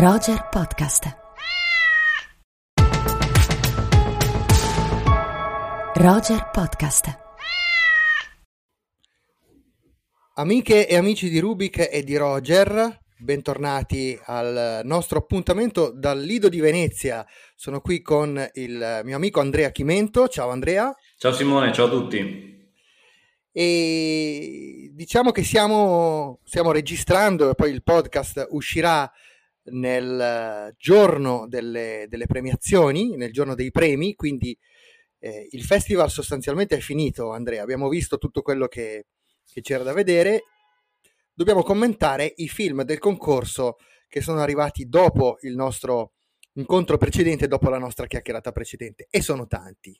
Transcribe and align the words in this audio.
Roger 0.00 0.46
Podcast. 0.48 1.16
Roger 5.94 6.50
Podcast. 6.52 7.18
Amiche 10.34 10.86
e 10.86 10.94
amici 10.96 11.28
di 11.28 11.40
Rubik 11.40 11.88
e 11.90 12.04
di 12.04 12.16
Roger, 12.16 13.00
bentornati 13.18 14.16
al 14.26 14.82
nostro 14.84 15.18
appuntamento 15.18 15.90
dal 15.90 16.20
Lido 16.20 16.48
di 16.48 16.60
Venezia. 16.60 17.26
Sono 17.56 17.80
qui 17.80 18.00
con 18.00 18.48
il 18.52 19.00
mio 19.02 19.16
amico 19.16 19.40
Andrea 19.40 19.70
Chimento. 19.70 20.28
Ciao 20.28 20.50
Andrea. 20.50 20.94
Ciao 21.16 21.32
Simone, 21.32 21.72
ciao 21.72 21.86
a 21.86 21.90
tutti. 21.90 22.56
E 23.50 24.92
diciamo 24.92 25.32
che 25.32 25.42
stiamo, 25.42 26.38
stiamo 26.44 26.70
registrando 26.70 27.50
e 27.50 27.54
poi 27.56 27.72
il 27.72 27.82
podcast 27.82 28.46
uscirà 28.50 29.10
nel 29.70 30.74
giorno 30.76 31.46
delle, 31.48 32.06
delle, 32.08 32.26
premiazioni, 32.26 33.16
nel 33.16 33.32
giorno 33.32 33.54
dei 33.54 33.70
premi, 33.70 34.14
quindi 34.14 34.56
eh, 35.18 35.48
il 35.50 35.64
festival 35.64 36.10
sostanzialmente 36.10 36.76
è 36.76 36.80
finito, 36.80 37.32
Andrea, 37.32 37.62
abbiamo 37.62 37.88
visto 37.88 38.18
tutto 38.18 38.42
quello 38.42 38.66
che, 38.66 39.06
che 39.50 39.60
c'era 39.60 39.82
da 39.82 39.92
vedere, 39.92 40.42
dobbiamo 41.32 41.62
commentare 41.62 42.32
i 42.36 42.48
film 42.48 42.82
del 42.82 42.98
concorso 42.98 43.76
che 44.08 44.20
sono 44.20 44.40
arrivati 44.40 44.88
dopo 44.88 45.38
il 45.42 45.54
nostro 45.54 46.12
incontro 46.54 46.96
precedente, 46.96 47.46
dopo 47.46 47.68
la 47.68 47.78
nostra 47.78 48.06
chiacchierata 48.06 48.52
precedente, 48.52 49.06
e 49.10 49.20
sono 49.22 49.46
tanti. 49.46 49.98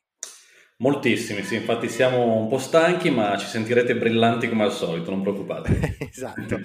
Moltissimi, 0.80 1.42
sì, 1.42 1.56
infatti 1.56 1.88
siamo 1.88 2.36
un 2.36 2.46
po' 2.48 2.58
stanchi, 2.58 3.10
ma 3.10 3.36
ci 3.36 3.46
sentirete 3.46 3.96
brillanti 3.96 4.48
come 4.48 4.62
al 4.62 4.72
solito, 4.72 5.10
non 5.10 5.22
preoccupatevi. 5.22 5.96
esatto. 6.08 6.60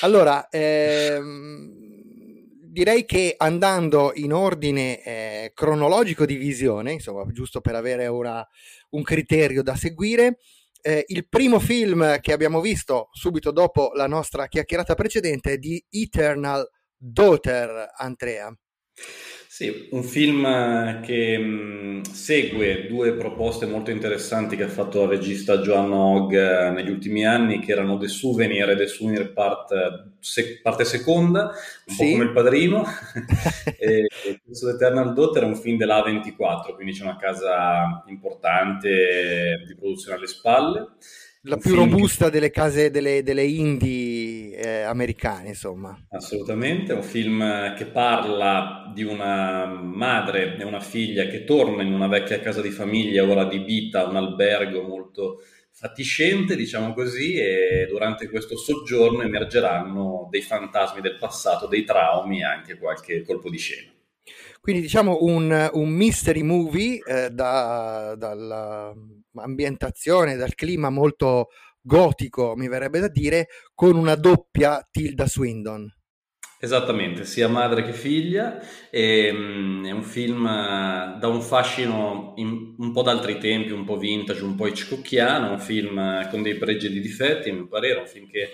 Allora, 0.00 0.48
ehm, 0.48 1.85
direi 2.76 3.06
che 3.06 3.36
andando 3.38 4.12
in 4.16 4.34
ordine 4.34 5.02
eh, 5.02 5.52
cronologico 5.54 6.26
di 6.26 6.36
visione, 6.36 6.92
insomma, 6.92 7.24
giusto 7.32 7.62
per 7.62 7.74
avere 7.74 8.06
una, 8.06 8.46
un 8.90 9.02
criterio 9.02 9.62
da 9.62 9.74
seguire, 9.74 10.36
eh, 10.82 11.02
il 11.06 11.26
primo 11.26 11.58
film 11.58 12.20
che 12.20 12.34
abbiamo 12.34 12.60
visto 12.60 13.08
subito 13.12 13.50
dopo 13.50 13.92
la 13.94 14.06
nostra 14.06 14.46
chiacchierata 14.46 14.94
precedente 14.94 15.52
è 15.52 15.56
di 15.56 15.82
Eternal 15.88 16.68
Daughter, 16.94 17.92
Andrea. 17.96 18.54
Sì, 19.56 19.88
un 19.92 20.02
film 20.02 20.44
eh, 20.44 21.00
che 21.02 21.38
mh, 21.38 22.02
segue 22.02 22.86
due 22.88 23.14
proposte 23.14 23.64
molto 23.64 23.90
interessanti 23.90 24.54
che 24.54 24.64
ha 24.64 24.68
fatto 24.68 25.04
il 25.04 25.08
regista 25.08 25.60
Joan 25.60 25.92
Hogg 25.92 26.34
eh, 26.34 26.70
negli 26.72 26.90
ultimi 26.90 27.24
anni, 27.24 27.60
che 27.60 27.72
erano 27.72 27.96
The 27.96 28.06
Souvenir 28.06 28.68
e 28.68 28.76
The 28.76 28.86
Souvenir 28.86 29.32
part, 29.32 30.10
se, 30.20 30.60
parte 30.60 30.84
seconda, 30.84 31.52
un 31.86 31.94
sì. 31.94 32.04
po' 32.04 32.10
come 32.10 32.24
il 32.24 32.32
padrino. 32.32 32.84
e, 33.78 34.06
e 34.26 34.40
questo 34.44 34.68
Eternal 34.68 35.14
Daughter 35.14 35.44
è 35.44 35.46
un 35.46 35.56
film 35.56 35.78
della 35.78 36.04
A24, 36.04 36.74
quindi 36.74 36.92
c'è 36.92 37.04
una 37.04 37.16
casa 37.16 38.04
importante 38.08 39.64
di 39.66 39.74
produzione 39.74 40.18
alle 40.18 40.26
spalle 40.26 40.88
la 41.46 41.56
più 41.56 41.74
robusta 41.74 42.26
che... 42.26 42.30
delle 42.32 42.50
case 42.50 42.90
delle, 42.90 43.22
delle 43.22 43.44
indie 43.44 44.56
eh, 44.56 44.80
americane, 44.82 45.48
insomma. 45.48 45.96
Assolutamente, 46.10 46.92
è 46.92 46.96
un 46.96 47.02
film 47.02 47.74
che 47.74 47.86
parla 47.86 48.90
di 48.94 49.04
una 49.04 49.66
madre 49.66 50.56
e 50.56 50.64
una 50.64 50.80
figlia 50.80 51.26
che 51.26 51.44
torna 51.44 51.82
in 51.82 51.92
una 51.92 52.08
vecchia 52.08 52.40
casa 52.40 52.60
di 52.60 52.70
famiglia, 52.70 53.24
ora 53.24 53.42
adibita 53.42 54.04
a 54.04 54.08
un 54.08 54.16
albergo 54.16 54.82
molto 54.82 55.42
fatiscente, 55.72 56.56
diciamo 56.56 56.94
così, 56.94 57.34
e 57.34 57.86
durante 57.88 58.28
questo 58.30 58.56
soggiorno 58.56 59.22
emergeranno 59.22 60.28
dei 60.30 60.40
fantasmi 60.40 61.00
del 61.00 61.16
passato, 61.18 61.66
dei 61.66 61.84
traumi 61.84 62.40
e 62.40 62.44
anche 62.44 62.78
qualche 62.78 63.22
colpo 63.22 63.50
di 63.50 63.58
scena. 63.58 63.90
Quindi 64.60 64.82
diciamo 64.82 65.18
un, 65.20 65.70
un 65.74 65.88
mystery 65.90 66.42
movie 66.42 66.98
eh, 67.06 67.30
da, 67.30 68.14
dalla 68.16 68.92
ambientazione, 69.38 70.36
dal 70.36 70.54
clima 70.54 70.90
molto 70.90 71.48
gotico, 71.80 72.54
mi 72.56 72.68
verrebbe 72.68 73.00
da 73.00 73.08
dire, 73.08 73.46
con 73.74 73.96
una 73.96 74.14
doppia 74.16 74.86
Tilda 74.90 75.26
Swindon. 75.26 75.90
Esattamente, 76.58 77.24
sia 77.24 77.48
madre 77.48 77.84
che 77.84 77.92
figlia, 77.92 78.58
e, 78.90 79.30
um, 79.30 79.86
è 79.86 79.90
un 79.90 80.02
film 80.02 80.44
uh, 80.44 81.18
da 81.18 81.28
un 81.28 81.42
fascino 81.42 82.32
in, 82.36 82.74
un 82.78 82.92
po' 82.92 83.02
d'altri 83.02 83.38
tempi, 83.38 83.72
un 83.72 83.84
po' 83.84 83.98
vintage, 83.98 84.42
un 84.42 84.54
po' 84.54 84.66
hitchcockiano, 84.66 85.50
un 85.50 85.60
film 85.60 85.96
uh, 85.96 86.28
con 86.30 86.42
dei 86.42 86.56
pregi 86.56 86.86
e 86.86 86.90
dei 86.90 87.00
difetti, 87.00 87.50
a 87.50 87.54
mio 87.54 87.68
parere, 87.68 88.00
un 88.00 88.06
film 88.06 88.26
che 88.28 88.48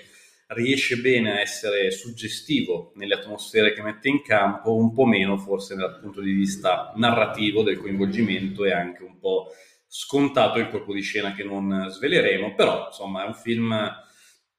riesce 0.49 0.97
bene 0.97 1.33
a 1.33 1.41
essere 1.41 1.91
suggestivo 1.91 2.93
nelle 2.97 3.15
atmosfere 3.15 3.73
che 3.73 3.83
mette 3.83 4.09
in 4.09 4.23
campo, 4.23 4.75
un 4.75 4.93
po' 4.93 5.05
meno 5.05 5.39
forse 5.39 5.75
dal 5.75 5.99
punto 6.01 6.21
di 6.21 6.33
vista 6.33 6.93
narrativo 6.97 7.63
del 7.63 7.79
coinvolgimento 7.79 8.65
e 8.65 8.73
anche 8.73 9.05
un 9.05 9.19
po' 9.19 9.53
scontato 9.95 10.59
il 10.59 10.71
colpo 10.71 10.95
di 10.95 11.03
scena 11.03 11.35
che 11.35 11.45
non 11.45 11.89
sveleremo, 11.91 12.55
però 12.55 12.87
insomma 12.87 13.25
è 13.25 13.27
un 13.27 13.35
film 13.35 13.93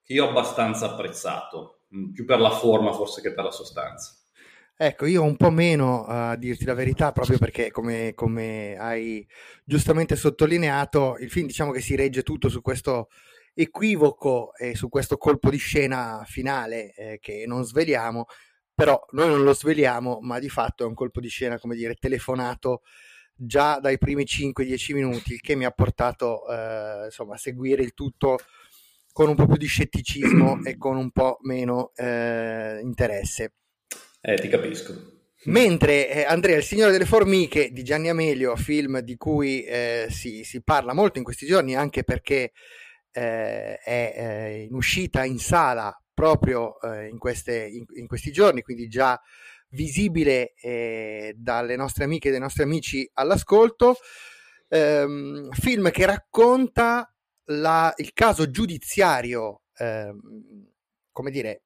che 0.04 0.14
io 0.14 0.26
ho 0.26 0.30
abbastanza 0.30 0.92
apprezzato, 0.92 1.86
mm, 1.96 2.12
più 2.12 2.24
per 2.24 2.40
la 2.40 2.52
forma 2.52 2.94
forse 2.94 3.20
che 3.20 3.34
per 3.34 3.46
la 3.46 3.52
sostanza. 3.52 4.16
Ecco, 4.78 5.08
io 5.08 5.24
un 5.24 5.36
po' 5.36 5.50
meno 5.50 6.06
a 6.06 6.36
dirti 6.36 6.66
la 6.66 6.76
verità, 6.76 7.12
proprio 7.12 7.40
perché 7.40 7.72
come, 7.72 8.14
come, 8.14 8.76
hai 8.78 9.26
giustamente 9.64 10.16
sottolineato, 10.16 11.18
il 11.20 11.32
film 11.32 11.48
diciamo 11.48 11.72
che 11.72 11.82
si 11.82 11.96
regge 11.96 12.22
tutto 12.22 12.48
su 12.48 12.62
questo 12.62 13.10
equivoco 13.56 14.54
e 14.56 14.76
su 14.76 14.88
questo 14.88 15.18
colpo 15.18 15.50
di 15.50 15.58
scena 15.58 16.24
finale 16.28 16.94
eh, 16.94 17.18
che 17.20 17.46
non 17.48 17.64
sveliamo, 17.64 18.26
però 18.76 19.04
noi 19.12 19.30
non 19.30 19.44
lo 19.44 19.54
sveliamo, 19.54 20.20
ma 20.22 20.38
di 20.38 20.50
fatto 20.50 20.84
è 20.84 20.88
un 20.88 20.94
colpo 20.94 21.20
di 21.20 21.30
scena, 21.30 21.58
come 21.58 21.76
dire, 21.76 21.96
telefonato 21.96 22.82
già 23.36 23.80
dai 23.80 23.98
primi 23.98 24.24
5-10 24.24 24.94
minuti, 24.94 25.34
il 25.34 25.42
che 25.42 25.56
mi 25.56 25.66
ha 25.66 25.72
portato 25.72 26.48
eh, 26.48 27.06
insomma, 27.06 27.36
a 27.36 27.38
seguire 27.38 27.84
il 27.84 27.94
tutto 27.94 28.38
con 29.12 29.30
un 29.30 29.36
po' 29.36 29.46
più 29.46 29.58
di 29.58 29.66
scetticismo 29.66 30.62
e 30.66 30.78
con 30.78 30.98
un 30.98 31.12
po' 31.12 31.38
meno 31.42 31.92
eh, 31.96 32.80
interesse. 32.82 33.54
Eh, 34.22 34.36
ti 34.36 34.48
capisco. 34.48 35.12
Mentre 35.46 36.10
eh, 36.10 36.24
Andrea, 36.24 36.58
Il 36.58 36.64
Signore 36.64 36.92
delle 36.92 37.06
Formiche 37.06 37.72
di 37.72 37.84
Gianni 37.84 38.10
Amelio, 38.10 38.56
film 38.56 39.00
di 39.00 39.18
cui 39.18 39.64
eh, 39.64 40.08
si, 40.10 40.44
si, 40.44 40.62
parla 40.64 40.94
molto 40.94 41.18
in 41.18 41.26
questi 41.26 41.46
giorni, 41.46 41.76
anche 41.76 42.04
perché 42.04 42.54
eh, 43.12 43.78
è 43.78 44.14
eh, 44.16 44.62
in 44.64 44.74
uscita 44.74 45.26
in 45.26 45.40
sala 45.40 45.96
proprio 46.14 46.78
in, 47.10 47.18
queste, 47.18 47.66
in, 47.66 47.86
in, 47.96 48.06
questi 48.06 48.32
giorni, 48.32 48.62
quindi 48.62 48.88
già 48.88 49.20
visibile 49.74 50.54
eh, 50.56 51.34
dalle 51.36 51.76
nostre 51.76 52.06
amiche 52.06 52.30
e 52.30 52.32
dai 52.32 52.40
nostri 52.40 52.64
amici 52.64 53.10
all'ascolto. 53.14 53.98
Ehm, 54.70 55.52
film 55.52 55.92
che 55.92 56.06
racconta 56.06 57.14
la, 57.46 57.94
il 57.98 58.14
caso 58.14 58.50
giudiziario, 58.50 59.64
ehm, 59.78 60.20
come 61.12 61.32
dire, 61.32 61.64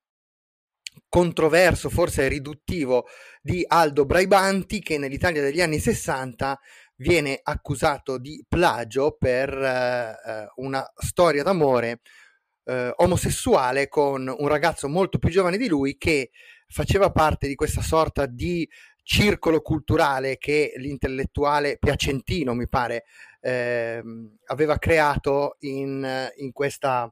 controverso, 1.10 1.90
forse 1.90 2.28
riduttivo, 2.28 3.06
di 3.42 3.64
Aldo 3.66 4.06
Braibanti 4.06 4.82
che 4.82 4.98
nell'Italia 4.98 5.42
degli 5.42 5.62
anni 5.62 5.80
60 5.80 6.60
viene 6.96 7.40
accusato 7.42 8.18
di 8.18 8.44
plagio 8.48 9.16
per 9.18 9.50
eh, 9.54 10.52
una 10.56 10.86
storia 10.96 11.44
d'amore 11.44 12.02
eh, 12.66 12.92
omosessuale 12.98 13.88
con 13.88 14.28
un 14.28 14.48
ragazzo 14.48 14.90
molto 14.90 15.20
più 15.20 15.30
giovane 15.30 15.58
di 15.58 15.68
lui 15.68 15.98
che 15.98 16.32
faceva 16.68 17.12
parte 17.12 17.48
di 17.48 17.56
questa 17.56 17.82
sorta 17.82 18.26
di 18.26 18.68
circolo 19.04 19.62
culturale 19.62 20.38
che 20.38 20.74
l'intellettuale 20.76 21.78
piacentino, 21.78 22.54
mi 22.54 22.68
pare, 22.68 23.06
eh, 23.40 24.04
aveva 24.48 24.78
creato 24.78 25.56
in, 25.60 26.30
in, 26.38 26.52
questa, 26.52 27.12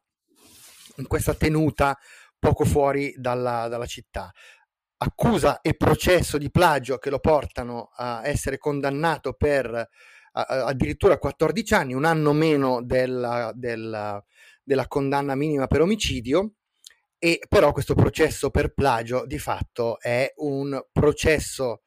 in, 0.98 1.08
questa, 1.08 1.34
tenuta 1.36 1.98
poco 2.38 2.66
fuori 2.66 3.14
dalla, 3.18 3.70
dalla 3.70 3.86
città. 3.86 4.30
Accusa 4.98 5.62
e 5.62 5.76
processo 5.76 6.38
di 6.38 6.52
plagio 6.52 6.98
che 6.98 7.10
lo 7.10 7.20
portano 7.20 7.92
a 7.96 8.22
essere 8.26 8.58
condannato 8.58 9.34
per 9.34 9.74
a, 9.74 10.44
addirittura 10.66 11.18
14 11.18 11.74
anni, 11.74 11.94
un 11.94 12.04
anno 12.04 12.34
meno 12.34 12.84
della, 12.84 13.52
della, 13.56 14.22
della 14.62 14.88
condanna 14.88 15.36
minima 15.36 15.68
per 15.68 15.80
omicidio 15.82 16.56
e 17.26 17.40
però 17.50 17.72
questo 17.72 17.96
processo 17.96 18.52
per 18.52 18.72
plagio 18.72 19.26
di 19.26 19.40
fatto 19.40 20.00
è 20.00 20.32
un 20.36 20.80
processo 20.92 21.82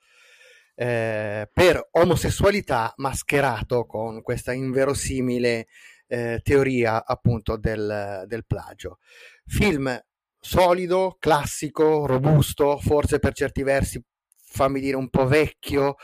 eh, 0.75 1.49
per 1.53 1.91
omosessualità 1.93 2.93
mascherato 2.97 3.87
con 3.87 4.21
questa 4.23 4.53
inverosimile 4.53 5.69
eh, 6.09 6.41
teoria 6.43 7.07
appunto 7.07 7.57
del, 7.57 8.25
del 8.27 8.47
plagio. 8.47 8.99
Film 9.47 9.97
solido, 10.41 11.17
classico, 11.21 12.05
robusto, 12.05 12.77
forse 12.79 13.21
per 13.21 13.33
certi 13.33 13.63
versi 13.63 14.05
fammi 14.35 14.81
dire 14.81 14.97
un 14.97 15.09
po' 15.09 15.29
vecchio, 15.29 15.95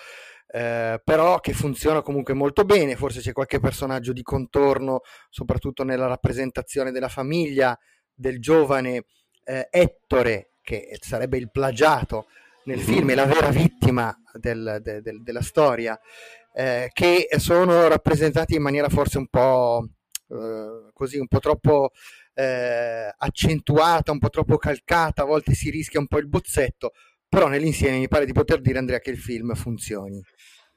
eh, 0.47 1.01
però 1.03 1.41
che 1.41 1.55
funziona 1.55 2.03
comunque 2.03 2.35
molto 2.35 2.63
bene, 2.65 2.95
forse 2.95 3.19
c'è 3.19 3.33
qualche 3.33 3.59
personaggio 3.59 4.13
di 4.13 4.23
contorno, 4.23 5.01
soprattutto 5.29 5.83
nella 5.83 6.07
rappresentazione 6.07 6.93
della 6.93 7.09
famiglia 7.09 7.77
del 8.15 8.39
giovane 8.39 9.07
eh, 9.45 9.69
Ettore, 9.71 10.53
che 10.63 10.97
sarebbe 11.01 11.37
il 11.37 11.51
plagiato 11.51 12.27
nel 12.65 12.79
mm-hmm. 12.79 12.87
film 12.87 13.11
è 13.11 13.15
la 13.15 13.27
vera 13.27 13.51
vittima 13.51 14.17
del, 14.33 14.79
de, 14.83 15.01
de, 15.03 15.21
della 15.23 15.43
storia, 15.43 15.99
eh, 16.55 16.91
che 16.93 17.29
sono 17.39 17.89
rappresentati 17.89 18.55
in 18.55 18.63
maniera 18.63 18.89
forse 18.89 19.19
un 19.19 19.29
po' 19.29 19.87
eh, 20.31 20.91
così, 20.93 21.19
un 21.19 21.29
po' 21.29 21.41
troppo 21.41 21.91
eh, 22.35 23.13
accentuata, 23.17 24.13
un 24.13 24.19
po' 24.19 24.31
troppo 24.31 24.57
calcata, 24.57 25.23
a 25.23 25.27
volte 25.27 25.55
si 25.55 25.71
rischia 25.71 26.01
un 26.01 26.07
po' 26.07 26.19
il 26.19 26.29
bozzetto, 26.29 26.93
però 27.29 27.49
nell'insieme 27.49 27.99
mi 27.99 28.09
pare 28.09 28.25
di 28.25 28.33
poter 28.33 28.61
dire 28.61 28.79
Andrea 28.79 28.99
che 28.99 29.11
il 29.11 29.19
film 29.19 29.55
funzioni. 29.55 30.23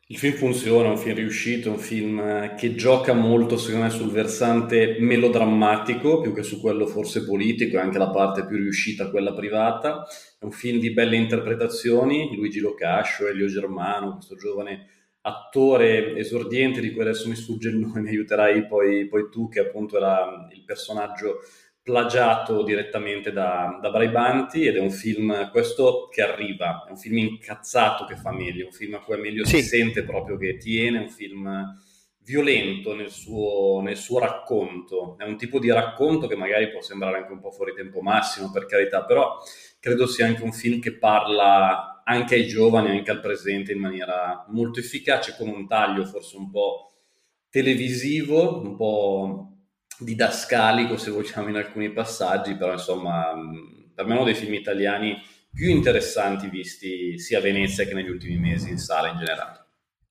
Il 0.09 0.17
film 0.17 0.35
funziona, 0.35 0.87
è 0.87 0.91
un 0.91 0.97
film 0.97 1.15
riuscito, 1.15 1.67
è 1.67 1.71
un 1.71 1.79
film 1.79 2.55
che 2.55 2.75
gioca 2.75 3.11
molto 3.11 3.57
secondo 3.57 3.87
me 3.87 3.91
sul 3.91 4.09
versante 4.09 4.95
melodrammatico 5.01 6.21
più 6.21 6.33
che 6.33 6.43
su 6.43 6.61
quello 6.61 6.87
forse 6.87 7.25
politico, 7.25 7.75
è 7.75 7.81
anche 7.81 7.97
la 7.97 8.09
parte 8.09 8.45
più 8.45 8.55
riuscita, 8.55 9.09
quella 9.09 9.33
privata. 9.33 10.07
È 10.39 10.45
un 10.45 10.51
film 10.51 10.79
di 10.79 10.93
belle 10.93 11.17
interpretazioni, 11.17 12.33
Luigi 12.37 12.61
Locascio, 12.61 13.27
Elio 13.27 13.47
Germano, 13.47 14.13
questo 14.13 14.37
giovane 14.37 14.87
attore 15.23 16.15
esordiente 16.15 16.79
di 16.79 16.93
cui 16.93 17.01
adesso 17.01 17.27
mi 17.27 17.35
sfugge 17.35 17.67
il 17.67 17.75
nome, 17.75 17.99
mi 17.99 18.07
aiuterai 18.07 18.65
poi, 18.65 19.09
poi 19.09 19.27
tu 19.29 19.49
che 19.49 19.59
appunto 19.59 19.97
era 19.97 20.47
il 20.55 20.63
personaggio 20.63 21.39
plagiato 21.87 22.63
direttamente 22.63 23.31
da, 23.31 23.79
da 23.81 23.89
Braibanti 23.89 24.65
ed 24.65 24.75
è 24.75 24.79
un 24.81 24.91
film 24.91 25.49
questo 25.51 26.09
che 26.11 26.21
arriva, 26.21 26.83
è 26.85 26.91
un 26.91 26.97
film 26.97 27.17
incazzato 27.19 28.03
che 28.03 28.17
fa 28.17 28.33
meglio, 28.33 28.65
un 28.65 28.73
film 28.73 28.95
a 28.95 28.99
cui 28.99 29.13
Amelio 29.13 29.45
sì. 29.45 29.61
si 29.61 29.69
sente 29.69 30.03
proprio 30.03 30.35
che 30.35 30.57
tiene, 30.57 30.97
un 30.99 31.09
film 31.09 31.49
violento 32.23 32.93
nel 32.93 33.09
suo, 33.09 33.79
nel 33.79 33.95
suo, 33.95 34.19
racconto, 34.19 35.15
è 35.17 35.23
un 35.23 35.37
tipo 35.37 35.59
di 35.59 35.71
racconto 35.71 36.27
che 36.27 36.35
magari 36.35 36.69
può 36.71 36.81
sembrare 36.81 37.19
anche 37.19 37.31
un 37.31 37.39
po' 37.39 37.51
fuori 37.51 37.73
tempo 37.73 38.01
massimo 38.01 38.51
per 38.51 38.65
carità, 38.65 39.05
però 39.05 39.37
credo 39.79 40.07
sia 40.07 40.25
anche 40.25 40.43
un 40.43 40.51
film 40.51 40.81
che 40.81 40.97
parla 40.97 42.01
anche 42.03 42.35
ai 42.35 42.47
giovani, 42.47 42.89
anche 42.89 43.11
al 43.11 43.21
presente 43.21 43.71
in 43.71 43.79
maniera 43.79 44.45
molto 44.49 44.81
efficace, 44.81 45.37
con 45.37 45.47
un 45.47 45.65
taglio 45.65 46.03
forse 46.03 46.35
un 46.35 46.51
po' 46.51 46.91
televisivo, 47.49 48.59
un 48.59 48.75
po' 48.75 49.56
didascalico 49.99 50.97
se 50.97 51.11
vogliamo 51.11 51.49
in 51.49 51.55
alcuni 51.55 51.91
passaggi, 51.91 52.55
però 52.55 52.73
insomma 52.73 53.33
per 53.93 54.05
me 54.05 54.13
è 54.13 54.15
uno 54.15 54.25
dei 54.25 54.35
film 54.35 54.53
italiani 54.53 55.19
più 55.51 55.69
interessanti 55.69 56.49
visti 56.49 57.17
sia 57.17 57.39
a 57.39 57.41
Venezia 57.41 57.85
che 57.85 57.93
negli 57.93 58.09
ultimi 58.09 58.37
mesi 58.37 58.69
in 58.69 58.77
sala 58.77 59.09
in 59.09 59.17
generale. 59.17 59.65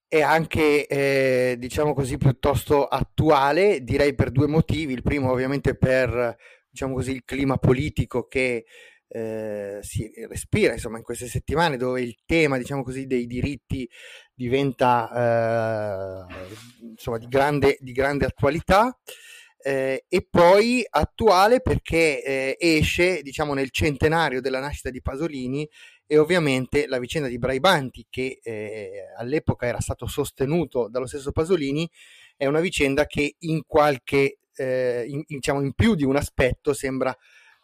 È 0.08 0.20
anche, 0.20 0.86
eh, 0.86 1.56
diciamo 1.58 1.94
così, 1.94 2.16
piuttosto 2.16 2.86
attuale, 2.86 3.82
direi 3.82 4.14
per 4.14 4.30
due 4.30 4.46
motivi. 4.46 4.92
Il 4.92 5.02
primo 5.02 5.30
ovviamente 5.30 5.76
per, 5.76 6.36
diciamo 6.68 6.94
così, 6.94 7.12
il 7.12 7.24
clima 7.24 7.58
politico 7.58 8.26
che 8.26 8.64
eh, 9.08 9.78
si 9.82 10.10
respira 10.28 10.72
insomma 10.72 10.96
in 10.96 11.04
queste 11.04 11.28
settimane 11.28 11.76
dove 11.76 12.00
il 12.00 12.16
tema 12.26 12.58
diciamo 12.58 12.82
così 12.82 13.06
dei 13.06 13.26
diritti 13.26 13.88
diventa 14.34 16.26
eh, 16.28 16.34
insomma 16.90 17.18
di 17.18 17.28
grande, 17.28 17.76
di 17.78 17.92
grande 17.92 18.26
attualità 18.26 18.98
eh, 19.66 20.04
e 20.08 20.24
poi 20.30 20.86
attuale 20.88 21.60
perché 21.60 22.22
eh, 22.22 22.56
esce 22.56 23.20
diciamo 23.22 23.52
nel 23.52 23.72
centenario 23.72 24.40
della 24.40 24.60
nascita 24.60 24.90
di 24.90 25.02
Pasolini 25.02 25.68
e 26.06 26.18
ovviamente 26.18 26.86
la 26.86 27.00
vicenda 27.00 27.26
di 27.26 27.36
Braibanti 27.36 28.06
che 28.08 28.38
eh, 28.44 29.12
all'epoca 29.18 29.66
era 29.66 29.80
stato 29.80 30.06
sostenuto 30.06 30.86
dallo 30.88 31.06
stesso 31.06 31.32
Pasolini 31.32 31.90
è 32.36 32.46
una 32.46 32.60
vicenda 32.60 33.06
che 33.06 33.34
in 33.40 33.62
qualche 33.66 34.38
eh, 34.54 35.04
in, 35.08 35.24
diciamo 35.26 35.60
in 35.60 35.72
più 35.72 35.96
di 35.96 36.04
un 36.04 36.14
aspetto 36.14 36.72
sembra 36.72 37.12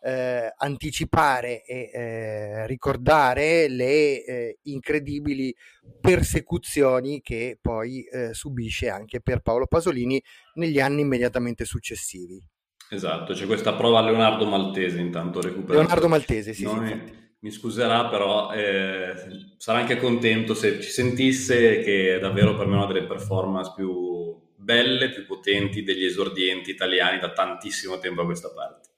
eh, 0.02 0.52
anticipare 0.56 1.64
e 1.64 1.90
eh, 1.93 2.66
ricordare 2.66 3.69
le 3.69 4.25
eh, 4.25 4.58
incredibili 4.62 5.54
persecuzioni 6.00 7.20
che 7.20 7.58
poi 7.60 8.02
eh, 8.04 8.34
subisce 8.34 8.88
anche 8.88 9.20
per 9.20 9.40
Paolo 9.40 9.66
Pasolini 9.66 10.22
negli 10.54 10.81
anni 10.81 11.02
immediatamente 11.02 11.64
successivi. 11.64 12.43
Esatto, 12.90 13.32
c'è 13.32 13.46
questa 13.46 13.75
prova 13.75 14.00
a 14.00 14.02
Leonardo 14.02 14.44
Maltese 14.44 14.99
intanto 14.99 15.40
recuperato. 15.40 15.78
Leonardo 15.78 16.08
Maltese, 16.08 16.52
sì. 16.52 16.64
Noi, 16.64 16.88
sì. 16.88 17.20
Mi 17.38 17.50
scuserà, 17.50 18.08
però 18.08 18.52
eh, 18.52 19.14
sarà 19.56 19.78
anche 19.78 19.96
contento 19.96 20.55
se 20.55 20.81
ci 20.81 20.90
sentisse 20.90 21.81
che 21.81 22.16
è 22.16 22.19
davvero 22.20 22.55
per 22.56 22.66
me 22.66 22.76
una 22.76 22.87
delle 22.87 23.05
performance 23.05 23.72
più 23.75 24.38
belle, 24.55 25.10
più 25.10 25.26
potenti 25.26 25.82
degli 25.82 26.05
esordienti 26.05 26.70
italiani 26.70 27.19
da 27.19 27.32
tantissimo 27.32 27.98
tempo 27.98 28.20
a 28.22 28.25
questa 28.25 28.52
parte. 28.52 28.92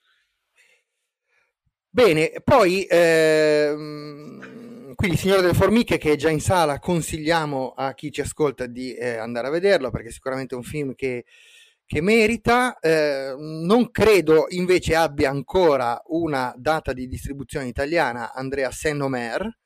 Bene, 1.95 2.33
poi 2.43 2.85
ehm, 2.91 4.95
quindi 4.97 5.17
Signore 5.17 5.43
delle 5.43 5.55
Formiche 5.55 5.97
che 5.97 6.15
è 6.15 6.17
già 6.17 6.29
in 6.29 6.41
sala, 6.41 6.81
consigliamo 6.81 7.73
a 7.77 7.95
chi 7.95 8.11
ci 8.11 8.21
ascolta 8.21 8.67
di 8.67 8.95
eh, 8.95 9.15
andare 9.15 9.47
a 9.47 9.51
vederlo 9.51 9.93
perché 9.93 10.11
sicuramente 10.11 10.57
è 10.57 10.59
un 10.59 10.65
film 10.65 10.97
che, 10.97 11.25
che 11.87 12.01
merita. 12.01 12.81
Eh, 12.81 13.37
non 13.39 13.93
credo 13.93 14.47
invece 14.49 14.97
abbia 14.97 15.31
ancora 15.31 16.03
una 16.07 16.53
data 16.57 16.93
di 16.93 17.07
distribuzione 17.07 17.69
italiana 17.69 18.33
Andrea 18.35 18.73
Saint-Omer. 18.73 19.59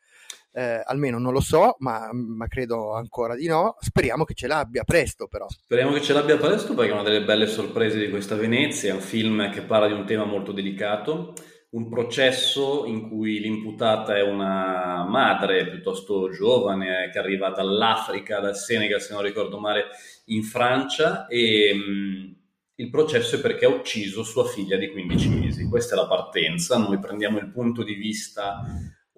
Eh, 0.53 0.83
almeno 0.85 1.19
non 1.19 1.33
lo 1.33 1.41
so, 1.41 1.77
ma, 1.79 2.11
ma, 2.13 2.47
credo 2.47 2.93
ancora 2.93 3.37
di 3.37 3.47
no. 3.47 3.77
Speriamo 3.81 4.25
che 4.25 4.35
ce 4.35 4.49
l'abbia 4.49 4.85
presto, 4.85 5.29
però. 5.29 5.47
Speriamo 5.49 5.95
che 5.95 6.03
ce 6.03 6.13
l'abbia 6.13 6.37
presto 6.37 6.75
perché 6.75 6.91
è 6.91 6.95
una 6.95 7.05
delle 7.05 7.25
belle 7.25 7.47
sorprese 7.47 7.99
di 7.99 8.11
questa 8.11 8.35
Venezia. 8.35 8.93
È 8.93 8.95
un 8.95 9.01
film 9.01 9.51
che 9.51 9.63
parla 9.63 9.87
di 9.87 9.95
un 9.95 10.05
tema 10.05 10.25
molto 10.25 10.53
delicato 10.53 11.33
un 11.71 11.89
processo 11.89 12.87
in 12.87 13.09
cui 13.09 13.41
l'imputata 13.41 14.17
è 14.17 14.23
una 14.23 15.05
madre 15.07 15.69
piuttosto 15.69 16.31
giovane 16.31 17.11
che 17.13 17.19
arriva 17.19 17.51
dall'Africa, 17.51 18.41
dal 18.41 18.57
Senegal 18.57 19.01
se 19.01 19.13
non 19.13 19.23
ricordo 19.23 19.59
male, 19.59 19.87
in 20.27 20.43
Francia 20.43 21.27
e 21.27 21.75
mh, 21.75 22.37
il 22.77 22.91
processo 22.91 23.37
è 23.37 23.41
perché 23.41 23.67
ha 23.67 23.71
ucciso 23.71 24.23
sua 24.23 24.47
figlia 24.47 24.77
di 24.77 24.91
15 24.91 25.29
mesi. 25.29 25.69
Questa 25.69 25.95
è 25.95 25.99
la 25.99 26.07
partenza, 26.07 26.79
noi 26.79 26.99
prendiamo 26.99 27.39
il 27.39 27.51
punto 27.51 27.83
di 27.83 27.95
vista 27.95 28.63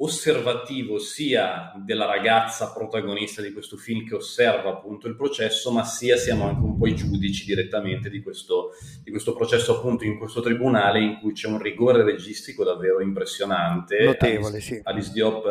osservativo 0.03 0.99
sia 0.99 1.73
della 1.85 2.07
ragazza 2.07 2.73
protagonista 2.73 3.43
di 3.43 3.53
questo 3.53 3.77
film 3.77 4.07
che 4.07 4.15
osserva 4.15 4.71
appunto 4.71 5.07
il 5.09 5.17
processo, 5.17 5.71
ma 5.71 5.85
sia 5.85 6.17
siamo 6.17 6.47
anche 6.47 6.63
un 6.63 6.79
po' 6.79 6.87
i 6.87 6.95
giudici 6.95 7.45
direttamente 7.45 8.09
di 8.09 8.23
questo, 8.23 8.71
di 9.03 9.11
questo 9.11 9.35
processo 9.35 9.77
appunto 9.77 10.05
in 10.05 10.17
questo 10.17 10.41
tribunale 10.41 11.01
in 11.01 11.19
cui 11.21 11.33
c'è 11.33 11.49
un 11.49 11.61
rigore 11.61 12.03
registico 12.03 12.65
davvero 12.65 13.01
impressionante. 13.03 14.03
Notevole, 14.03 14.55
Alice, 14.55 14.75
sì. 14.75 14.81
Alice 14.85 15.13
Diop 15.13 15.45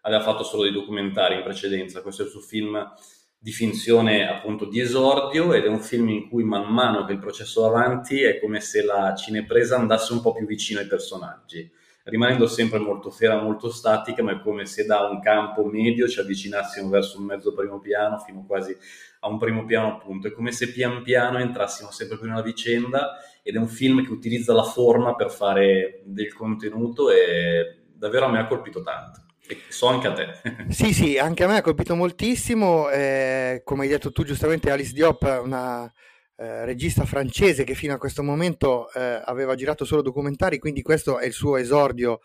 aveva 0.00 0.22
fatto 0.22 0.42
solo 0.42 0.64
dei 0.64 0.72
documentari 0.72 1.36
in 1.36 1.42
precedenza, 1.42 2.02
questo 2.02 2.22
è 2.22 2.24
il 2.24 2.32
suo 2.32 2.40
film 2.40 2.92
di 3.38 3.52
finzione 3.52 4.26
appunto 4.26 4.64
di 4.64 4.80
esordio 4.80 5.52
ed 5.52 5.64
è 5.64 5.68
un 5.68 5.80
film 5.80 6.08
in 6.08 6.28
cui 6.28 6.42
man 6.42 6.64
mano 6.64 7.04
che 7.04 7.12
il 7.12 7.18
processo 7.18 7.60
va 7.60 7.68
avanti 7.68 8.22
è 8.22 8.40
come 8.40 8.58
se 8.58 8.82
la 8.82 9.14
cinepresa 9.14 9.76
andasse 9.76 10.14
un 10.14 10.22
po' 10.22 10.32
più 10.32 10.46
vicino 10.46 10.80
ai 10.80 10.86
personaggi 10.86 11.70
rimanendo 12.04 12.46
sempre 12.46 12.78
molto 12.78 13.10
ferma, 13.10 13.42
molto 13.42 13.70
statica, 13.70 14.22
ma 14.22 14.32
è 14.32 14.40
come 14.40 14.66
se 14.66 14.84
da 14.84 15.00
un 15.08 15.20
campo 15.20 15.64
medio 15.64 16.06
ci 16.06 16.20
avvicinassimo 16.20 16.88
verso 16.88 17.18
un 17.18 17.24
mezzo 17.24 17.54
primo 17.54 17.80
piano 17.80 18.18
fino 18.18 18.44
quasi 18.46 18.76
a 19.20 19.28
un 19.28 19.38
primo 19.38 19.64
piano 19.64 19.88
appunto. 19.88 20.28
È 20.28 20.32
come 20.32 20.52
se 20.52 20.70
pian 20.70 21.02
piano 21.02 21.38
entrassimo 21.38 21.90
sempre 21.90 22.18
più 22.18 22.28
nella 22.28 22.42
vicenda 22.42 23.16
ed 23.42 23.56
è 23.56 23.58
un 23.58 23.68
film 23.68 24.04
che 24.04 24.12
utilizza 24.12 24.52
la 24.52 24.64
forma 24.64 25.14
per 25.14 25.30
fare 25.30 26.02
del 26.04 26.32
contenuto 26.34 27.10
e 27.10 27.84
davvero 27.94 28.28
mi 28.28 28.38
ha 28.38 28.46
colpito 28.46 28.82
tanto. 28.82 29.22
E 29.46 29.58
so 29.68 29.88
anche 29.88 30.06
a 30.06 30.12
te. 30.12 30.28
sì, 30.68 30.92
sì, 30.92 31.18
anche 31.18 31.44
a 31.44 31.46
me 31.46 31.58
ha 31.58 31.62
colpito 31.62 31.94
moltissimo. 31.94 32.88
Eh, 32.90 33.62
come 33.64 33.84
hai 33.84 33.88
detto 33.88 34.12
tu 34.12 34.24
giustamente, 34.24 34.70
Alice 34.70 34.92
Diop, 34.92 35.40
una 35.42 35.90
eh, 36.36 36.64
regista 36.64 37.04
francese 37.04 37.64
che 37.64 37.74
fino 37.74 37.94
a 37.94 37.98
questo 37.98 38.22
momento 38.22 38.92
eh, 38.92 39.22
aveva 39.24 39.54
girato 39.54 39.84
solo 39.84 40.02
documentari, 40.02 40.58
quindi 40.58 40.82
questo 40.82 41.18
è 41.18 41.26
il 41.26 41.32
suo 41.32 41.56
esordio 41.56 42.20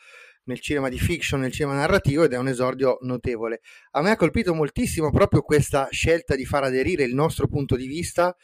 nel 0.45 0.59
cinema 0.59 0.89
di 0.89 0.97
fiction, 0.97 1.41
nel 1.41 1.51
cinema 1.51 1.75
narrativo 1.75 2.23
ed 2.23 2.33
è 2.33 2.37
un 2.37 2.47
esordio 2.47 2.97
notevole. 3.01 3.61
A 3.91 4.01
me 4.01 4.11
ha 4.11 4.15
colpito 4.15 4.53
moltissimo 4.53 5.11
proprio 5.11 5.41
questa 5.41 5.87
scelta 5.91 6.35
di 6.35 6.45
far 6.45 6.63
aderire 6.63 7.03
il 7.03 7.13
nostro 7.13 7.47
punto 7.47 7.75
di 7.75 7.85
vista 7.85 8.35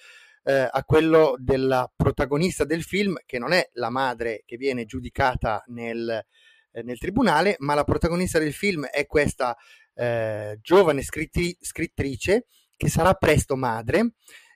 eh, 0.43 0.69
a 0.71 0.83
quello 0.83 1.35
della 1.39 1.91
protagonista 1.95 2.63
del 2.63 2.83
film, 2.83 3.15
che 3.25 3.39
non 3.39 3.51
è 3.51 3.67
la 3.73 3.89
madre 3.89 4.43
che 4.45 4.57
viene 4.57 4.85
giudicata 4.85 5.63
nel, 5.67 6.23
eh, 6.71 6.83
nel 6.83 6.99
tribunale, 6.99 7.55
ma 7.59 7.73
la 7.73 7.83
protagonista 7.83 8.37
del 8.37 8.53
film 8.53 8.85
è 8.85 9.07
questa 9.07 9.57
eh, 9.95 10.59
giovane 10.61 11.01
scritti- 11.01 11.57
scrittrice 11.59 12.45
che 12.77 12.89
sarà 12.89 13.13
presto 13.13 13.55
madre 13.55 14.11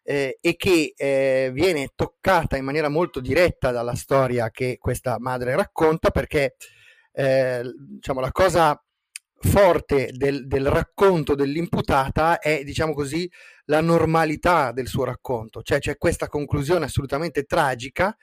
eh, 0.09 0.39
e 0.41 0.55
che 0.55 0.93
eh, 0.97 1.51
viene 1.53 1.89
toccata 1.95 2.57
in 2.57 2.65
maniera 2.65 2.89
molto 2.89 3.19
diretta 3.19 3.69
dalla 3.69 3.93
storia 3.93 4.49
che 4.49 4.79
questa 4.79 5.17
madre 5.19 5.55
racconta 5.55 6.09
perché 6.09 6.55
eh, 7.11 7.61
diciamo 7.77 8.19
la 8.19 8.31
cosa 8.31 8.83
forte 9.41 10.09
del, 10.11 10.47
del, 10.47 10.65
racconto 10.65 11.35
dell'imputata 11.35 12.39
è 12.39 12.63
diciamo 12.63 12.95
così 12.95 13.29
la 13.65 13.81
normalità 13.81 14.71
del 14.71 14.87
suo 14.87 15.03
racconto. 15.03 15.61
Cioè 15.61 15.77
c'è 15.77 15.95
questa 15.95 16.27
conclusione 16.27 16.85
assolutamente 16.85 17.43
tragica 17.43 18.17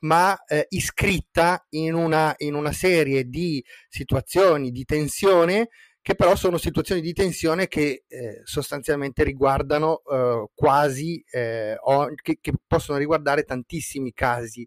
ma 0.00 0.36
eh, 0.44 0.66
iscritta 0.70 1.64
in 1.70 1.94
una, 1.94 2.34
in 2.38 2.54
una 2.54 2.72
serie 2.72 3.28
di 3.28 3.64
situazioni 3.88 4.72
di 4.72 4.84
tensione 4.84 5.68
che 6.08 6.14
però 6.14 6.34
sono 6.36 6.56
situazioni 6.56 7.02
di 7.02 7.12
tensione 7.12 7.68
che 7.68 8.04
eh, 8.08 8.40
sostanzialmente 8.44 9.24
riguardano 9.24 10.00
eh, 10.10 10.48
quasi, 10.54 11.22
eh, 11.30 11.76
o, 11.78 12.14
che, 12.14 12.38
che, 12.40 12.54
possono 12.66 12.96
riguardare 12.96 13.42
tantissimi 13.42 14.14
casi 14.14 14.66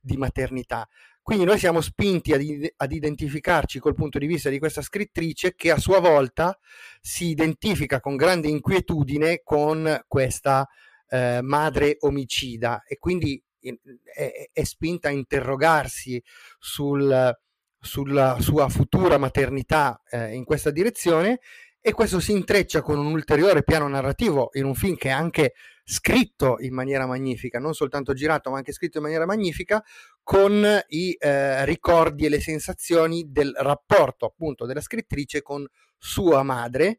di 0.00 0.16
maternità. 0.16 0.88
Quindi 1.20 1.44
noi 1.44 1.58
siamo 1.58 1.82
spinti 1.82 2.32
ad, 2.32 2.42
ad, 2.76 2.90
identificarci 2.90 3.80
col 3.80 3.92
punto 3.92 4.18
di 4.18 4.24
vista 4.24 4.48
di 4.48 4.58
questa 4.58 4.80
scrittrice 4.80 5.54
che 5.54 5.70
a 5.70 5.76
sua 5.76 6.00
volta 6.00 6.58
si 7.02 7.26
identifica 7.26 8.00
con 8.00 8.16
grande 8.16 8.48
inquietudine 8.48 9.42
con 9.44 10.04
questa 10.06 10.66
eh, 11.10 11.40
madre 11.42 11.98
omicida 12.00 12.82
e 12.86 12.96
quindi 12.96 13.38
è, 13.60 14.48
è 14.50 14.64
spinta 14.64 15.08
a 15.08 15.12
interrogarsi 15.12 16.22
sul, 16.58 17.36
sulla 17.80 18.38
sua 18.40 18.68
futura 18.68 19.18
maternità 19.18 20.02
eh, 20.10 20.34
in 20.34 20.44
questa 20.44 20.70
direzione 20.70 21.40
e 21.80 21.92
questo 21.92 22.20
si 22.20 22.32
intreccia 22.32 22.82
con 22.82 22.98
un 22.98 23.12
ulteriore 23.12 23.62
piano 23.62 23.88
narrativo 23.88 24.50
in 24.54 24.64
un 24.64 24.74
film 24.74 24.96
che 24.96 25.08
è 25.08 25.12
anche 25.12 25.54
scritto 25.84 26.56
in 26.60 26.74
maniera 26.74 27.06
magnifica, 27.06 27.58
non 27.58 27.72
soltanto 27.72 28.12
girato 28.12 28.50
ma 28.50 28.58
anche 28.58 28.72
scritto 28.72 28.98
in 28.98 29.04
maniera 29.04 29.24
magnifica, 29.24 29.82
con 30.22 30.66
i 30.88 31.16
eh, 31.18 31.64
ricordi 31.64 32.26
e 32.26 32.28
le 32.28 32.40
sensazioni 32.40 33.30
del 33.30 33.54
rapporto 33.56 34.26
appunto 34.26 34.66
della 34.66 34.82
scrittrice 34.82 35.40
con 35.40 35.66
sua 35.96 36.42
madre 36.42 36.98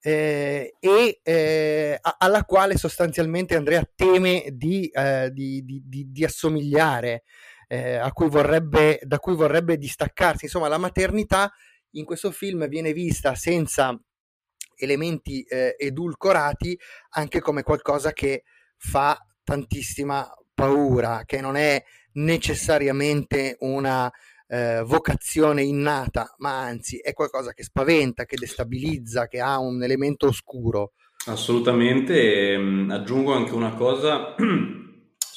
eh, 0.00 0.74
e 0.78 1.20
eh, 1.22 1.98
alla 2.18 2.44
quale 2.44 2.76
sostanzialmente 2.76 3.56
Andrea 3.56 3.88
teme 3.94 4.44
di, 4.52 4.88
eh, 4.88 5.30
di, 5.32 5.64
di, 5.64 6.10
di 6.10 6.24
assomigliare 6.24 7.22
eh, 7.72 8.10
cui 8.12 8.28
vorrebbe, 8.28 9.00
da 9.02 9.18
cui 9.18 9.34
vorrebbe 9.34 9.78
distaccarsi. 9.78 10.44
Insomma, 10.44 10.68
la 10.68 10.76
maternità 10.76 11.50
in 11.92 12.04
questo 12.04 12.30
film 12.30 12.68
viene 12.68 12.92
vista 12.92 13.34
senza 13.34 13.98
elementi 14.76 15.42
eh, 15.42 15.74
edulcorati 15.78 16.78
anche 17.10 17.40
come 17.40 17.62
qualcosa 17.62 18.12
che 18.12 18.42
fa 18.76 19.16
tantissima 19.42 20.30
paura, 20.52 21.22
che 21.24 21.40
non 21.40 21.56
è 21.56 21.82
necessariamente 22.14 23.56
una 23.60 24.12
eh, 24.48 24.82
vocazione 24.84 25.62
innata, 25.62 26.34
ma 26.38 26.60
anzi 26.60 26.98
è 26.98 27.14
qualcosa 27.14 27.54
che 27.54 27.62
spaventa, 27.62 28.26
che 28.26 28.36
destabilizza, 28.36 29.28
che 29.28 29.40
ha 29.40 29.58
un 29.58 29.82
elemento 29.82 30.26
oscuro. 30.26 30.92
Assolutamente, 31.24 32.52
ehm, 32.52 32.90
aggiungo 32.90 33.32
anche 33.32 33.54
una 33.54 33.74
cosa 33.74 34.34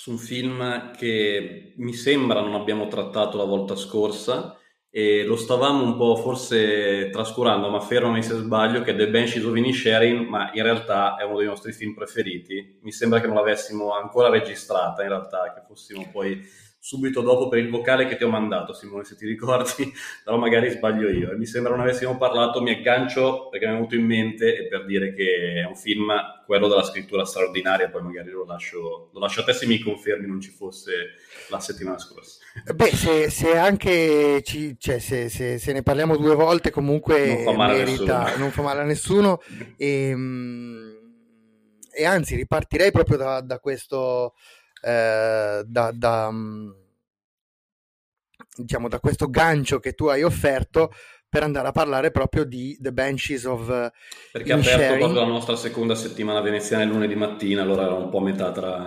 su 0.06 0.12
un 0.12 0.18
film 0.20 0.92
che 0.92 1.74
mi 1.78 1.94
sembra 1.94 2.40
non 2.40 2.54
abbiamo 2.54 2.86
trattato 2.86 3.38
la 3.38 3.44
volta 3.44 3.76
scorsa 3.76 4.56
e 4.88 5.24
lo 5.24 5.36
stavamo 5.36 5.84
un 5.84 5.98
po' 5.98 6.16
forse 6.16 7.10
trascurando, 7.10 7.72
ma 7.72 7.80
fermami 7.80 8.22
se 8.22 8.36
sbaglio, 8.36 8.84
che 8.84 8.92
è 8.92 8.96
The 8.96 9.10
Banshees 9.10 9.44
of 9.44 9.56
Inisherin, 9.56 10.28
ma 10.28 10.52
in 10.54 10.62
realtà 10.62 11.16
è 11.16 11.24
uno 11.24 11.40
dei 11.40 11.48
nostri 11.48 11.72
film 11.72 11.96
preferiti. 11.96 12.78
Mi 12.84 12.92
sembra 12.92 13.20
che 13.20 13.26
non 13.26 13.36
l'avessimo 13.36 13.96
ancora 13.96 14.30
registrata, 14.30 15.02
in 15.02 15.10
realtà, 15.10 15.52
che 15.56 15.64
fossimo 15.68 16.08
poi 16.12 16.40
subito 16.86 17.22
dopo 17.22 17.48
per 17.48 17.58
il 17.58 17.72
vocale 17.72 18.06
che 18.06 18.16
ti 18.16 18.24
ho 18.24 18.30
mandato, 18.30 18.72
Simone, 18.72 19.06
se 19.06 19.16
ti 19.16 19.26
ricordi, 19.26 19.92
però 20.24 20.38
magari 20.38 20.70
sbaglio 20.70 21.10
io. 21.10 21.32
E 21.32 21.36
mi 21.36 21.48
sembra 21.48 21.72
non 21.72 21.82
avessimo 21.82 22.16
parlato, 22.16 22.62
mi 22.62 22.70
aggancio 22.70 23.50
perché 23.50 23.66
mi 23.66 23.72
è 23.72 23.76
venuto 23.76 23.96
in 23.96 24.06
mente 24.06 24.56
e 24.56 24.68
per 24.68 24.86
dire 24.86 25.12
che 25.16 25.62
è 25.64 25.66
un 25.66 25.76
film, 25.76 26.14
quello 26.46 26.68
della 26.68 26.84
scrittura 26.84 27.26
straordinaria, 27.26 27.90
poi 27.90 28.04
magari 28.04 28.30
lo 28.30 28.46
lascio, 28.46 29.10
lo 29.12 29.20
lascio 29.20 29.42
a 29.42 29.46
te 29.46 29.54
se 29.54 29.66
mi 29.66 29.80
confermi 29.80 30.28
non 30.28 30.40
ci 30.40 30.52
fosse 30.52 31.16
la 31.50 31.60
settimana 31.60 31.98
scorsa. 31.98 32.38
Beh, 32.72 32.92
se, 32.92 33.32
se 33.32 33.58
anche 33.58 34.44
ci, 34.44 34.76
cioè, 34.78 35.00
se, 35.00 35.28
se, 35.30 35.58
se, 35.58 35.74
ne 35.74 35.82
parliamo 35.82 36.18
due 36.18 36.36
volte 36.36 36.70
comunque 36.70 37.44
non 37.44 37.56
fa 37.56 37.66
merita, 37.66 38.38
non 38.38 38.52
fa 38.52 38.62
male 38.62 38.82
a 38.82 38.84
nessuno 38.84 39.42
e, 39.76 40.10
ehm, 40.14 40.98
e 41.92 42.06
anzi 42.06 42.36
ripartirei 42.36 42.92
proprio 42.92 43.18
da, 43.18 43.42
da 43.42 43.58
questo 43.58 44.36
eh, 44.82 45.64
da, 45.66 45.92
da, 45.92 46.32
mm, 46.32 46.70
diciamo, 48.56 48.88
da 48.88 49.00
questo 49.00 49.30
gancio 49.30 49.80
che 49.80 49.94
tu 49.94 50.08
hai 50.08 50.24
offerto 50.24 50.92
per 51.36 51.44
andare 51.44 51.68
a 51.68 51.72
parlare 51.72 52.12
proprio 52.12 52.46
di 52.46 52.78
The 52.80 52.94
Benches 52.94 53.44
of 53.44 53.68
uh, 53.68 53.92
Perché 54.32 54.54
ha 54.54 54.56
aperto 54.56 54.98
proprio 54.98 55.20
la 55.20 55.28
nostra 55.28 55.58
seconda 55.58 55.94
settimana 55.94 56.40
veneziana 56.40 56.86
lunedì 56.86 57.16
mattina, 57.16 57.62
allora 57.62 57.84
era 57.84 57.94
un 57.94 58.10
po' 58.10 58.22
metà 58.22 58.52
tra... 58.52 58.86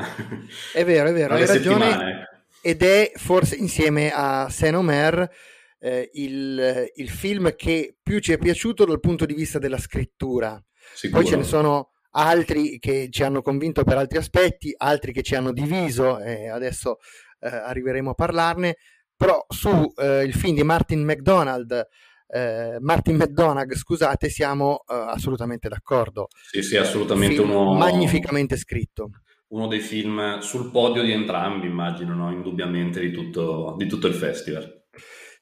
È 0.73 0.83
vero, 0.85 1.11
è 1.11 1.13
vero, 1.13 1.35
hai 1.35 1.45
ragione. 1.45 1.91
Ecco. 1.91 2.37
Ed 2.63 2.83
è 2.83 3.13
forse 3.17 3.57
insieme 3.57 4.11
a 4.15 4.49
Saint-Omer 4.49 5.31
eh, 5.79 6.11
il, 6.15 6.91
il, 6.95 7.09
film 7.09 7.55
che 7.55 7.97
più 8.03 8.19
ci 8.19 8.33
è 8.33 8.39
piaciuto 8.39 8.85
dal 8.85 9.01
punto 9.01 9.27
di 9.27 9.35
vista 9.35 9.59
della 9.59 9.79
scrittura. 9.79 10.61
Sicuro. 10.95 11.21
Poi 11.21 11.31
ce 11.31 11.37
ne 11.37 11.45
sono 11.45 11.91
altri 12.19 12.79
che 12.79 13.09
ci 13.11 13.23
hanno 13.23 13.43
convinto 13.43 13.85
per 13.85 13.97
altri 13.97 14.19
aspetti, 14.19 14.75
altri 14.77 15.13
che 15.13 15.23
ci 15.23 15.37
hanno 15.37 15.53
diviso, 15.53 16.19
e 16.19 16.49
adesso 16.49 16.97
eh, 17.41 17.49
arriveremo 17.49 18.11
a 18.11 18.15
parlarne, 18.15 18.77
però 19.17 19.45
su 19.49 19.93
eh, 19.97 20.25
il 20.25 20.35
film 20.35 20.57
di 20.57 20.63
Martin 20.65 21.05
McDonald, 21.05 21.87
eh, 22.27 22.77
Martin 22.81 23.17
McDonagh, 23.17 23.75
scusate, 23.75 24.29
siamo 24.29 24.85
eh, 24.89 24.95
assolutamente 24.95 25.69
d'accordo. 25.69 26.27
Sì, 26.51 26.63
sì, 26.63 26.77
assolutamente 26.77 27.41
uno... 27.41 27.73
Magnificamente 27.75 28.57
scritto. 28.57 29.11
Uno 29.49 29.67
dei 29.67 29.81
film 29.81 30.41
sul 30.41 30.71
podio 30.71 31.03
di 31.03 31.13
entrambi, 31.13 31.67
immagino, 31.67 32.15
no? 32.15 32.31
indubbiamente, 32.31 33.01
di 33.01 33.13
tutto, 33.13 33.77
di 33.79 33.87
tutto 33.87 34.09
il 34.09 34.15
festival. 34.15 34.78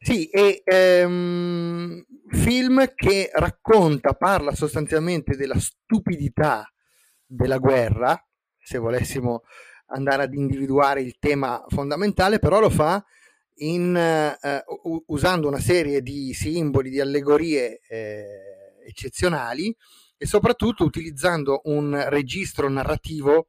Sì, 0.07 0.27
e 0.29 0.63
ehm, 0.65 2.01
film 2.29 2.93
che 2.95 3.29
racconta, 3.35 4.13
parla 4.13 4.55
sostanzialmente 4.55 5.35
della 5.35 5.59
stupidità 5.59 6.73
della 7.27 7.59
guerra, 7.59 8.17
se 8.57 8.79
volessimo 8.79 9.43
andare 9.87 10.23
ad 10.23 10.35
individuare 10.35 11.01
il 11.01 11.17
tema 11.19 11.65
fondamentale, 11.67 12.39
però 12.39 12.61
lo 12.61 12.71
fa 12.71 13.05
in, 13.55 13.97
eh, 13.97 14.63
usando 15.07 15.49
una 15.49 15.59
serie 15.59 16.01
di 16.03 16.33
simboli, 16.35 16.91
di 16.91 17.01
allegorie 17.01 17.81
eh, 17.89 18.27
eccezionali 18.87 19.77
e 20.17 20.25
soprattutto 20.25 20.85
utilizzando 20.85 21.63
un 21.65 22.01
registro 22.11 22.69
narrativo 22.69 23.49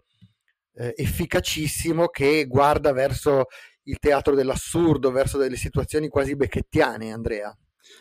eh, 0.73 0.91
efficacissimo 0.97 2.07
che 2.07 2.45
guarda 2.47 2.93
verso 2.93 3.45
il 3.87 3.97
teatro 3.99 4.35
dell'assurdo, 4.35 5.11
verso 5.11 5.37
delle 5.37 5.55
situazioni 5.55 6.07
quasi 6.09 6.35
becchettiane, 6.35 7.11
Andrea. 7.11 7.55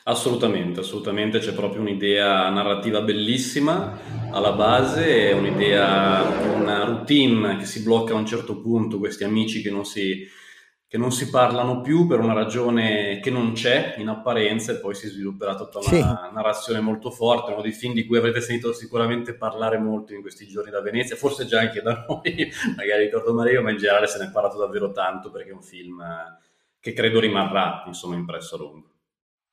Assolutamente, 0.05 0.81
assolutamente, 0.81 1.39
c'è 1.39 1.53
proprio 1.53 1.81
un'idea 1.81 2.49
narrativa 2.51 3.03
bellissima 3.03 3.99
alla 4.31 4.53
base, 4.53 5.33
un'idea, 5.33 6.23
una 6.55 6.85
routine 6.85 7.57
che 7.57 7.67
si 7.67 7.83
blocca 7.83 8.13
a 8.13 8.17
un 8.17 8.27
certo 8.27 8.61
punto, 8.61 8.99
questi 8.99 9.23
amici 9.23 9.63
che 9.63 9.71
non 9.71 9.85
si, 9.85 10.27
che 10.97 11.03
non 11.03 11.13
si 11.13 11.29
parlano 11.29 11.83
più 11.83 12.07
per 12.07 12.21
una 12.21 12.33
ragione 12.33 13.21
che 13.21 13.31
non 13.31 13.53
c'è 13.53 13.97
in 13.99 14.09
apparenza 14.09 14.73
e 14.73 14.77
poi 14.77 14.95
si 14.95 15.09
svilupperà 15.09 15.55
tutta 15.55 15.79
una 15.79 15.89
sì. 15.89 16.01
narrazione 16.01 16.81
molto 16.81 17.11
forte, 17.11 17.53
uno 17.53 17.61
dei 17.61 17.73
film 17.73 17.93
di 17.93 18.07
cui 18.07 18.17
avrete 18.17 18.41
sentito 18.41 18.73
sicuramente 18.73 19.35
parlare 19.35 19.77
molto 19.77 20.15
in 20.15 20.23
questi 20.23 20.47
giorni 20.47 20.71
da 20.71 20.81
Venezia, 20.81 21.15
forse 21.15 21.45
già 21.45 21.61
anche 21.61 21.83
da 21.83 22.05
noi, 22.09 22.51
magari 22.75 23.05
ricordo 23.05 23.35
Mario, 23.35 23.61
ma 23.61 23.71
in 23.71 23.77
generale 23.77 24.07
se 24.07 24.17
ne 24.19 24.29
è 24.29 24.31
parlato 24.31 24.57
davvero 24.57 24.91
tanto 24.91 25.31
perché 25.31 25.51
è 25.51 25.53
un 25.53 25.63
film 25.63 26.03
che 26.81 26.95
credo 26.95 27.21
rimarrà 27.21 27.85
insomma 27.87 28.15
impresso 28.15 28.55
a 28.55 28.59
lungo. 28.59 28.95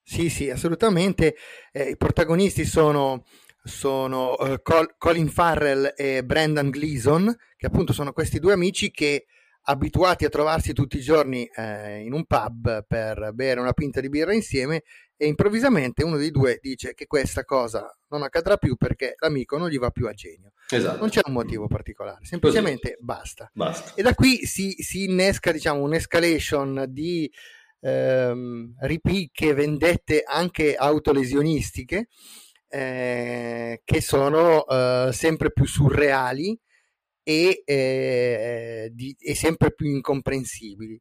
Sì, 0.01 0.29
sì, 0.29 0.49
assolutamente. 0.49 1.35
Eh, 1.73 1.89
I 1.89 1.97
protagonisti 1.97 2.63
sono, 2.63 3.25
sono 3.61 4.31
uh, 4.39 4.61
Col- 4.61 4.95
Colin 4.97 5.27
Farrell 5.27 5.93
e 5.93 6.23
Brendan 6.23 6.69
Gleeson, 6.69 7.35
che 7.57 7.65
appunto 7.65 7.91
sono 7.91 8.13
questi 8.13 8.39
due 8.39 8.53
amici 8.53 8.91
che 8.91 9.25
abituati 9.65 10.25
a 10.25 10.29
trovarsi 10.29 10.73
tutti 10.73 10.97
i 10.97 11.01
giorni 11.01 11.45
eh, 11.55 11.99
in 11.99 12.13
un 12.13 12.25
pub 12.25 12.85
per 12.85 13.31
bere 13.33 13.59
una 13.59 13.73
pinta 13.73 14.01
di 14.01 14.09
birra 14.09 14.33
insieme 14.33 14.83
e 15.15 15.27
improvvisamente 15.27 16.03
uno 16.03 16.17
dei 16.17 16.31
due 16.31 16.59
dice 16.61 16.93
che 16.93 17.05
questa 17.05 17.45
cosa 17.45 17.89
non 18.09 18.23
accadrà 18.23 18.57
più 18.57 18.75
perché 18.75 19.15
l'amico 19.19 19.57
non 19.57 19.69
gli 19.69 19.77
va 19.77 19.89
più 19.89 20.07
a 20.07 20.13
genio. 20.13 20.51
Esatto. 20.69 20.99
Non 20.99 21.09
c'è 21.09 21.21
un 21.25 21.33
motivo 21.33 21.67
particolare, 21.67 22.25
semplicemente 22.25 22.97
basta. 22.99 23.49
basta. 23.53 23.93
E 23.95 24.01
da 24.01 24.13
qui 24.13 24.45
si, 24.45 24.71
si 24.79 25.05
innesca 25.05 25.51
diciamo 25.51 25.81
un'escalation 25.81 26.85
di 26.89 27.31
ehm, 27.79 28.75
ripicche, 28.79 29.53
vendette 29.53 30.23
anche 30.25 30.75
autolesionistiche 30.75 32.07
eh, 32.67 33.81
che 33.83 34.01
sono 34.01 34.65
eh, 34.67 35.09
sempre 35.13 35.51
più 35.51 35.65
surreali 35.65 36.59
e, 37.23 37.63
eh, 37.65 38.89
di, 38.93 39.15
e 39.19 39.35
sempre 39.35 39.73
più 39.73 39.87
incomprensibili. 39.87 40.99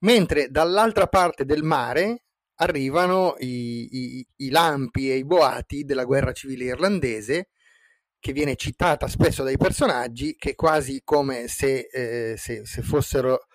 Mentre 0.00 0.48
dall'altra 0.48 1.06
parte 1.06 1.44
del 1.44 1.62
mare 1.62 2.24
arrivano 2.60 3.36
i, 3.38 3.88
i, 3.90 4.26
i, 4.36 4.50
lampi 4.50 5.10
e 5.10 5.16
i 5.16 5.24
boati 5.24 5.84
della 5.84 6.04
guerra 6.04 6.32
civile 6.32 6.64
irlandese, 6.64 7.50
che 8.20 8.32
viene 8.32 8.56
citata 8.56 9.06
spesso 9.06 9.44
dai 9.44 9.56
personaggi, 9.56 10.34
che 10.36 10.54
quasi 10.54 11.02
come 11.04 11.46
se, 11.48 11.88
eh, 11.90 12.36
se, 12.36 12.64
se 12.64 12.82
fossero 12.82 13.46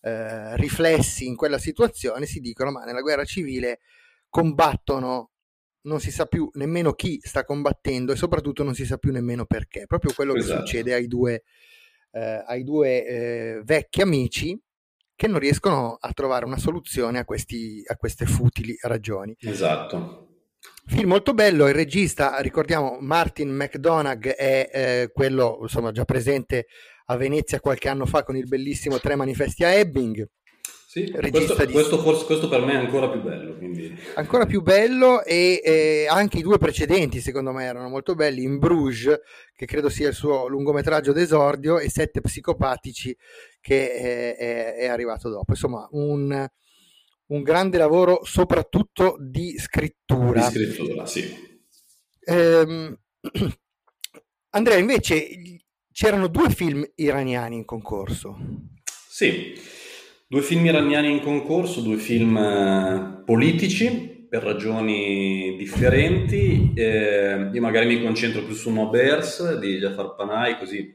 eh, 0.00 0.56
riflessi 0.56 1.26
in 1.26 1.36
quella 1.36 1.58
situazione 1.58 2.26
si 2.26 2.40
dicono 2.40 2.72
ma 2.72 2.84
nella 2.84 3.02
guerra 3.02 3.24
civile 3.24 3.80
combattono 4.28 5.31
non 5.82 6.00
si 6.00 6.10
sa 6.10 6.26
più 6.26 6.48
nemmeno 6.54 6.92
chi 6.92 7.18
sta 7.22 7.44
combattendo 7.44 8.12
e 8.12 8.16
soprattutto 8.16 8.62
non 8.62 8.74
si 8.74 8.84
sa 8.84 8.98
più 8.98 9.12
nemmeno 9.12 9.44
perché. 9.46 9.86
Proprio 9.86 10.12
quello 10.14 10.34
esatto. 10.34 10.60
che 10.60 10.66
succede 10.66 10.94
ai 10.94 11.06
due, 11.06 11.42
eh, 12.12 12.44
ai 12.46 12.62
due 12.64 13.06
eh, 13.06 13.60
vecchi 13.64 14.00
amici 14.02 14.60
che 15.14 15.28
non 15.28 15.38
riescono 15.38 15.96
a 16.00 16.12
trovare 16.12 16.44
una 16.44 16.58
soluzione 16.58 17.18
a, 17.18 17.24
questi, 17.24 17.82
a 17.86 17.96
queste 17.96 18.26
futili 18.26 18.76
ragioni. 18.82 19.36
Esatto. 19.38 20.28
Film 20.86 21.08
molto 21.08 21.32
bello, 21.32 21.68
il 21.68 21.74
regista, 21.74 22.38
ricordiamo, 22.40 22.98
Martin 23.00 23.50
McDonagh 23.50 24.28
è 24.28 24.70
eh, 24.72 25.10
quello 25.12 25.58
insomma, 25.62 25.92
già 25.92 26.04
presente 26.04 26.66
a 27.06 27.16
Venezia 27.16 27.60
qualche 27.60 27.88
anno 27.88 28.06
fa 28.06 28.24
con 28.24 28.36
il 28.36 28.46
bellissimo 28.46 28.98
Tre 28.98 29.14
manifesti 29.14 29.64
a 29.64 29.72
Ebbing. 29.72 30.28
Sì, 30.92 31.10
questo, 31.10 31.64
di... 31.64 31.72
questo, 31.72 31.96
forse, 32.02 32.26
questo, 32.26 32.48
per 32.50 32.60
me 32.66 32.74
è 32.74 32.76
ancora 32.76 33.08
più 33.08 33.22
bello. 33.22 33.56
Quindi... 33.56 33.98
Ancora 34.16 34.44
più 34.44 34.60
bello 34.60 35.24
e 35.24 35.62
eh, 35.64 36.06
anche 36.06 36.36
i 36.36 36.42
due 36.42 36.58
precedenti 36.58 37.22
secondo 37.22 37.50
me 37.50 37.64
erano 37.64 37.88
molto 37.88 38.14
belli. 38.14 38.42
In 38.42 38.58
Bruges, 38.58 39.18
che 39.54 39.64
credo 39.64 39.88
sia 39.88 40.08
il 40.08 40.14
suo 40.14 40.48
lungometraggio 40.48 41.12
d'esordio, 41.12 41.78
e 41.78 41.88
Sette 41.88 42.20
psicopatici 42.20 43.16
che 43.58 43.90
è, 43.90 44.36
è, 44.36 44.74
è 44.74 44.86
arrivato 44.88 45.30
dopo. 45.30 45.52
Insomma, 45.52 45.88
un, 45.92 46.46
un, 47.28 47.42
grande 47.42 47.78
lavoro 47.78 48.22
soprattutto 48.24 49.16
di 49.18 49.56
scrittura. 49.58 50.46
Di 50.46 50.52
scrittura, 50.52 51.06
sì. 51.06 51.60
Ehm, 52.26 52.94
Andrea, 54.50 54.76
invece 54.76 55.26
c'erano 55.90 56.26
due 56.26 56.50
film 56.50 56.84
iraniani 56.96 57.56
in 57.56 57.64
concorso. 57.64 58.36
Sì, 59.08 59.54
due 60.32 60.40
film 60.40 60.64
iraniani 60.64 61.10
in 61.10 61.20
concorso, 61.20 61.82
due 61.82 61.98
film 61.98 62.38
eh, 62.38 63.22
politici 63.22 64.26
per 64.30 64.42
ragioni 64.42 65.56
differenti. 65.58 66.72
Eh, 66.74 67.50
io 67.52 67.60
magari 67.60 67.84
mi 67.84 68.02
concentro 68.02 68.42
più 68.42 68.54
su 68.54 68.70
No 68.70 68.88
Bears 68.88 69.58
di 69.58 69.76
Jafar 69.76 70.14
Panay, 70.14 70.56
così 70.56 70.90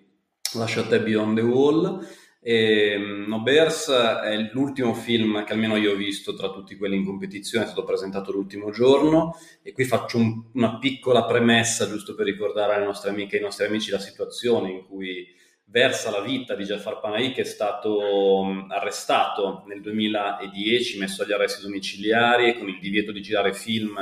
lascio 0.55 0.79
a 0.79 0.87
te 0.87 1.01
Beyond 1.01 1.37
the 1.37 1.43
Wall. 1.43 2.07
E, 2.41 2.97
mm, 2.97 3.27
no 3.27 3.43
Bears 3.43 3.91
è 3.91 4.49
l'ultimo 4.53 4.95
film 4.95 5.43
che 5.43 5.53
almeno 5.53 5.75
io 5.75 5.91
ho 5.91 5.95
visto 5.95 6.33
tra 6.33 6.49
tutti 6.49 6.75
quelli 6.75 6.95
in 6.95 7.05
competizione, 7.05 7.65
è 7.65 7.67
stato 7.67 7.83
presentato 7.83 8.31
l'ultimo 8.31 8.71
giorno 8.71 9.35
e 9.61 9.71
qui 9.71 9.83
faccio 9.83 10.17
un, 10.17 10.45
una 10.53 10.79
piccola 10.79 11.25
premessa 11.25 11.87
giusto 11.87 12.15
per 12.15 12.25
ricordare 12.25 12.73
alle 12.73 12.85
nostre 12.85 13.11
amiche 13.11 13.35
e 13.35 13.37
ai 13.37 13.43
nostri 13.43 13.67
amici 13.67 13.91
la 13.91 13.99
situazione 13.99 14.71
in 14.71 14.83
cui 14.87 15.27
versa 15.69 16.09
la 16.09 16.21
vita 16.21 16.55
di 16.55 16.63
Jafar 16.63 17.01
Panahi 17.01 17.33
che 17.33 17.41
è 17.41 17.45
stato 17.45 18.45
arrestato 18.69 19.63
nel 19.67 19.81
2010, 19.81 20.97
messo 20.97 21.23
agli 21.23 21.33
arresti 21.33 21.61
domiciliari 21.61 22.57
con 22.57 22.69
il 22.69 22.79
divieto 22.79 23.11
di 23.11 23.21
girare 23.21 23.53
film 23.53 23.95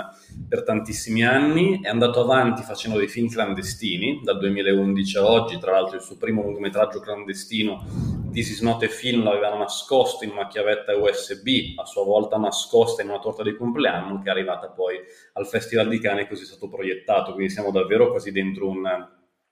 per 0.48 0.64
tantissimi 0.64 1.26
anni, 1.26 1.82
è 1.82 1.90
andato 1.90 2.22
avanti 2.22 2.62
facendo 2.62 3.00
dei 3.00 3.08
film 3.08 3.30
clandestini 3.30 4.22
dal 4.24 4.38
2011 4.38 5.18
a 5.18 5.26
oggi, 5.26 5.58
tra 5.58 5.72
l'altro 5.72 5.96
il 5.96 6.04
suo 6.04 6.18
primo 6.18 6.44
lungometraggio 6.44 7.00
clandestino 7.00 8.24
This 8.36 8.50
is 8.50 8.60
not 8.60 8.84
a 8.84 8.90
film 8.90 9.24
l'aveva 9.24 9.56
nascosto 9.56 10.26
in 10.26 10.32
una 10.32 10.48
chiavetta 10.48 10.94
USB, 10.94 11.78
a 11.78 11.86
sua 11.86 12.04
volta 12.04 12.36
nascosta 12.36 13.02
in 13.02 13.08
una 13.08 13.20
torta 13.20 13.44
di 13.44 13.56
compleanno 13.56 14.22
che 14.22 14.28
è 14.28 14.32
arrivata 14.32 14.68
poi 14.68 14.98
al 15.34 15.48
Festival 15.48 15.88
di 15.88 16.00
Cannes 16.00 16.26
e 16.26 16.28
così 16.28 16.44
è 16.44 16.46
stato 16.46 16.68
proiettato, 16.68 17.32
quindi 17.34 17.54
siamo 17.54 17.72
davvero 17.72 18.10
quasi 18.10 18.34
dentro 18.34 18.68
un 18.68 18.84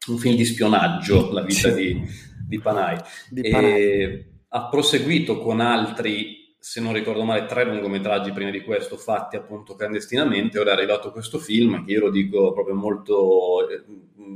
un 0.07 0.17
film 0.17 0.36
di 0.36 0.45
spionaggio, 0.45 1.31
la 1.31 1.41
vita 1.41 1.69
sì. 1.69 1.75
di, 1.75 2.01
di, 2.48 2.60
Panay. 2.60 2.98
Di 3.29 3.50
Panay. 3.50 4.25
ha 4.50 4.67
proseguito 4.67 5.39
con 5.39 5.60
altri, 5.60 6.55
se 6.60 6.81
non 6.81 6.93
ricordo 6.93 7.24
male, 7.24 7.45
tre 7.45 7.65
lungometraggi 7.65 8.31
prima 8.31 8.50
di 8.50 8.62
questo, 8.62 8.98
fatti 8.98 9.36
appunto 9.36 9.75
clandestinamente. 9.75 10.60
Ora 10.60 10.72
è 10.72 10.74
arrivato 10.74 11.12
questo 11.12 11.39
film, 11.39 11.86
che 11.86 11.91
io 11.93 12.01
lo 12.01 12.10
dico 12.10 12.51
proprio 12.53 12.75
molto 12.75 13.69
eh, 13.69 13.84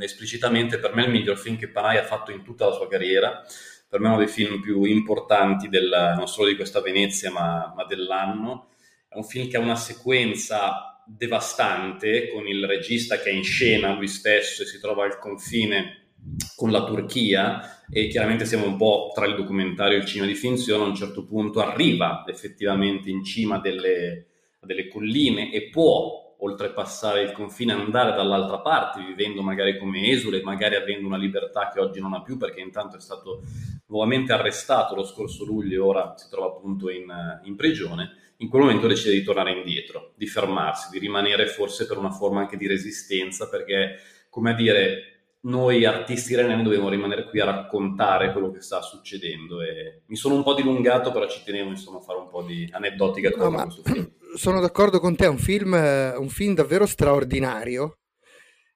esplicitamente, 0.03 0.79
per 0.79 0.95
me 0.95 1.03
è 1.03 1.05
il 1.07 1.11
miglior 1.11 1.37
film 1.37 1.57
che 1.57 1.69
Panay 1.69 1.97
ha 1.97 2.03
fatto 2.03 2.31
in 2.31 2.43
tutta 2.43 2.67
la 2.67 2.73
sua 2.73 2.87
carriera. 2.87 3.43
Per 3.89 3.99
me 3.99 4.07
è 4.07 4.09
uno 4.09 4.19
dei 4.19 4.27
film 4.27 4.59
più 4.59 4.83
importanti 4.83 5.69
del, 5.69 6.13
non 6.17 6.27
solo 6.27 6.47
di 6.49 6.55
questa 6.55 6.81
Venezia, 6.81 7.31
ma, 7.31 7.73
ma 7.75 7.85
dell'anno. 7.85 8.69
È 9.07 9.15
un 9.15 9.23
film 9.23 9.49
che 9.49 9.57
ha 9.57 9.61
una 9.61 9.77
sequenza 9.77 10.96
devastante 11.07 12.29
con 12.29 12.47
il 12.47 12.65
regista 12.65 13.19
che 13.19 13.29
è 13.29 13.33
in 13.33 13.43
scena 13.43 13.95
lui 13.95 14.07
stesso 14.07 14.63
e 14.63 14.65
si 14.65 14.79
trova 14.79 15.05
al 15.05 15.19
confine 15.19 16.07
con 16.55 16.71
la 16.71 16.83
Turchia 16.83 17.85
e 17.89 18.07
chiaramente 18.07 18.45
siamo 18.45 18.65
un 18.65 18.75
po' 18.75 19.11
tra 19.15 19.25
il 19.25 19.35
documentario 19.35 19.97
e 19.97 20.01
il 20.01 20.05
cinema 20.05 20.27
di 20.27 20.35
finzione, 20.35 20.83
a 20.83 20.87
un 20.87 20.95
certo 20.95 21.23
punto 21.23 21.61
arriva 21.61 22.25
effettivamente 22.27 23.09
in 23.09 23.23
cima 23.23 23.59
delle, 23.59 24.25
delle 24.59 24.87
colline 24.87 25.51
e 25.51 25.69
può 25.69 26.26
oltrepassare 26.39 27.21
il 27.21 27.31
confine, 27.31 27.73
andare 27.73 28.15
dall'altra 28.15 28.59
parte, 28.59 29.03
vivendo 29.03 29.41
magari 29.41 29.77
come 29.77 30.09
esule, 30.09 30.41
magari 30.41 30.75
avendo 30.75 31.07
una 31.07 31.17
libertà 31.17 31.69
che 31.73 31.79
oggi 31.79 31.99
non 31.99 32.13
ha 32.13 32.21
più 32.21 32.37
perché 32.37 32.61
intanto 32.61 32.97
è 32.97 32.99
stato 32.99 33.41
nuovamente 33.87 34.33
arrestato 34.33 34.95
lo 34.95 35.05
scorso 35.05 35.45
luglio 35.45 35.75
e 35.75 35.85
ora 35.85 36.13
si 36.17 36.29
trova 36.29 36.47
appunto 36.47 36.89
in, 36.89 37.11
in 37.43 37.55
prigione 37.55 38.25
in 38.37 38.49
quel 38.49 38.63
momento 38.63 38.87
decide 38.87 39.15
di 39.15 39.23
tornare 39.23 39.51
indietro, 39.51 40.13
di 40.15 40.27
fermarsi, 40.27 40.89
di 40.91 40.99
rimanere 40.99 41.47
forse 41.47 41.87
per 41.87 41.97
una 41.97 42.11
forma 42.11 42.41
anche 42.41 42.55
di 42.55 42.67
resistenza, 42.67 43.49
perché 43.49 43.97
come 44.29 44.51
a 44.51 44.53
dire, 44.53 45.16
noi 45.41 45.85
artisti 45.85 46.33
iraniani 46.33 46.63
dobbiamo 46.63 46.89
rimanere 46.89 47.29
qui 47.29 47.39
a 47.39 47.45
raccontare 47.45 48.31
quello 48.31 48.51
che 48.51 48.61
sta 48.61 48.81
succedendo 48.81 49.61
e 49.61 50.01
mi 50.07 50.15
sono 50.15 50.35
un 50.35 50.43
po' 50.43 50.53
dilungato, 50.53 51.11
però 51.11 51.27
ci 51.27 51.43
tenevo 51.43 51.69
insomma 51.69 51.99
a 51.99 52.01
fare 52.01 52.19
un 52.19 52.29
po' 52.29 52.43
di 52.43 52.67
aneddotica 52.71 53.29
no, 53.29 53.45
a 53.45 53.63
questo 53.63 53.83
film. 53.83 54.11
Sono 54.35 54.59
d'accordo 54.59 54.99
con 54.99 55.15
te, 55.15 55.25
è 55.25 55.29
un 55.29 55.37
film, 55.37 55.73
un 55.73 56.29
film 56.29 56.53
davvero 56.53 56.85
straordinario 56.85 57.99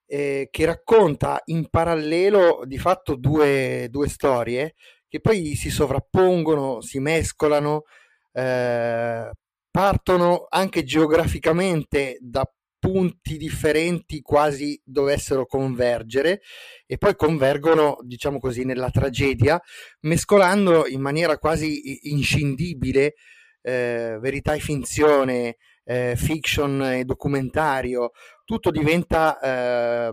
eh, 0.06 0.48
che 0.50 0.66
racconta 0.66 1.42
in 1.46 1.70
parallelo 1.70 2.62
di 2.66 2.78
fatto 2.78 3.16
due, 3.16 3.88
due 3.90 4.08
storie 4.08 4.76
che 5.08 5.20
poi 5.20 5.56
si 5.56 5.70
sovrappongono, 5.70 6.80
si 6.80 7.00
mescolano, 7.00 7.84
eh, 8.32 9.30
partono 9.70 10.46
anche 10.48 10.84
geograficamente 10.84 12.18
da 12.22 12.50
punti 12.82 13.38
differenti 13.38 14.22
quasi 14.22 14.82
dovessero 14.84 15.46
convergere 15.46 16.42
e 16.88 16.98
poi 16.98 17.16
convergono, 17.16 18.00
diciamo 18.02 18.40
così, 18.40 18.66
nella 18.66 18.90
tragedia, 18.90 19.62
mescolando 20.02 20.88
in 20.88 21.00
maniera 21.00 21.38
quasi 21.38 22.10
inscindibile 22.10 23.14
eh, 23.62 24.18
verità 24.20 24.56
e 24.56 24.60
finzione, 24.60 25.58
eh, 25.84 26.16
fiction 26.18 26.82
e 26.82 27.06
documentario, 27.06 28.14
tutto 28.46 28.72
diventa 28.72 29.40
eh, 29.40 30.12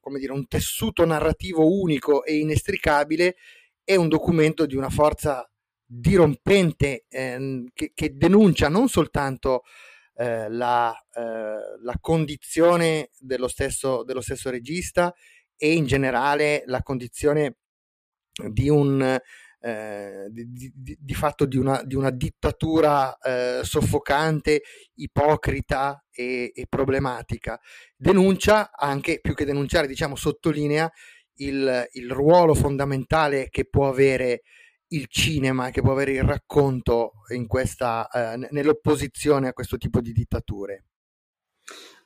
come 0.00 0.18
dire, 0.20 0.32
un 0.32 0.46
tessuto 0.46 1.04
narrativo 1.04 1.68
unico 1.68 2.24
e 2.24 2.38
inestricabile 2.38 3.34
e 3.82 3.96
un 3.96 4.06
documento 4.06 4.64
di 4.64 4.76
una 4.76 4.90
forza 4.90 5.44
dirompente 5.84 7.06
ehm, 7.08 7.66
che, 7.74 7.90
che, 7.92 8.12
denuncia 8.14 8.68
non 8.68 8.86
soltanto 8.86 9.62
eh, 10.20 10.50
la, 10.50 10.92
eh, 11.14 11.22
la, 11.82 11.94
condizione 11.98 13.08
dello 13.18 13.48
stesso, 13.48 14.04
dello 14.04 14.20
stesso 14.20 14.50
regista 14.50 15.14
e 15.56 15.72
in 15.72 15.86
generale 15.86 16.62
la 16.66 16.82
condizione 16.82 17.56
di 18.52 18.68
un 18.68 19.18
eh, 19.62 20.26
di, 20.30 20.72
di, 20.74 20.96
di, 20.98 21.14
fatto 21.14 21.46
di 21.46 21.56
una, 21.56 21.82
di 21.84 21.94
una 21.94 22.10
dittatura 22.10 23.16
eh, 23.18 23.60
soffocante, 23.62 24.62
ipocrita 24.96 26.04
e, 26.10 26.52
e, 26.54 26.66
problematica. 26.68 27.58
Denuncia 27.96 28.72
anche, 28.72 29.20
più 29.20 29.34
che 29.34 29.46
denunciare, 29.46 29.86
diciamo, 29.86 30.16
sottolinea 30.16 30.90
il, 31.36 31.88
il 31.92 32.10
ruolo 32.10 32.54
fondamentale 32.54 33.48
che 33.48 33.66
può 33.66 33.88
avere 33.88 34.42
il 34.92 35.06
cinema, 35.08 35.70
che 35.70 35.82
può 35.82 35.92
avere 35.92 36.12
il 36.12 36.22
racconto 36.22 37.12
questa, 37.46 38.08
eh, 38.08 38.48
nell'opposizione 38.50 39.48
a 39.48 39.52
questo 39.52 39.76
tipo 39.76 40.00
di 40.00 40.12
dittature. 40.12 40.84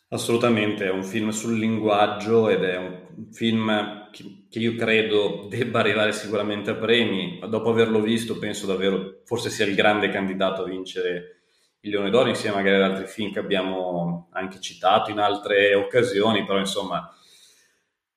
Assolutamente, 0.09 0.85
è 0.85 0.91
un 0.91 1.03
film 1.03 1.31
sul 1.31 1.59
linguaggio 1.59 2.49
ed 2.49 2.63
è 2.63 2.77
un 2.77 3.33
film 3.33 4.11
che 4.11 4.59
io 4.59 4.77
credo 4.77 5.47
debba 5.49 5.81
arrivare 5.81 6.13
sicuramente 6.13 6.71
a 6.71 6.77
premi. 6.77 7.41
Dopo 7.49 7.71
averlo 7.71 8.01
visto, 8.01 8.39
penso 8.39 8.67
davvero 8.67 9.23
forse 9.25 9.51
sia 9.51 9.65
il 9.67 9.75
grande 9.75 10.11
candidato 10.11 10.63
a 10.63 10.67
vincere 10.67 11.43
il 11.81 11.91
Leone 11.91 12.11
d'Oro, 12.11 12.29
insieme 12.29 12.57
magari 12.57 12.77
ad 12.77 12.91
altri 12.91 13.07
film 13.07 13.33
che 13.33 13.41
abbiamo 13.41 14.29
anche 14.33 14.61
citato 14.61 15.11
in 15.11 15.19
altre 15.19 15.75
occasioni, 15.75 16.45
però 16.45 16.59
insomma 16.59 17.11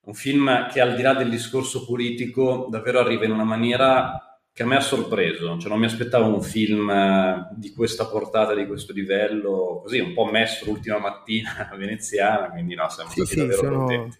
un 0.01 0.13
film 0.13 0.69
che 0.69 0.79
al 0.79 0.95
di 0.95 1.01
là 1.01 1.13
del 1.13 1.29
discorso 1.29 1.83
politico 1.85 2.67
davvero 2.69 2.99
arriva 2.99 3.25
in 3.25 3.31
una 3.31 3.43
maniera 3.43 4.26
che 4.57 4.63
a 4.63 4.65
me 4.65 4.77
ha 4.77 4.81
sorpreso, 4.81 5.59
cioè 5.59 5.69
non 5.69 5.77
mi 5.77 5.85
aspettavo 5.85 6.33
un 6.33 6.41
film 6.41 6.89
eh, 6.89 7.47
di 7.51 7.71
questa 7.73 8.07
portata, 8.07 8.55
di 8.55 8.65
questo 8.65 8.91
livello, 8.91 9.81
così 9.83 9.99
un 9.99 10.15
po' 10.15 10.25
messo 10.25 10.65
l'ultima 10.65 10.97
mattina 10.97 11.69
veneziana, 11.77 12.49
quindi 12.49 12.73
no, 12.73 12.89
siamo 12.89 13.11
sì, 13.11 13.17
stati 13.17 13.29
sì, 13.29 13.37
davvero 13.37 13.61
sono, 13.61 13.77
contenti. 13.77 14.17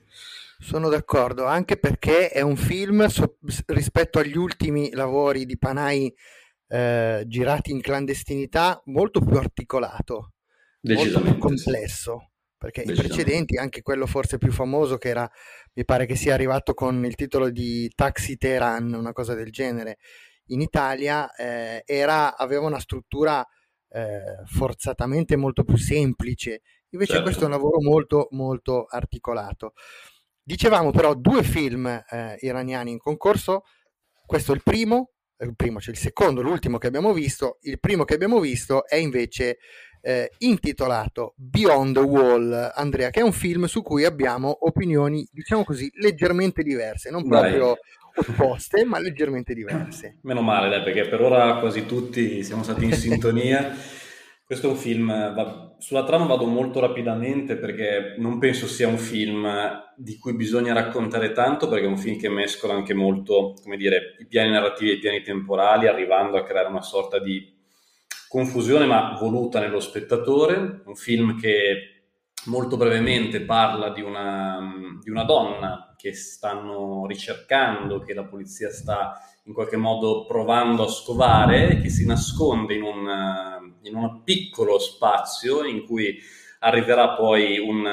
Sono 0.59 0.89
d'accordo, 0.89 1.45
anche 1.45 1.77
perché 1.77 2.29
è 2.29 2.41
un 2.41 2.55
film 2.55 3.07
so, 3.07 3.39
rispetto 3.65 4.19
agli 4.19 4.37
ultimi 4.37 4.91
lavori 4.91 5.47
di 5.47 5.57
Panai 5.57 6.13
eh, 6.67 7.23
girati 7.25 7.71
in 7.71 7.81
clandestinità 7.81 8.79
molto 8.85 9.21
più 9.21 9.37
articolato, 9.37 10.33
molto 10.81 11.19
più 11.19 11.37
complesso. 11.39 12.29
perché 12.59 12.83
i 12.83 12.93
precedenti, 12.93 13.57
anche 13.57 13.81
quello 13.81 14.05
forse 14.05 14.37
più 14.37 14.51
famoso 14.51 14.99
che 14.99 15.09
era, 15.09 15.27
mi 15.73 15.83
pare 15.83 16.05
che 16.05 16.15
sia 16.15 16.35
arrivato 16.35 16.75
con 16.75 17.03
il 17.05 17.15
titolo 17.15 17.49
di 17.49 17.91
Taxi 17.95 18.37
Teheran, 18.37 18.93
una 18.93 19.13
cosa 19.13 19.33
del 19.33 19.51
genere, 19.51 19.97
in 20.47 20.61
Italia, 20.61 21.33
eh, 21.33 21.83
era, 21.85 22.37
aveva 22.37 22.65
una 22.65 22.79
struttura 22.79 23.45
eh, 23.89 24.43
forzatamente 24.45 25.35
molto 25.35 25.63
più 25.63 25.77
semplice, 25.77 26.61
invece 26.89 27.13
certo. 27.13 27.25
questo 27.25 27.43
è 27.43 27.45
un 27.45 27.51
lavoro 27.51 27.81
molto 27.81 28.27
molto 28.31 28.85
articolato. 28.85 29.73
Dicevamo 30.41 30.91
però 30.91 31.13
due 31.13 31.43
film 31.43 31.87
eh, 31.87 32.37
iraniani 32.39 32.91
in 32.91 32.99
concorso, 32.99 33.63
questo 34.25 34.51
è 34.51 34.55
il 34.55 34.63
primo, 34.63 35.11
il 35.39 35.55
primo, 35.55 35.79
cioè 35.79 35.93
il 35.93 35.99
secondo, 35.99 36.41
l'ultimo 36.41 36.77
che 36.77 36.87
abbiamo 36.87 37.13
visto, 37.13 37.57
il 37.61 37.79
primo 37.79 38.05
che 38.05 38.13
abbiamo 38.13 38.39
visto 38.39 38.85
è 38.87 38.95
invece 38.95 39.57
eh, 40.01 40.31
intitolato 40.39 41.33
Beyond 41.35 41.95
the 41.95 41.99
Wall, 41.99 42.71
Andrea, 42.75 43.09
che 43.09 43.19
è 43.19 43.23
un 43.23 43.33
film 43.33 43.65
su 43.65 43.81
cui 43.81 44.05
abbiamo 44.05 44.65
opinioni, 44.67 45.27
diciamo 45.31 45.63
così, 45.63 45.89
leggermente 45.95 46.63
diverse, 46.63 47.09
non 47.09 47.27
proprio. 47.27 47.75
Opposte, 48.17 48.83
ma 48.85 48.99
leggermente 48.99 49.53
diverse. 49.53 50.17
Meno 50.23 50.41
male, 50.41 50.69
dai, 50.69 50.83
perché 50.83 51.07
per 51.07 51.21
ora 51.21 51.57
quasi 51.59 51.85
tutti 51.85 52.43
siamo 52.43 52.63
stati 52.63 52.85
in 52.85 52.93
sintonia. 52.93 53.75
Questo 54.43 54.67
è 54.67 54.69
un 54.69 54.77
film, 54.77 55.07
va, 55.07 55.75
sulla 55.77 56.05
trama 56.05 56.25
vado 56.25 56.45
molto 56.45 56.79
rapidamente 56.79 57.57
perché 57.57 58.15
non 58.17 58.39
penso 58.39 58.65
sia 58.65 58.87
un 58.87 58.97
film 58.97 59.45
di 59.97 60.17
cui 60.17 60.35
bisogna 60.35 60.73
raccontare 60.73 61.33
tanto 61.33 61.67
perché 61.67 61.85
è 61.85 61.89
un 61.89 61.97
film 61.97 62.17
che 62.17 62.29
mescola 62.29 62.73
anche 62.73 62.93
molto, 62.93 63.53
come 63.61 63.75
dire, 63.75 64.15
i 64.19 64.25
piani 64.25 64.51
narrativi 64.51 64.91
e 64.91 64.93
i 64.93 64.99
piani 64.99 65.21
temporali, 65.21 65.87
arrivando 65.87 66.37
a 66.37 66.43
creare 66.43 66.69
una 66.69 66.81
sorta 66.81 67.19
di 67.19 67.55
confusione 68.29 68.85
ma 68.85 69.17
voluta 69.19 69.59
nello 69.59 69.81
spettatore, 69.81 70.81
un 70.85 70.95
film 70.95 71.37
che 71.37 72.03
molto 72.45 72.77
brevemente 72.77 73.41
parla 73.41 73.89
di 73.89 74.01
una, 74.01 74.59
di 75.01 75.09
una 75.09 75.23
donna 75.23 75.86
che 75.97 76.13
stanno 76.13 77.05
ricercando, 77.07 77.99
che 77.99 78.13
la 78.13 78.23
polizia 78.23 78.69
sta 78.69 79.19
in 79.43 79.53
qualche 79.53 79.77
modo 79.77 80.25
provando 80.25 80.83
a 80.83 80.89
scovare, 80.89 81.81
che 81.81 81.89
si 81.89 82.05
nasconde 82.05 82.75
in 82.75 82.83
un, 82.83 83.73
in 83.81 83.95
un 83.95 84.23
piccolo 84.23 84.77
spazio 84.77 85.63
in 85.63 85.85
cui 85.85 86.19
arriverà 86.59 87.15
poi 87.15 87.57
un, 87.57 87.85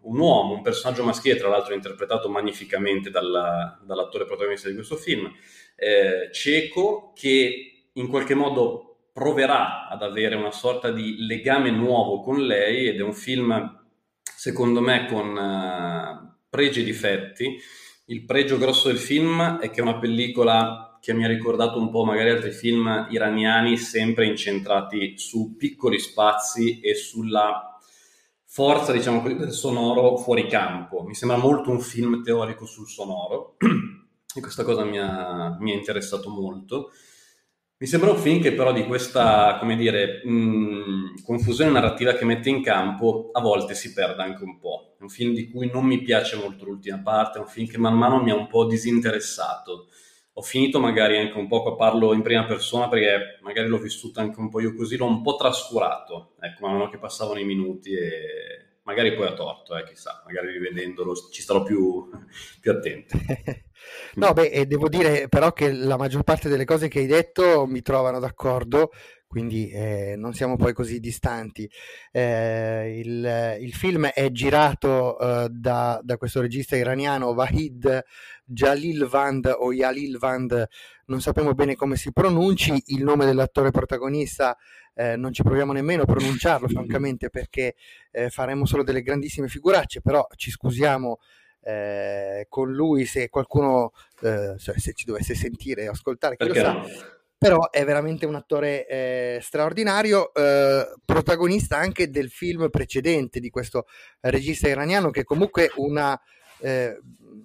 un, 0.00 0.18
uomo, 0.18 0.54
un 0.54 0.62
personaggio 0.62 1.04
maschile, 1.04 1.36
tra 1.36 1.48
l'altro 1.48 1.74
interpretato 1.74 2.28
magnificamente 2.28 3.10
dalla, 3.10 3.80
dall'attore 3.84 4.26
protagonista 4.26 4.68
di 4.68 4.74
questo 4.74 4.96
film, 4.96 5.30
eh, 5.76 6.30
cieco, 6.32 7.12
che 7.14 7.88
in 7.92 8.08
qualche 8.08 8.34
modo 8.34 9.08
proverà 9.12 9.88
ad 9.88 10.02
avere 10.02 10.34
una 10.34 10.50
sorta 10.50 10.90
di 10.90 11.24
legame 11.24 11.70
nuovo 11.70 12.20
con 12.20 12.44
lei 12.44 12.88
ed 12.88 12.98
è 12.98 13.02
un 13.02 13.14
film, 13.14 13.82
secondo 14.22 14.80
me, 14.80 15.06
con 15.06 15.28
uh, 15.28 16.33
pregi 16.54 16.82
e 16.82 16.84
difetti. 16.84 17.58
Il 18.04 18.24
pregio 18.24 18.58
grosso 18.58 18.86
del 18.86 18.98
film 18.98 19.58
è 19.58 19.70
che 19.70 19.80
è 19.80 19.82
una 19.82 19.98
pellicola 19.98 20.98
che 21.00 21.12
mi 21.12 21.24
ha 21.24 21.28
ricordato 21.28 21.80
un 21.80 21.90
po' 21.90 22.04
magari 22.04 22.30
altri 22.30 22.52
film 22.52 23.08
iraniani 23.10 23.76
sempre 23.76 24.26
incentrati 24.26 25.18
su 25.18 25.56
piccoli 25.56 25.98
spazi 25.98 26.78
e 26.78 26.94
sulla 26.94 27.76
forza, 28.46 28.92
diciamo 28.92 29.20
così, 29.20 29.34
del 29.34 29.50
sonoro 29.50 30.16
fuori 30.16 30.46
campo. 30.46 31.02
Mi 31.02 31.16
sembra 31.16 31.38
molto 31.38 31.70
un 31.70 31.80
film 31.80 32.22
teorico 32.22 32.66
sul 32.66 32.86
sonoro 32.86 33.56
e 34.32 34.40
questa 34.40 34.62
cosa 34.62 34.84
mi 34.84 35.00
ha, 35.00 35.56
mi 35.58 35.72
ha 35.72 35.74
interessato 35.74 36.30
molto. 36.30 36.92
Mi 37.76 37.86
sembra 37.88 38.10
un 38.12 38.18
film 38.18 38.40
che 38.40 38.52
però 38.52 38.72
di 38.72 38.84
questa, 38.84 39.56
come 39.58 39.76
dire, 39.76 40.22
mh, 40.24 41.22
confusione 41.24 41.70
narrativa 41.72 42.14
che 42.14 42.24
mette 42.24 42.48
in 42.48 42.62
campo 42.62 43.30
a 43.32 43.40
volte 43.40 43.74
si 43.74 43.92
perde 43.92 44.22
anche 44.22 44.44
un 44.44 44.58
po'. 44.58 44.94
È 44.98 45.02
un 45.02 45.08
film 45.08 45.34
di 45.34 45.48
cui 45.50 45.68
non 45.70 45.84
mi 45.84 46.00
piace 46.02 46.36
molto 46.36 46.64
l'ultima 46.64 47.00
parte, 47.02 47.38
è 47.38 47.40
un 47.42 47.48
film 47.48 47.66
che 47.68 47.78
man 47.78 47.94
mano 47.96 48.22
mi 48.22 48.30
ha 48.30 48.36
un 48.36 48.46
po' 48.46 48.64
disinteressato. 48.66 49.88
Ho 50.34 50.42
finito 50.42 50.78
magari 50.80 51.18
anche 51.18 51.36
un 51.36 51.48
po', 51.48 51.74
parlo 51.76 52.14
in 52.14 52.22
prima 52.22 52.44
persona 52.44 52.88
perché 52.88 53.38
magari 53.42 53.68
l'ho 53.68 53.78
vissuto 53.78 54.20
anche 54.20 54.38
un 54.40 54.48
po' 54.50 54.60
io 54.60 54.74
così, 54.74 54.96
l'ho 54.96 55.06
un 55.06 55.22
po' 55.22 55.34
trascurato, 55.36 56.34
ecco, 56.40 56.66
man 56.66 56.76
mano 56.76 56.90
che 56.90 56.98
passavano 56.98 57.38
i 57.40 57.44
minuti 57.44 57.92
e 57.92 58.63
magari 58.84 59.14
poi 59.14 59.26
a 59.26 59.34
torto, 59.34 59.76
eh, 59.76 59.84
chissà, 59.84 60.22
magari 60.24 60.52
rivedendolo 60.52 61.14
ci 61.30 61.42
starò 61.42 61.62
più, 61.62 62.08
più 62.60 62.70
attento. 62.70 63.16
No, 64.14 64.32
beh, 64.32 64.66
devo 64.66 64.88
dire 64.88 65.28
però 65.28 65.52
che 65.52 65.70
la 65.70 65.98
maggior 65.98 66.22
parte 66.22 66.48
delle 66.48 66.64
cose 66.64 66.88
che 66.88 67.00
hai 67.00 67.06
detto 67.06 67.66
mi 67.66 67.82
trovano 67.82 68.18
d'accordo, 68.18 68.90
quindi 69.26 69.68
eh, 69.68 70.14
non 70.16 70.32
siamo 70.32 70.56
poi 70.56 70.72
così 70.72 71.00
distanti. 71.00 71.70
Eh, 72.10 73.00
il, 73.04 73.58
il, 73.60 73.74
film 73.74 74.06
è 74.06 74.30
girato 74.30 75.18
eh, 75.18 75.48
da, 75.50 76.00
da, 76.02 76.16
questo 76.16 76.40
regista 76.40 76.76
iraniano 76.76 77.30
Wahid 77.30 78.04
Jalilvand 78.44 79.54
o 79.58 79.74
Jalilvand, 79.74 80.68
non 81.06 81.20
sappiamo 81.20 81.52
bene 81.52 81.74
come 81.74 81.96
si 81.96 82.12
pronunci, 82.12 82.80
il 82.86 83.02
nome 83.02 83.26
dell'attore 83.26 83.70
protagonista 83.70 84.56
eh, 84.94 85.16
non 85.16 85.32
ci 85.32 85.42
proviamo 85.42 85.72
nemmeno 85.72 86.02
a 86.02 86.06
pronunciarlo 86.06 86.68
francamente 86.68 87.30
perché 87.30 87.74
eh, 88.10 88.30
faremo 88.30 88.64
solo 88.64 88.82
delle 88.82 89.02
grandissime 89.02 89.48
figuracce, 89.48 90.00
però 90.00 90.26
ci 90.36 90.50
scusiamo 90.50 91.18
eh, 91.62 92.46
con 92.48 92.72
lui 92.72 93.06
se 93.06 93.28
qualcuno 93.28 93.92
eh, 94.22 94.54
se 94.56 94.92
ci 94.92 95.04
dovesse 95.04 95.34
sentire 95.34 95.88
o 95.88 95.92
ascoltare, 95.92 96.36
chi 96.36 96.46
lo 96.46 96.54
sa. 96.54 96.72
No? 96.72 96.86
Però 97.36 97.70
è 97.70 97.84
veramente 97.84 98.24
un 98.24 98.36
attore 98.36 98.86
eh, 98.86 99.38
straordinario, 99.42 100.32
eh, 100.32 100.94
protagonista 101.04 101.76
anche 101.76 102.08
del 102.08 102.30
film 102.30 102.70
precedente 102.70 103.38
di 103.38 103.50
questo 103.50 103.86
regista 104.20 104.68
iraniano 104.68 105.10
che 105.10 105.24
comunque 105.24 105.70
una, 105.76 106.18
eh, 106.60 106.98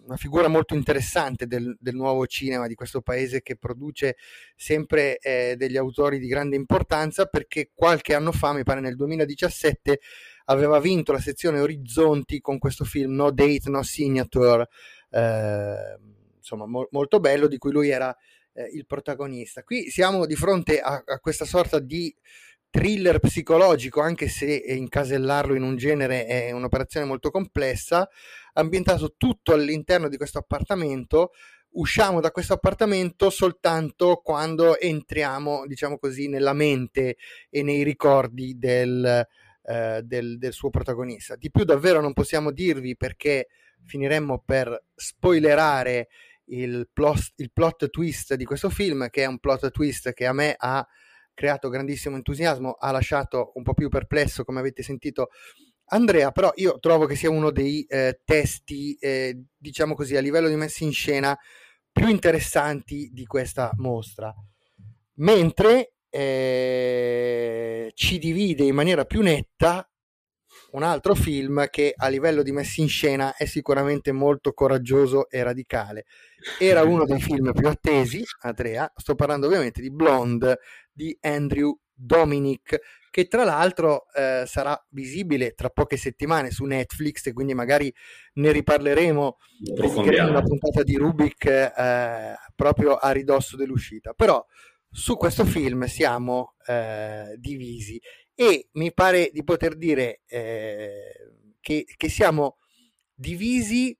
una 0.05 0.17
figura 0.17 0.47
molto 0.47 0.75
interessante 0.75 1.45
del, 1.47 1.75
del, 1.79 1.95
nuovo 1.95 2.25
cinema 2.25 2.67
di 2.67 2.75
questo 2.75 3.01
paese 3.01 3.41
che 3.41 3.55
produce 3.55 4.17
sempre 4.55 5.17
eh, 5.17 5.55
degli 5.57 5.77
autori 5.77 6.19
di 6.19 6.27
grande 6.27 6.55
importanza 6.55 7.25
perché 7.25 7.71
qualche 7.73 8.13
anno 8.13 8.31
fa, 8.31 8.53
mi 8.53 8.63
pare 8.63 8.81
nel 8.81 8.95
2017, 8.95 9.99
aveva 10.45 10.79
vinto 10.79 11.11
la 11.11 11.19
sezione 11.19 11.59
Orizzonti 11.59 12.41
con 12.41 12.57
questo 12.57 12.85
film 12.85 13.13
No 13.13 13.31
Date, 13.31 13.69
No 13.69 13.83
Signature, 13.83 14.67
eh, 15.11 15.97
insomma 16.37 16.65
mo- 16.65 16.87
molto 16.91 17.19
bello, 17.19 17.47
di 17.47 17.57
cui 17.57 17.71
lui 17.71 17.89
era 17.89 18.15
eh, 18.53 18.69
il 18.73 18.85
protagonista. 18.85 19.63
Qui 19.63 19.89
siamo 19.89 20.25
di 20.25 20.35
fronte 20.35 20.79
a, 20.79 21.03
a, 21.05 21.19
questa 21.19 21.45
sorta 21.45 21.79
di 21.79 22.13
thriller 22.69 23.19
psicologico, 23.19 24.01
anche 24.01 24.27
se 24.27 24.63
incasellarlo 24.67 25.55
in 25.55 25.63
un 25.63 25.75
genere 25.75 26.25
è 26.25 26.51
un'operazione 26.51 27.05
molto 27.05 27.31
complessa, 27.31 28.07
ambientato 28.53 29.15
tutto 29.17 29.53
all'interno 29.53 30.07
di 30.07 30.17
questo 30.17 30.39
appartamento. 30.39 31.31
Usciamo 31.71 32.19
da 32.19 32.31
questo 32.31 32.53
appartamento 32.53 33.29
soltanto 33.29 34.21
quando 34.23 34.79
entriamo, 34.79 35.65
diciamo 35.67 35.97
così, 35.97 36.27
nella 36.27 36.53
mente 36.53 37.17
e 37.49 37.61
nei 37.63 37.83
ricordi 37.83 38.57
del, 38.57 39.25
eh, 39.63 40.01
del, 40.03 40.37
del, 40.37 40.53
suo 40.53 40.69
protagonista. 40.69 41.35
Di 41.35 41.51
più 41.51 41.63
davvero 41.63 42.01
non 42.01 42.13
possiamo 42.13 42.51
dirvi 42.51 42.97
perché 42.97 43.49
finiremmo 43.85 44.41
per 44.43 44.85
spoilerare 44.95 46.07
il 46.45 46.89
plot, 46.91 47.33
il 47.35 47.51
plot 47.51 47.89
twist 47.89 48.33
di 48.33 48.45
questo 48.45 48.69
film, 48.69 49.09
che 49.09 49.23
è 49.23 49.27
un 49.27 49.39
plot 49.39 49.69
twist 49.71 50.13
che 50.13 50.25
a 50.25 50.33
me 50.33 50.55
ha 50.57 50.85
creato 51.39 51.69
grandissimo 51.69 52.17
entusiasmo, 52.17 52.71
ha 52.77 52.91
lasciato 52.91 53.53
un 53.55 53.63
po' 53.63 53.73
più 53.73 53.87
perplesso, 53.87 54.43
come 54.43 54.59
avete 54.59 54.83
sentito 54.83 55.29
Andrea, 55.91 56.31
però 56.31 56.51
io 56.55 56.79
trovo 56.79 57.05
che 57.05 57.15
sia 57.15 57.29
uno 57.29 57.49
dei 57.49 57.85
eh, 57.85 58.19
testi, 58.25 58.93
eh, 58.99 59.41
diciamo 59.57 59.95
così, 59.95 60.17
a 60.17 60.19
livello 60.19 60.49
di 60.49 60.55
messa 60.57 60.83
in 60.83 60.91
scena 60.91 61.37
più 61.89 62.09
interessanti 62.09 63.09
di 63.13 63.25
questa 63.25 63.71
mostra. 63.77 64.35
Mentre 65.15 65.93
eh, 66.09 67.91
ci 67.93 68.19
divide 68.19 68.65
in 68.65 68.75
maniera 68.75 69.05
più 69.05 69.21
netta 69.21 69.89
un 70.71 70.83
altro 70.83 71.15
film 71.15 71.67
che 71.69 71.93
a 71.95 72.07
livello 72.09 72.43
di 72.43 72.51
messa 72.51 72.81
in 72.81 72.89
scena 72.89 73.35
è 73.35 73.45
sicuramente 73.45 74.11
molto 74.11 74.51
coraggioso 74.51 75.29
e 75.29 75.41
radicale. 75.41 76.05
Era 76.59 76.83
uno 76.83 77.05
dei 77.05 77.21
film 77.21 77.51
più 77.53 77.67
attesi, 77.67 78.23
Andrea, 78.41 78.91
sto 78.95 79.15
parlando 79.15 79.47
ovviamente 79.47 79.81
di 79.81 79.91
Blonde 79.91 80.59
di 80.99 81.17
Andrew 81.21 81.79
Dominic, 81.93 82.77
che 83.09 83.27
tra 83.29 83.45
l'altro 83.45 84.05
eh, 84.13 84.43
sarà 84.45 84.77
visibile 84.89 85.53
tra 85.53 85.69
poche 85.69 85.95
settimane 85.95 86.51
su 86.51 86.65
Netflix 86.65 87.25
e 87.25 87.33
quindi 87.33 87.53
magari 87.53 87.93
ne 88.33 88.51
riparleremo 88.51 89.37
in 89.67 90.27
una 90.27 90.41
puntata 90.41 90.83
di 90.83 90.97
Rubik 90.97 91.45
eh, 91.45 92.35
proprio 92.53 92.95
a 92.95 93.11
ridosso 93.11 93.55
dell'uscita. 93.55 94.11
Però 94.13 94.45
su 94.91 95.15
questo 95.15 95.45
film 95.45 95.85
siamo 95.85 96.55
eh, 96.67 97.33
divisi 97.37 97.99
e 98.35 98.67
mi 98.73 98.93
pare 98.93 99.29
di 99.31 99.43
poter 99.45 99.77
dire 99.77 100.21
eh, 100.27 101.13
che, 101.61 101.85
che, 101.95 102.09
siamo 102.09 102.57
divisi 103.13 103.97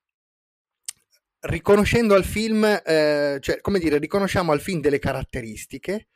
riconoscendo 1.42 2.14
al 2.14 2.26
film, 2.26 2.66
eh, 2.66 3.38
cioè 3.40 3.62
come 3.62 3.80
dire, 3.80 4.00
riconosciamo 4.00 4.52
al 4.52 4.60
film 4.60 4.82
delle 4.82 5.00
caratteristiche 5.00 6.08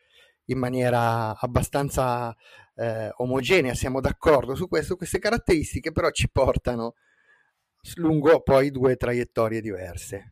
in 0.45 0.58
maniera 0.58 1.38
abbastanza 1.38 2.36
eh, 2.75 3.12
omogenea, 3.17 3.73
siamo 3.73 4.01
d'accordo 4.01 4.56
su 4.56 4.67
questo, 4.67 4.95
queste 4.95 5.19
caratteristiche 5.19 5.91
però 5.91 6.10
ci 6.12 6.29
portano 6.29 6.95
lungo 7.95 8.41
poi 8.41 8.71
due 8.71 8.95
traiettorie 8.95 9.62
diverse. 9.62 10.32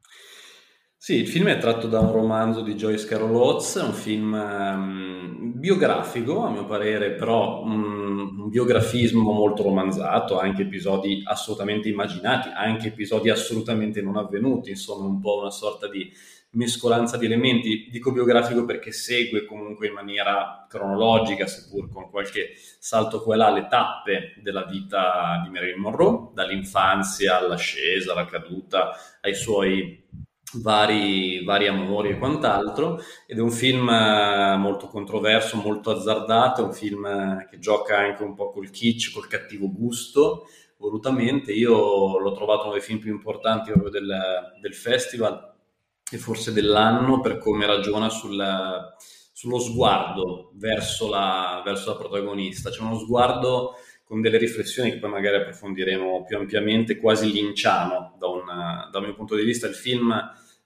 Sì, 1.03 1.15
il 1.15 1.27
film 1.27 1.47
è 1.47 1.57
tratto 1.57 1.87
da 1.87 1.99
un 1.99 2.11
romanzo 2.11 2.61
di 2.61 2.75
Joyce 2.75 3.07
Carol 3.07 3.33
Oates, 3.33 3.73
un 3.83 3.91
film 3.91 4.33
um, 4.33 5.51
biografico 5.55 6.45
a 6.45 6.51
mio 6.51 6.65
parere, 6.65 7.13
però 7.13 7.63
um, 7.63 8.35
un 8.41 8.49
biografismo 8.49 9.31
molto 9.31 9.63
romanzato, 9.63 10.37
anche 10.37 10.61
episodi 10.61 11.23
assolutamente 11.25 11.89
immaginati, 11.89 12.49
anche 12.53 12.89
episodi 12.89 13.31
assolutamente 13.31 13.99
non 14.03 14.15
avvenuti, 14.15 14.69
insomma 14.69 15.07
un 15.07 15.19
po' 15.19 15.39
una 15.39 15.49
sorta 15.49 15.89
di 15.89 16.07
mescolanza 16.51 17.17
di 17.17 17.25
elementi. 17.25 17.87
Dico 17.89 18.11
biografico 18.11 18.65
perché 18.65 18.91
segue 18.91 19.45
comunque 19.45 19.87
in 19.87 19.93
maniera 19.93 20.65
cronologica, 20.67 21.47
seppur 21.47 21.89
con 21.89 22.09
qualche 22.09 22.51
salto 22.79 23.21
qua 23.21 23.35
e 23.35 23.37
là, 23.37 23.49
le 23.51 23.67
tappe 23.67 24.33
della 24.41 24.65
vita 24.65 25.41
di 25.43 25.49
Marilyn 25.49 25.79
Monroe, 25.79 26.31
dall'infanzia 26.33 27.37
all'ascesa, 27.37 28.11
alla 28.11 28.25
caduta, 28.25 28.91
ai 29.21 29.35
suoi 29.35 30.07
vari, 30.55 31.43
vari 31.43 31.67
amori 31.67 32.09
e 32.09 32.17
quant'altro 32.17 32.99
ed 33.25 33.37
è 33.37 33.41
un 33.41 33.51
film 33.51 33.87
eh, 33.89 34.57
molto 34.57 34.87
controverso, 34.87 35.57
molto 35.57 35.91
azzardato, 35.91 36.61
è 36.61 36.65
un 36.65 36.73
film 36.73 37.05
eh, 37.05 37.47
che 37.49 37.59
gioca 37.59 37.97
anche 37.97 38.23
un 38.23 38.35
po' 38.35 38.51
col 38.51 38.69
kitsch, 38.69 39.13
col 39.13 39.27
cattivo 39.27 39.71
gusto, 39.71 40.47
volutamente. 40.77 41.53
Io 41.53 42.17
l'ho 42.17 42.31
trovato 42.33 42.63
uno 42.63 42.73
dei 42.73 42.81
film 42.81 42.99
più 42.99 43.11
importanti 43.11 43.71
proprio 43.71 43.91
del, 43.91 44.11
del 44.59 44.75
festival 44.75 45.50
e 46.11 46.17
forse 46.17 46.51
dell'anno 46.51 47.21
per 47.21 47.37
come 47.37 47.65
ragiona 47.65 48.09
sul, 48.09 48.43
sullo 49.31 49.59
sguardo 49.59 50.51
verso 50.55 51.09
la, 51.09 51.61
verso 51.65 51.91
la 51.91 51.97
protagonista. 51.97 52.69
C'è 52.69 52.81
uno 52.81 52.97
sguardo 52.97 53.75
con 54.03 54.19
delle 54.19 54.37
riflessioni 54.37 54.91
che 54.91 54.99
poi 54.99 55.09
magari 55.09 55.37
approfondiremo 55.37 56.25
più 56.25 56.37
ampiamente, 56.37 56.97
quasi 56.97 57.31
linciano 57.31 58.17
da 58.19 58.27
un, 58.27 58.43
dal 58.91 59.03
mio 59.03 59.15
punto 59.15 59.35
di 59.35 59.43
vista. 59.43 59.67
Il 59.67 59.73
film 59.73 60.13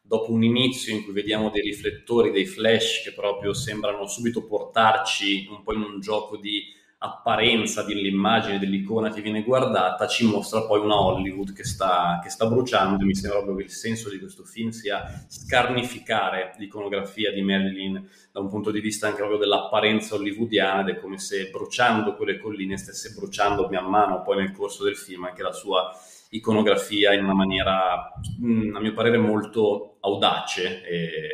dopo 0.01 0.31
un 0.31 0.43
inizio 0.43 0.93
in 0.93 1.03
cui 1.03 1.13
vediamo 1.13 1.49
dei 1.49 1.62
riflettori, 1.62 2.31
dei 2.31 2.45
flash 2.45 3.03
che 3.03 3.13
proprio 3.13 3.53
sembrano 3.53 4.08
subito 4.08 4.45
portarci 4.45 5.47
un 5.49 5.63
po' 5.63 5.73
in 5.73 5.81
un 5.81 5.99
gioco 5.99 6.38
di 6.38 6.63
apparenza 7.06 7.84
dell'immagine, 7.84 8.60
dell'icona 8.60 9.10
che 9.10 9.22
viene 9.22 9.44
guardata, 9.44 10.08
ci 10.08 10.26
mostra 10.26 10.65
poi 10.65 10.80
una 10.80 11.00
Hollywood 11.00 11.54
che 11.54 11.63
sta, 11.63 12.20
che 12.22 12.30
sta 12.30 12.48
bruciando 12.48 13.06
mi 13.06 13.15
sembra 13.15 13.39
proprio 13.39 13.58
che 13.58 13.72
il 13.72 13.78
senso 13.78 14.10
di 14.10 14.20
questo 14.20 14.44
film 14.44 14.70
sia 14.70 15.26
scarnificare 15.28 16.56
l'iconografia 16.58 17.32
di 17.32 17.41
Marilyn 17.41 18.10
da 18.32 18.39
un 18.39 18.50
punto 18.50 18.72
di 18.72 18.80
vista 18.80 19.08
anche 19.08 19.20
proprio 19.20 19.39
dell'apparenza 19.39 20.15
hollywoodiana 20.15 20.82
ed 20.82 20.96
è 20.96 21.00
come 21.00 21.18
se 21.18 21.50
bruciando 21.50 22.15
quelle 22.15 22.38
colline 22.38 22.78
stesse 22.78 23.13
bruciando 23.13 23.70
man 23.70 23.86
mano 23.86 24.22
poi 24.22 24.38
nel 24.38 24.52
corso 24.52 24.84
del 24.84 24.96
film 24.96 25.26
anche 25.26 25.44
la 25.44 25.52
sua 25.52 25.91
iconografia 26.30 27.13
in 27.13 27.24
una 27.24 27.34
maniera, 27.34 28.12
mm, 28.41 28.76
a 28.76 28.80
mio 28.80 28.94
parere, 28.94 29.18
molto 29.18 29.98
audace 30.02 30.84
e 30.84 31.28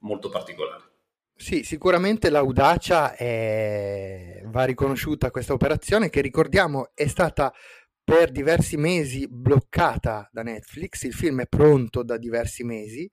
molto 0.00 0.28
particolare. 0.28 0.85
Sì, 1.38 1.64
sicuramente 1.64 2.30
l'audacia 2.30 3.14
è... 3.14 4.40
va 4.46 4.64
riconosciuta 4.64 5.30
questa 5.30 5.52
operazione 5.52 6.08
che 6.08 6.22
ricordiamo 6.22 6.90
è 6.94 7.06
stata 7.06 7.52
per 8.02 8.30
diversi 8.30 8.78
mesi 8.78 9.28
bloccata 9.28 10.28
da 10.32 10.42
Netflix, 10.42 11.02
il 11.02 11.12
film 11.12 11.42
è 11.42 11.46
pronto 11.46 12.02
da 12.02 12.16
diversi 12.16 12.64
mesi, 12.64 13.10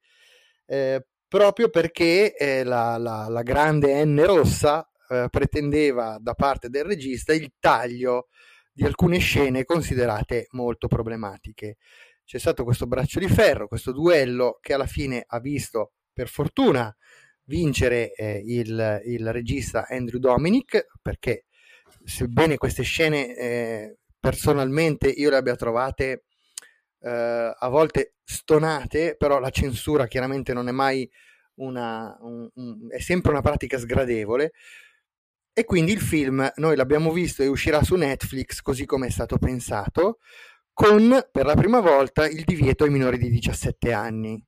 eh, 0.68 1.06
proprio 1.28 1.70
perché 1.70 2.36
eh, 2.36 2.64
la, 2.64 2.98
la, 2.98 3.28
la, 3.28 3.42
grande 3.42 4.06
N 4.06 4.24
rossa 4.26 4.88
eh, 5.10 5.28
pretendeva 5.30 6.18
da 6.22 6.34
parte 6.34 6.70
del 6.70 6.86
regista 6.86 7.34
il 7.34 7.54
taglio 7.60 8.28
di 8.72 8.86
alcune 8.86 9.18
scene 9.18 9.66
considerate 9.66 10.48
molto 10.52 10.88
problematiche. 10.88 11.78
C'è 12.24 12.38
stato 12.38 12.64
questo 12.64 12.86
braccio 12.88 13.20
di 13.20 13.28
ferro, 13.28 13.68
questo 13.68 13.92
duello 13.92 14.60
che 14.62 14.74
alla 14.74 14.88
fine 14.88 15.24
ha 15.26 15.40
visto, 15.40 15.94
per 16.14 16.30
fortuna, 16.30 16.96
vincere 17.46 18.14
eh, 18.14 18.42
il, 18.46 19.02
il, 19.06 19.32
regista 19.32 19.88
Andrew 19.90 20.20
Dominic, 20.20 20.88
perché 21.02 21.46
sebbene 22.04 22.58
queste 22.58 22.84
scene 22.84 23.36
eh, 23.36 23.98
personalmente 24.20 25.10
io 25.10 25.30
le 25.30 25.38
abbia 25.38 25.56
trovate 25.56 26.26
eh, 27.00 27.56
a 27.58 27.68
volte 27.70 28.16
stonate, 28.24 29.16
però 29.18 29.40
la 29.40 29.50
censura 29.50 30.08
chiaramente 30.08 30.54
non 30.54 30.68
è 30.68 30.72
mai 30.72 31.10
una, 31.56 32.18
un, 32.22 32.50
un, 32.56 32.88
è 32.90 33.00
sempre 33.00 33.32
una 33.32 33.42
pratica 33.42 33.78
sgradevole. 33.78 34.54
E 35.56 35.66
quindi 35.66 35.92
il 35.92 36.00
film 36.00 36.52
noi 36.56 36.76
l'abbiamo 36.76 37.12
visto 37.12 37.44
e 37.44 37.48
uscirà 37.48 37.84
su 37.84 37.96
Netflix 37.96 38.62
così 38.62 38.86
come 38.86 39.08
è 39.08 39.10
stato 39.12 39.38
pensato, 39.38 40.18
con 40.74 41.28
per 41.32 41.46
la 41.46 41.54
prima 41.54 41.80
volta 41.80 42.28
il 42.28 42.44
divieto 42.44 42.86
ai 42.86 42.90
minori 42.90 43.20
di 43.20 43.30
17 43.30 43.92
anni. 43.92 44.44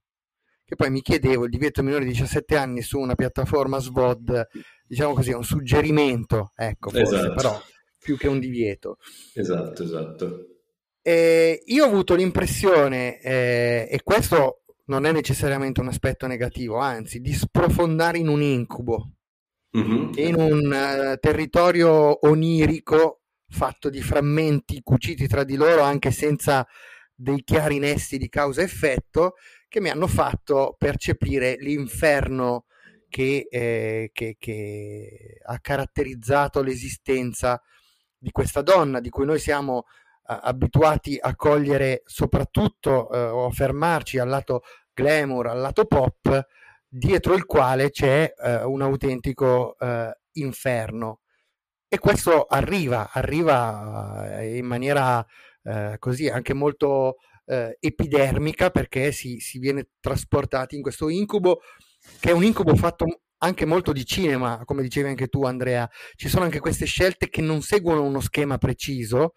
Che 0.65 0.75
poi 0.75 0.89
mi 0.89 1.01
chiedevo, 1.01 1.45
il 1.45 1.51
divieto 1.51 1.80
ai 1.80 1.86
minori 1.86 2.06
di 2.06 2.12
17 2.12 2.58
anni 2.58 2.82
su 2.82 2.99
una 2.99 3.13
piattaforma 3.13 3.80
SVOD, 3.80 4.47
diciamo 4.88 5.13
così, 5.13 5.32
è 5.32 5.36
un 5.36 5.43
suggerimento, 5.43 6.54
ecco, 6.56 6.89
forse, 6.89 7.15
esatto. 7.15 7.34
però 7.36 7.62
più 7.99 8.17
che 8.17 8.28
un 8.28 8.39
divieto. 8.39 8.97
Esatto, 9.34 9.84
esatto. 9.84 10.47
Eh, 11.04 11.62
io 11.65 11.86
ho 11.86 11.88
avuto 11.88 12.15
l'impressione, 12.15 13.21
eh, 13.21 13.88
e 13.91 14.01
questo 14.04 14.63
non 14.86 15.06
è 15.06 15.12
necessariamente 15.12 15.82
un 15.82 15.88
aspetto 15.88 16.25
negativo, 16.25 16.78
anzi, 16.78 17.19
di 17.19 17.34
sprofondare 17.34 18.17
in 18.17 18.28
un 18.28 18.41
incubo 18.41 19.12
mm-hmm. 19.78 20.12
in 20.15 20.36
un 20.36 21.12
uh, 21.13 21.17
territorio 21.19 22.25
onirico 22.28 23.21
fatto 23.47 23.89
di 23.89 24.01
frammenti 24.01 24.82
cuciti 24.82 25.28
tra 25.28 25.43
di 25.43 25.56
loro 25.56 25.82
anche 25.82 26.12
senza 26.12 26.65
dei 27.13 27.43
chiari 27.43 27.80
nessi 27.80 28.17
di 28.17 28.28
causa-effetto 28.30 29.36
che 29.76 29.82
mi 29.82 29.90
hanno 29.90 30.08
fatto 30.08 30.74
percepire 30.78 31.58
l'inferno 31.60 32.64
che, 33.10 33.46
eh, 33.50 34.10
che, 34.14 34.38
che 34.40 35.38
ha 35.44 35.60
caratterizzato 35.60 36.62
l'esistenza 36.62 37.62
di 38.18 38.32
questa 38.32 38.62
donna 38.62 39.02
di 39.02 39.10
cui 39.10 39.26
noi 39.26 39.38
siamo 39.38 39.80
uh, 39.80 39.84
abituati 40.24 41.18
a 41.20 41.36
cogliere 41.36 42.04
soprattutto 42.06 43.10
uh, 43.12 43.16
o 43.16 43.46
a 43.48 43.52
fermarci 43.52 44.18
al 44.18 44.30
lato 44.30 44.62
glamour, 44.94 45.48
al 45.48 45.60
lato 45.60 45.84
pop, 45.84 46.48
dietro 46.88 47.34
il 47.34 47.46
quale 47.46 47.90
c'è 47.90 48.34
eh, 48.34 48.64
un 48.64 48.82
autentico 48.82 49.78
eh, 49.78 50.18
inferno. 50.36 51.20
E 51.90 52.00
questo 52.00 52.46
arriva, 52.46 53.10
arriva 53.12 54.40
eh, 54.40 54.56
in 54.56 54.66
maniera 54.68 55.26
eh, 55.64 55.98
così 56.00 56.30
anche 56.30 56.54
molto 56.54 57.18
eh, 57.45 57.77
epidermica 57.79 58.69
perché 58.69 59.12
si, 59.12 59.39
si 59.39 59.60
viene 59.60 59.89
trasportati 59.99 60.75
in 60.75 60.81
questo 60.81 61.10
incubo 61.10 61.62
che 62.19 62.29
è 62.29 62.34
un 62.34 62.43
incubo 62.43 62.75
fatto 62.75 63.05
anche 63.39 63.65
molto 63.65 63.91
di 63.91 64.05
cinema, 64.05 64.62
come 64.65 64.81
dicevi 64.81 65.10
anche 65.10 65.27
tu 65.27 65.43
Andrea. 65.43 65.89
Ci 66.15 66.29
sono 66.29 66.45
anche 66.45 66.60
queste 66.60 66.86
scelte 66.86 67.29
che 67.29 67.41
non 67.41 67.62
seguono 67.62 68.03
uno 68.03 68.19
schema 68.19 68.58
preciso, 68.58 69.34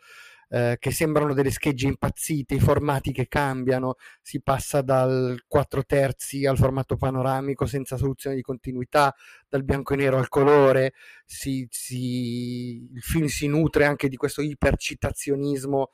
eh, 0.51 0.77
che 0.79 0.91
sembrano 0.91 1.35
delle 1.35 1.51
schegge 1.51 1.87
impazzite, 1.89 2.55
i 2.55 2.61
formati 2.61 3.13
che 3.13 3.29
cambiano, 3.29 3.97
si 4.23 4.41
passa 4.41 4.81
dal 4.81 5.43
4 5.47 5.85
terzi 5.85 6.47
al 6.47 6.57
formato 6.57 6.97
panoramico 6.97 7.67
senza 7.67 7.97
soluzione 7.97 8.37
di 8.37 8.43
continuità, 8.43 9.15
dal 9.49 9.65
bianco 9.65 9.93
e 9.93 9.97
nero 9.97 10.17
al 10.17 10.29
colore, 10.29 10.93
si, 11.25 11.67
si, 11.71 12.89
il 12.95 13.03
film 13.03 13.27
si 13.27 13.47
nutre 13.47 13.85
anche 13.85 14.09
di 14.09 14.17
questo 14.17 14.41
ipercitazionismo 14.41 15.91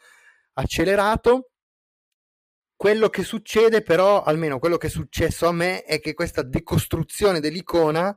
accelerato. 0.55 1.51
Quello 2.85 3.09
che 3.09 3.23
succede 3.23 3.81
però, 3.81 4.23
almeno 4.23 4.59
quello 4.59 4.77
che 4.77 4.89
è 4.89 4.91
successo 4.91 5.47
a 5.47 5.53
me, 5.53 5.85
è 5.85 6.01
che 6.01 6.13
questa 6.13 6.43
decostruzione 6.43 7.41
dell'icona 7.41 8.15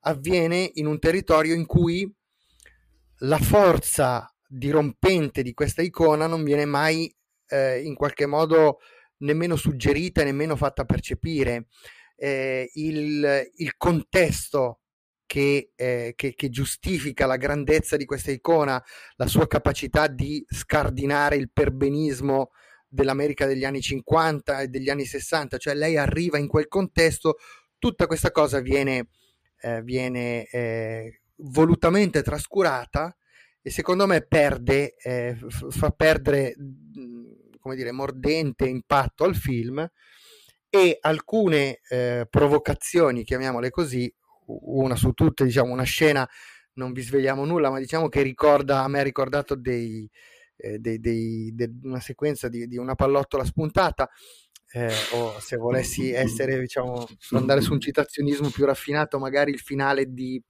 avviene 0.00 0.68
in 0.74 0.86
un 0.86 0.98
territorio 0.98 1.54
in 1.54 1.64
cui 1.66 2.12
la 3.18 3.38
forza 3.38 4.28
dirompente 4.44 5.42
di 5.42 5.54
questa 5.54 5.82
icona 5.82 6.26
non 6.26 6.42
viene 6.42 6.64
mai 6.64 7.14
eh, 7.46 7.80
in 7.80 7.94
qualche 7.94 8.26
modo 8.26 8.80
nemmeno 9.18 9.54
suggerita, 9.54 10.24
nemmeno 10.24 10.56
fatta 10.56 10.84
percepire. 10.84 11.68
Eh, 12.16 12.68
il, 12.72 13.52
il, 13.54 13.76
contesto 13.76 14.80
che, 15.26 15.70
eh, 15.76 16.14
che, 16.16 16.34
che, 16.34 16.48
giustifica 16.48 17.24
la 17.24 17.36
grandezza 17.36 17.96
di 17.96 18.04
questa 18.04 18.32
icona, 18.32 18.84
la 19.14 19.26
sua 19.28 19.46
capacità 19.46 20.08
di 20.08 20.44
scardinare 20.48 21.36
il 21.36 21.52
perbenismo 21.52 22.50
dell'America 22.88 23.46
degli 23.46 23.64
anni 23.64 23.80
50 23.80 24.62
e 24.62 24.68
degli 24.68 24.88
anni 24.88 25.04
60, 25.04 25.58
cioè 25.58 25.74
lei 25.74 25.96
arriva 25.96 26.38
in 26.38 26.48
quel 26.48 26.68
contesto, 26.68 27.36
tutta 27.78 28.06
questa 28.06 28.30
cosa 28.30 28.60
viene, 28.60 29.08
eh, 29.60 29.82
viene 29.82 30.46
eh, 30.46 31.20
volutamente 31.36 32.22
trascurata 32.22 33.14
e 33.60 33.70
secondo 33.70 34.06
me 34.06 34.22
perde, 34.22 34.94
eh, 34.96 35.36
fa 35.48 35.90
perdere, 35.90 36.54
come 37.60 37.76
dire, 37.76 37.92
mordente 37.92 38.66
impatto 38.66 39.24
al 39.24 39.36
film 39.36 39.86
e 40.70 40.98
alcune 41.00 41.80
eh, 41.88 42.26
provocazioni, 42.28 43.24
chiamiamole 43.24 43.70
così, 43.70 44.12
una 44.46 44.96
su 44.96 45.12
tutte, 45.12 45.44
diciamo, 45.44 45.72
una 45.72 45.82
scena 45.82 46.28
non 46.74 46.92
vi 46.92 47.02
svegliamo 47.02 47.44
nulla, 47.44 47.70
ma 47.70 47.78
diciamo 47.78 48.08
che 48.08 48.22
ricorda, 48.22 48.82
a 48.82 48.88
me 48.88 49.00
ha 49.00 49.02
ricordato 49.02 49.54
dei, 49.54 50.08
eh, 50.58 50.78
dei, 50.78 50.98
dei, 50.98 51.52
de, 51.54 51.72
una 51.84 52.00
sequenza 52.00 52.48
di, 52.48 52.66
di, 52.66 52.76
una 52.76 52.94
pallottola 52.94 53.44
spuntata. 53.44 54.08
Eh, 54.70 54.92
o 55.12 55.40
se 55.40 55.56
volessi 55.56 56.12
essere, 56.12 56.58
diciamo, 56.60 57.06
andare 57.30 57.62
su 57.62 57.72
un 57.72 57.80
citazionismo 57.80 58.50
più 58.50 58.66
raffinato, 58.66 59.18
magari 59.18 59.52
il 59.52 59.60
finale 59.60 60.12
di, 60.12 60.42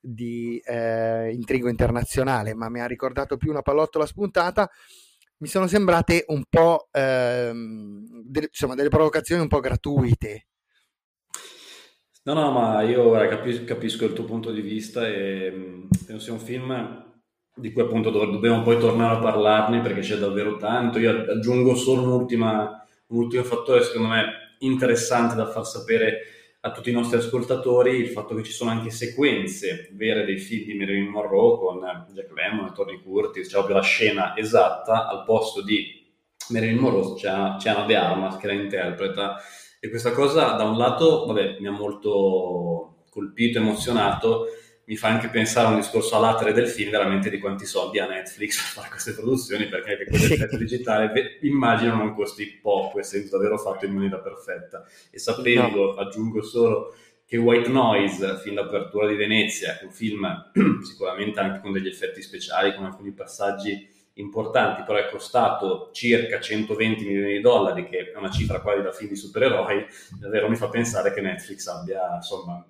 di 0.00 0.58
eh, 0.64 1.30
Intrigo 1.32 1.68
Internazionale, 1.68 2.54
ma 2.54 2.70
mi 2.70 2.80
ha 2.80 2.86
ricordato 2.86 3.36
più 3.36 3.50
una 3.50 3.62
pallottola 3.62 4.06
spuntata. 4.06 4.70
Mi 5.38 5.48
sono 5.48 5.66
sembrate 5.66 6.24
un 6.28 6.44
po' 6.48 6.88
ehm, 6.92 8.22
de- 8.24 8.48
insomma, 8.48 8.74
delle 8.74 8.88
provocazioni 8.88 9.42
un 9.42 9.48
po' 9.48 9.60
gratuite. 9.60 10.46
No, 12.24 12.34
no, 12.34 12.52
ma 12.52 12.82
io 12.82 13.10
capisco, 13.28 13.64
capisco 13.64 14.04
il 14.04 14.12
tuo 14.12 14.24
punto 14.24 14.52
di 14.52 14.60
vista 14.60 15.06
e 15.08 15.50
mm, 15.50 15.84
penso 16.06 16.22
sia 16.22 16.32
un 16.32 16.38
film 16.38 17.11
di 17.54 17.72
cui 17.72 17.82
appunto 17.82 18.10
dobbiamo 18.10 18.62
poi 18.62 18.78
tornare 18.78 19.16
a 19.16 19.18
parlarne 19.18 19.80
perché 19.80 20.00
c'è 20.00 20.16
davvero 20.16 20.56
tanto. 20.56 20.98
Io 20.98 21.24
aggiungo 21.30 21.74
solo 21.74 22.02
un'ultima, 22.02 22.86
un 23.08 23.18
ultimo 23.18 23.42
fattore, 23.42 23.82
secondo 23.82 24.08
me, 24.08 24.24
interessante 24.60 25.34
da 25.34 25.46
far 25.46 25.66
sapere 25.66 26.20
a 26.64 26.70
tutti 26.70 26.90
i 26.90 26.92
nostri 26.92 27.18
ascoltatori, 27.18 27.96
il 27.96 28.08
fatto 28.08 28.36
che 28.36 28.44
ci 28.44 28.52
sono 28.52 28.70
anche 28.70 28.90
sequenze 28.90 29.90
vere 29.94 30.24
dei 30.24 30.38
film 30.38 30.66
di 30.66 30.74
Marilyn 30.74 31.08
Monroe 31.08 31.58
con 31.58 31.80
Jack 32.12 32.30
Lemmon 32.32 32.66
e 32.66 32.72
Tony 32.72 33.02
Curtis, 33.02 33.48
c'è 33.48 33.54
proprio 33.54 33.76
la 33.76 33.82
scena 33.82 34.36
esatta, 34.36 35.08
al 35.08 35.24
posto 35.24 35.60
di 35.60 36.00
Marilyn 36.50 36.78
Monroe 36.78 37.14
c'è, 37.16 37.56
c'è 37.58 37.70
Anna 37.70 37.84
De 37.84 37.96
Armas 37.96 38.36
che 38.36 38.46
la 38.46 38.52
interpreta 38.52 39.40
e 39.80 39.88
questa 39.88 40.12
cosa 40.12 40.52
da 40.52 40.62
un 40.62 40.78
lato, 40.78 41.26
vabbè, 41.26 41.56
mi 41.58 41.66
ha 41.66 41.72
molto 41.72 43.02
colpito, 43.10 43.58
emozionato, 43.58 44.46
mi 44.92 44.98
fa 44.98 45.08
anche 45.08 45.28
pensare 45.28 45.68
a 45.68 45.70
un 45.70 45.76
discorso 45.76 46.16
a 46.16 46.18
latere 46.18 46.52
del 46.52 46.68
film, 46.68 46.90
veramente 46.90 47.30
di 47.30 47.38
quanti 47.38 47.64
soldi 47.64 47.98
ha 47.98 48.06
Netflix 48.06 48.56
per 48.60 48.82
fare 48.82 48.90
queste 48.90 49.14
produzioni, 49.14 49.66
perché 49.66 49.92
anche 49.92 50.04
quell'effetto 50.04 50.58
digitale 50.58 51.38
immagino 51.40 51.96
non 51.96 52.14
costi 52.14 52.58
poco, 52.60 53.00
essendo 53.00 53.30
davvero 53.30 53.56
fatto 53.56 53.86
in 53.86 53.94
maniera 53.94 54.18
perfetta. 54.18 54.84
E 55.10 55.18
sapendo, 55.18 55.94
no. 55.94 55.94
aggiungo 55.94 56.42
solo, 56.42 56.94
che 57.24 57.38
White 57.38 57.70
Noise, 57.70 58.36
fin 58.42 58.52
d'apertura 58.52 59.06
di 59.06 59.14
Venezia, 59.14 59.78
è 59.78 59.84
un 59.84 59.92
film 59.92 60.50
sicuramente 60.84 61.40
anche 61.40 61.60
con 61.60 61.72
degli 61.72 61.88
effetti 61.88 62.20
speciali, 62.20 62.74
con 62.74 62.84
alcuni 62.84 63.12
passaggi 63.12 63.88
importanti, 64.16 64.82
però 64.82 64.98
è 64.98 65.08
costato 65.08 65.88
circa 65.94 66.38
120 66.38 67.06
milioni 67.06 67.32
di 67.32 67.40
dollari, 67.40 67.88
che 67.88 68.12
è 68.12 68.18
una 68.18 68.30
cifra 68.30 68.60
quasi 68.60 68.82
da 68.82 68.92
film 68.92 69.08
di 69.08 69.16
supereroi, 69.16 69.86
davvero 70.20 70.50
mi 70.50 70.56
fa 70.56 70.68
pensare 70.68 71.14
che 71.14 71.22
Netflix 71.22 71.66
abbia, 71.66 72.16
insomma, 72.16 72.62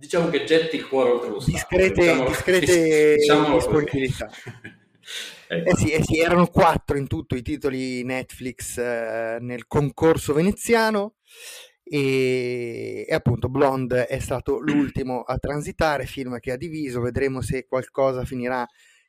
diciamo 0.00 0.30
che 0.30 0.44
getti 0.44 0.76
il 0.76 0.88
cuore 0.88 1.10
oltre 1.10 1.28
lo. 1.28 1.42
Discrete, 1.44 2.00
diciamo, 2.00 2.26
discrete 2.26 3.14
diciamo 3.20 3.54
disponibilità. 3.54 4.30
ecco. 5.46 5.68
eh, 5.68 5.76
sì, 5.76 5.90
eh 5.90 6.02
sì, 6.02 6.18
erano 6.18 6.46
quattro 6.46 6.96
in 6.96 7.06
tutto 7.06 7.36
i 7.36 7.42
titoli 7.42 8.02
Netflix 8.02 8.78
eh, 8.78 9.36
nel 9.40 9.66
concorso 9.66 10.32
veneziano 10.32 11.16
e, 11.84 13.04
e, 13.06 13.14
appunto 13.14 13.50
Blonde 13.50 14.06
è 14.06 14.18
stato 14.20 14.58
l'ultimo 14.58 15.20
a 15.20 15.36
transitare, 15.36 16.06
film 16.06 16.38
che 16.38 16.52
ha 16.52 16.56
diviso, 16.56 17.02
vedremo 17.02 17.42
se 17.42 17.66
qualcosa 17.66 18.24
finirà 18.24 18.66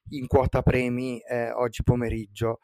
in 0.10 0.28
quota 0.28 0.62
premi 0.62 1.20
eh, 1.20 1.52
oggi 1.52 1.84
pomeriggio. 1.84 2.60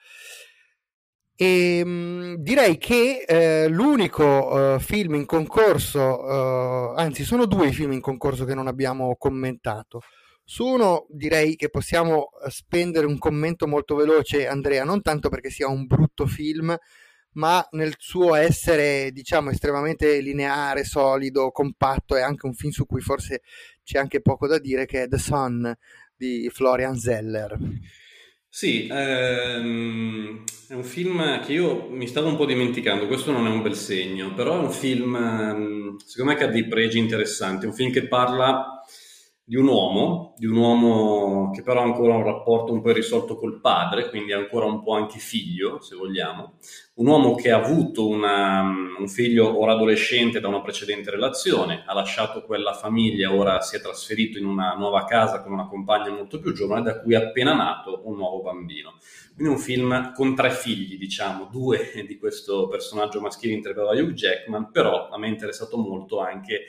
E 1.40 1.78
ehm, 1.78 2.36
direi 2.38 2.80
che 2.80 3.24
eh, 3.28 3.68
l'unico 3.68 4.26
uh, 4.26 4.80
film 4.80 5.14
in 5.14 5.28
concorso, 5.28 6.00
uh, 6.00 6.94
anzi 6.96 7.24
sono 7.24 7.46
due 7.46 7.68
i 7.68 7.74
film 7.74 7.92
in 7.92 8.02
concorso 8.02 8.44
che 8.44 8.56
non 8.56 8.66
abbiamo 8.66 9.16
commentato. 9.18 10.02
Su 10.44 10.66
uno 10.66 11.06
direi 11.10 11.56
che 11.56 11.70
possiamo 11.70 12.30
spendere 12.48 13.06
un 13.06 13.20
commento 13.20 13.68
molto 13.68 13.94
veloce, 13.94 14.48
Andrea, 14.48 14.84
non 14.84 15.04
tanto 15.04 15.30
perché 15.30 15.52
sia 15.52 15.68
un 15.68 15.86
brutto 15.86 16.26
film, 16.26 16.76
ma 17.34 17.68
nel 17.72 17.94
suo 18.00 18.34
essere, 18.34 19.12
diciamo, 19.12 19.52
estremamente 19.52 20.20
lineare, 20.22 20.84
solido, 20.86 21.52
compatto, 21.52 22.16
è 22.16 22.22
anche 22.22 22.48
un 22.48 22.54
film 22.54 22.72
su 22.72 22.88
cui 22.88 23.02
forse 23.02 23.42
c'è 23.84 24.00
anche 24.00 24.22
poco 24.22 24.48
da 24.48 24.58
dire, 24.58 24.88
che 24.88 25.04
è 25.04 25.08
The 25.08 25.20
Sun 25.20 25.72
di 26.16 26.50
Florian 26.52 26.98
Zeller. 26.98 27.56
Sì, 28.60 28.88
ehm, 28.92 30.44
è 30.68 30.74
un 30.74 30.84
film 30.84 31.46
che 31.46 31.54
io 31.54 31.90
mi 31.92 32.08
stavo 32.08 32.30
un 32.30 32.36
po' 32.38 32.48
dimenticando, 32.48 33.06
questo 33.06 33.32
non 33.32 33.46
è 33.46 33.52
un 33.52 33.62
bel 33.62 33.76
segno, 33.76 34.34
però 34.34 34.56
è 34.56 34.64
un 34.64 34.72
film, 34.72 35.14
ehm, 35.16 35.98
secondo 36.04 36.32
me, 36.32 36.38
che 36.40 36.46
ha 36.46 36.48
dei 36.48 36.68
pregi 36.68 36.98
interessanti, 36.98 37.66
è 37.66 37.68
un 37.68 37.76
film 37.76 37.92
che 37.92 38.08
parla 38.08 38.84
di 39.50 39.56
un 39.56 39.66
uomo, 39.66 40.34
di 40.38 40.46
un 40.46 40.58
uomo 40.58 41.52
che 41.52 41.64
però 41.64 41.80
ha 41.80 41.84
ancora 41.84 42.16
un 42.16 42.24
rapporto 42.24 42.74
un 42.74 42.82
po' 42.82 42.90
irrisolto 42.90 43.38
col 43.38 43.62
padre, 43.62 44.10
quindi 44.10 44.34
ancora 44.34 44.66
un 44.66 44.84
po' 44.84 44.94
anche 44.94 45.20
figlio, 45.20 45.80
se 45.80 45.96
vogliamo, 45.96 46.56
un 46.96 47.08
uomo 47.08 47.34
che 47.36 47.52
ha 47.52 47.56
avuto 47.56 48.10
una, 48.10 48.60
un 49.00 49.08
figlio 49.08 49.58
ora 49.58 49.72
adolescente 49.72 50.42
da 50.42 50.50
una 50.50 50.60
precedente 50.60 51.12
relazione, 51.12 51.84
ha 51.86 51.94
lasciato 51.94 52.44
quella 52.44 52.74
famiglia, 52.74 53.34
ora 53.34 53.62
si 53.62 53.78
è 53.78 53.82
trasferito 53.82 54.38
in 54.38 54.46
una 54.46 54.74
nuova 54.74 55.06
casa 55.06 55.42
con 55.42 55.54
una 55.54 55.68
compagna 55.68 56.12
molto 56.12 56.42
più 56.42 56.52
giovane, 56.52 56.82
da 56.82 57.00
cui 57.00 57.14
è 57.14 57.18
appena 57.18 57.54
nato 57.54 58.02
un 58.04 58.18
nuovo 58.18 58.42
bambino. 58.42 58.96
Quindi 59.34 59.54
un 59.54 59.60
film 59.60 60.12
con 60.12 60.36
tre 60.36 60.52
figli, 60.52 60.98
diciamo, 60.98 61.48
due 61.50 61.94
di 62.06 62.18
questo 62.18 62.68
personaggio 62.68 63.22
maschile 63.22 63.54
interpretato 63.54 63.96
da 63.96 64.02
Hugh 64.02 64.12
Jackman, 64.12 64.72
però 64.72 65.08
a 65.08 65.18
me 65.18 65.28
è 65.28 65.30
interessato 65.30 65.78
molto 65.78 66.20
anche 66.20 66.66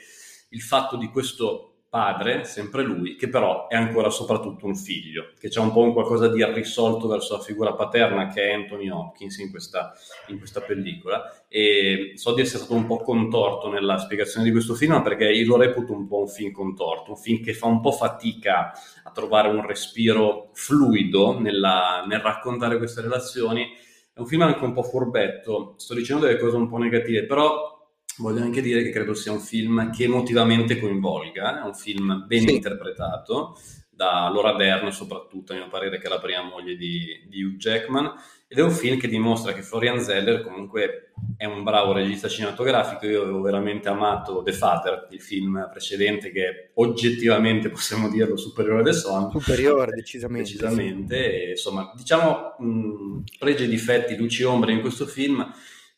il 0.51 0.61
fatto 0.61 0.95
di 0.95 1.07
questo 1.09 1.68
padre, 1.89 2.43
sempre 2.43 2.83
lui, 2.83 3.15
che 3.15 3.29
però 3.29 3.67
è 3.67 3.75
ancora 3.75 4.11
soprattutto 4.11 4.67
un 4.67 4.75
figlio, 4.75 5.33
che 5.39 5.49
c'è 5.49 5.59
un 5.59 5.71
po' 5.71 5.81
un 5.81 5.91
qualcosa 5.91 6.27
di 6.27 6.39
irrisolto 6.39 7.07
verso 7.07 7.35
la 7.35 7.41
figura 7.41 7.73
paterna 7.73 8.27
che 8.27 8.43
è 8.43 8.53
Anthony 8.53 8.89
Hopkins 8.89 9.39
in 9.39 9.49
questa, 9.49 9.93
in 10.27 10.37
questa 10.37 10.61
pellicola. 10.61 11.45
E 11.47 12.11
so 12.13 12.35
di 12.35 12.41
essere 12.41 12.59
stato 12.59 12.75
un 12.75 12.85
po' 12.85 12.97
contorto 12.97 13.71
nella 13.71 13.97
spiegazione 13.97 14.45
di 14.45 14.51
questo 14.51 14.75
film 14.75 15.01
perché 15.01 15.31
io 15.31 15.47
lo 15.47 15.57
reputo 15.57 15.93
un 15.93 16.07
po' 16.07 16.19
un 16.19 16.27
film 16.27 16.51
contorto, 16.51 17.11
un 17.11 17.17
film 17.17 17.43
che 17.43 17.55
fa 17.55 17.65
un 17.65 17.81
po' 17.81 17.91
fatica 17.91 18.71
a 19.03 19.11
trovare 19.11 19.47
un 19.47 19.65
respiro 19.65 20.51
fluido 20.53 21.39
nella, 21.39 22.05
nel 22.07 22.19
raccontare 22.19 22.77
queste 22.77 23.01
relazioni. 23.01 23.67
È 24.13 24.19
un 24.19 24.27
film 24.27 24.43
anche 24.43 24.63
un 24.63 24.73
po' 24.73 24.83
furbetto, 24.83 25.73
sto 25.77 25.95
dicendo 25.95 26.25
delle 26.25 26.37
cose 26.37 26.55
un 26.55 26.67
po' 26.67 26.77
negative, 26.77 27.25
però 27.25 27.78
Voglio 28.19 28.41
anche 28.41 28.61
dire 28.61 28.83
che 28.83 28.91
credo 28.91 29.13
sia 29.13 29.31
un 29.31 29.39
film 29.39 29.91
che 29.91 30.03
emotivamente 30.03 30.79
coinvolga, 30.79 31.61
è 31.61 31.65
un 31.65 31.73
film 31.73 32.25
ben 32.27 32.41
sì. 32.41 32.55
interpretato 32.55 33.57
da 33.99 34.29
Laura 34.31 34.53
Dern 34.53 34.93
soprattutto, 34.93 35.51
a 35.51 35.57
mio 35.57 35.67
parere, 35.67 35.99
che 35.99 36.07
è 36.07 36.09
la 36.09 36.19
prima 36.19 36.41
moglie 36.41 36.77
di, 36.77 37.25
di, 37.27 37.43
Hugh 37.43 37.57
Jackman, 37.57 38.09
ed 38.47 38.57
è 38.57 38.61
un 38.61 38.71
film 38.71 38.97
che 38.97 39.09
dimostra 39.09 39.51
che 39.51 39.61
Florian 39.61 40.01
Zeller 40.01 40.41
comunque 40.41 41.11
è 41.35 41.43
un 41.43 41.63
bravo 41.63 41.91
regista 41.91 42.29
cinematografico, 42.29 43.05
io 43.05 43.23
avevo 43.23 43.41
veramente 43.41 43.89
amato 43.89 44.41
The 44.41 44.53
Father, 44.53 45.07
il 45.11 45.21
film 45.21 45.67
precedente 45.69 46.31
che 46.31 46.71
oggettivamente 46.75 47.67
possiamo 47.71 48.09
dirlo 48.09 48.37
superiore 48.37 48.83
del 48.83 48.93
Son. 48.93 49.31
Superiore, 49.31 49.91
decisamente. 49.91 50.49
Decisamente, 50.49 51.15
sì. 51.15 51.21
e, 51.21 51.49
insomma, 51.51 51.91
diciamo 51.93 52.55
mh, 52.57 53.23
pregi 53.37 53.65
e 53.65 53.67
difetti, 53.67 54.15
luci 54.15 54.43
e 54.43 54.45
ombre 54.45 54.71
in 54.71 54.79
questo 54.79 55.05
film, 55.07 55.45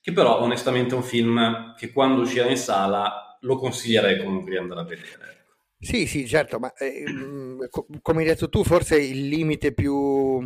che 0.01 0.11
però 0.11 0.41
onestamente 0.41 0.93
è 0.93 0.97
un 0.97 1.03
film 1.03 1.75
che 1.75 1.91
quando 1.91 2.21
uscirà 2.21 2.49
in 2.49 2.57
sala 2.57 3.37
lo 3.41 3.57
consiglierei 3.57 4.23
comunque 4.23 4.51
di 4.51 4.57
andare 4.57 4.81
a 4.81 4.83
vedere. 4.83 5.07
Ecco. 5.07 5.53
Sì, 5.79 6.05
sì, 6.05 6.27
certo, 6.27 6.59
ma 6.59 6.71
eh, 6.73 7.03
mm, 7.09 7.61
come 8.01 8.21
hai 8.21 8.27
detto 8.27 8.49
tu, 8.49 8.63
forse 8.63 8.99
il 8.99 9.27
limite 9.27 9.73
più, 9.73 10.39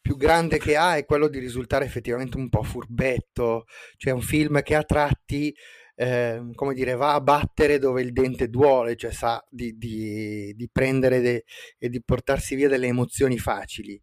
più 0.00 0.16
grande 0.16 0.58
che 0.58 0.76
ha 0.76 0.96
è 0.96 1.04
quello 1.04 1.28
di 1.28 1.38
risultare 1.38 1.84
effettivamente 1.84 2.36
un 2.36 2.48
po' 2.48 2.62
furbetto, 2.62 3.64
cioè 3.96 4.12
un 4.12 4.20
film 4.22 4.62
che 4.62 4.74
a 4.76 4.82
tratti, 4.84 5.54
eh, 5.96 6.42
come 6.54 6.74
dire, 6.74 6.94
va 6.94 7.14
a 7.14 7.20
battere 7.20 7.78
dove 7.78 8.02
il 8.02 8.12
dente 8.12 8.48
duole, 8.48 8.94
cioè 8.96 9.10
sa 9.12 9.44
di, 9.48 9.76
di, 9.76 10.52
di 10.54 10.68
prendere 10.70 11.20
de- 11.20 11.44
e 11.78 11.88
di 11.88 12.02
portarsi 12.02 12.54
via 12.54 12.68
delle 12.68 12.86
emozioni 12.86 13.38
facili. 13.38 14.00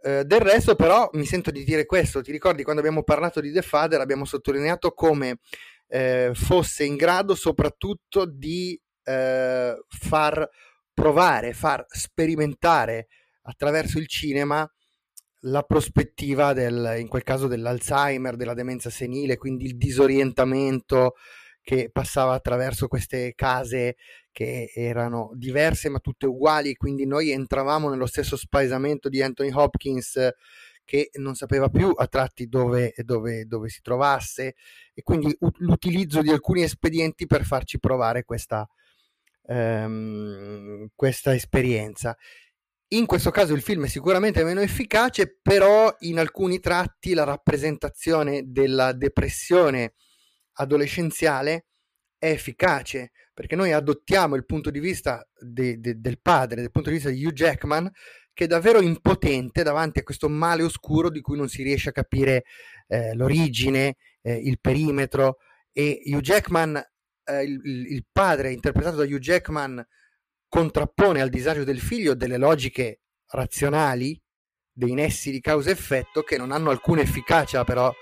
Eh, 0.00 0.24
del 0.24 0.40
resto, 0.40 0.76
però, 0.76 1.08
mi 1.14 1.24
sento 1.24 1.50
di 1.50 1.64
dire 1.64 1.84
questo. 1.86 2.22
Ti 2.22 2.30
ricordi 2.30 2.62
quando 2.62 2.80
abbiamo 2.80 3.02
parlato 3.02 3.40
di 3.40 3.52
The 3.52 3.62
Father, 3.62 4.00
abbiamo 4.00 4.24
sottolineato 4.24 4.92
come 4.92 5.38
eh, 5.88 6.30
fosse 6.34 6.84
in 6.84 6.96
grado 6.96 7.34
soprattutto 7.34 8.24
di 8.26 8.80
eh, 9.04 9.76
far 9.88 10.48
provare, 10.92 11.52
far 11.52 11.84
sperimentare 11.88 13.08
attraverso 13.42 13.98
il 13.98 14.06
cinema 14.06 14.70
la 15.42 15.62
prospettiva 15.62 16.52
del, 16.52 16.96
in 16.98 17.08
quel 17.08 17.22
caso 17.22 17.46
dell'Alzheimer, 17.46 18.36
della 18.36 18.54
demenza 18.54 18.90
senile, 18.90 19.36
quindi 19.36 19.66
il 19.66 19.76
disorientamento 19.76 21.14
che 21.68 21.90
passava 21.92 22.32
attraverso 22.32 22.88
queste 22.88 23.34
case 23.34 23.96
che 24.32 24.72
erano 24.74 25.32
diverse 25.34 25.90
ma 25.90 25.98
tutte 25.98 26.24
uguali, 26.24 26.74
quindi 26.76 27.04
noi 27.04 27.30
entravamo 27.30 27.90
nello 27.90 28.06
stesso 28.06 28.38
spaesamento 28.38 29.10
di 29.10 29.20
Anthony 29.20 29.50
Hopkins 29.52 30.30
che 30.82 31.10
non 31.16 31.34
sapeva 31.34 31.68
più 31.68 31.92
a 31.94 32.06
tratti 32.06 32.48
dove, 32.48 32.94
dove, 33.04 33.44
dove 33.44 33.68
si 33.68 33.82
trovasse 33.82 34.54
e 34.94 35.02
quindi 35.02 35.36
l'utilizzo 35.58 36.22
di 36.22 36.30
alcuni 36.30 36.62
espedienti 36.62 37.26
per 37.26 37.44
farci 37.44 37.78
provare 37.78 38.24
questa, 38.24 38.66
ehm, 39.46 40.88
questa 40.94 41.34
esperienza. 41.34 42.16
In 42.92 43.04
questo 43.04 43.30
caso 43.30 43.52
il 43.52 43.60
film 43.60 43.84
è 43.84 43.88
sicuramente 43.88 44.42
meno 44.42 44.62
efficace, 44.62 45.38
però 45.42 45.94
in 45.98 46.18
alcuni 46.18 46.60
tratti 46.60 47.12
la 47.12 47.24
rappresentazione 47.24 48.44
della 48.46 48.94
depressione 48.94 49.92
adolescenziale 50.58 51.66
è 52.18 52.30
efficace, 52.30 53.12
perché 53.32 53.56
noi 53.56 53.72
adottiamo 53.72 54.34
il 54.34 54.44
punto 54.44 54.70
di 54.70 54.80
vista 54.80 55.26
de, 55.38 55.78
de, 55.78 56.00
del 56.00 56.20
padre, 56.20 56.60
del 56.60 56.70
punto 56.70 56.90
di 56.90 56.96
vista 56.96 57.10
di 57.10 57.24
Hugh 57.24 57.32
Jackman, 57.32 57.90
che 58.32 58.44
è 58.44 58.46
davvero 58.46 58.80
impotente 58.80 59.62
davanti 59.62 60.00
a 60.00 60.02
questo 60.02 60.28
male 60.28 60.62
oscuro 60.62 61.10
di 61.10 61.20
cui 61.20 61.36
non 61.36 61.48
si 61.48 61.62
riesce 61.62 61.88
a 61.88 61.92
capire 61.92 62.44
eh, 62.88 63.14
l'origine, 63.14 63.96
eh, 64.22 64.34
il 64.34 64.60
perimetro. 64.60 65.38
E 65.72 66.02
Hugh 66.04 66.20
Jackman, 66.20 66.76
eh, 67.24 67.42
il, 67.42 67.60
il, 67.64 68.04
padre 68.10 68.52
interpretato 68.52 68.96
da 68.96 69.04
Hugh 69.04 69.18
Jackman, 69.18 69.84
contrappone 70.48 71.20
al 71.20 71.28
disagio 71.28 71.64
del 71.64 71.80
figlio 71.80 72.14
delle 72.14 72.36
logiche 72.36 73.00
razionali, 73.30 74.20
dei 74.72 74.94
nessi 74.94 75.30
di 75.30 75.40
causa-effetto 75.40 76.22
che 76.22 76.38
non 76.38 76.52
hanno 76.52 76.70
alcuna 76.70 77.02
efficacia, 77.02 77.64
però 77.64 77.92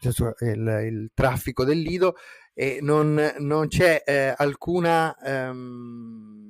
il, 0.00 0.82
il 0.84 1.10
traffico 1.14 1.64
del 1.64 1.78
lido 1.78 2.16
e 2.54 2.78
non, 2.80 3.34
non 3.38 3.68
c'è 3.68 4.02
eh, 4.04 4.34
alcuna 4.36 5.14
um, 5.22 6.46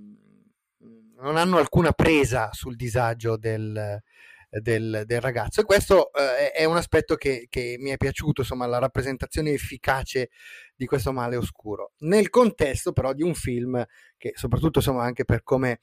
non 1.20 1.36
hanno 1.36 1.57
alcuna 1.59 1.92
presa 1.92 2.51
sul 2.53 2.76
disagio 2.76 3.36
del, 3.36 4.01
del, 4.49 5.03
del 5.05 5.20
ragazzo. 5.20 5.61
E 5.61 5.64
questo 5.64 6.12
eh, 6.12 6.51
è 6.53 6.64
un 6.64 6.76
aspetto 6.76 7.16
che, 7.16 7.47
che, 7.49 7.76
mi 7.78 7.90
è 7.90 7.97
piaciuto 7.97 8.42
insomma 8.42 8.66
la 8.66 8.78
rappresentazione 8.78 9.51
efficace 9.51 10.30
di 10.74 10.86
questo 10.86 11.12
male 11.12 11.36
oscuro. 11.36 11.92
Nel 11.99 12.30
contesto 12.30 12.92
però 12.92 13.12
di 13.12 13.22
un 13.22 13.34
film 13.34 13.84
che 14.16 14.32
soprattutto 14.34 14.78
insomma 14.78 15.05
anche 15.05 15.24
per 15.24 15.42
come 15.42 15.80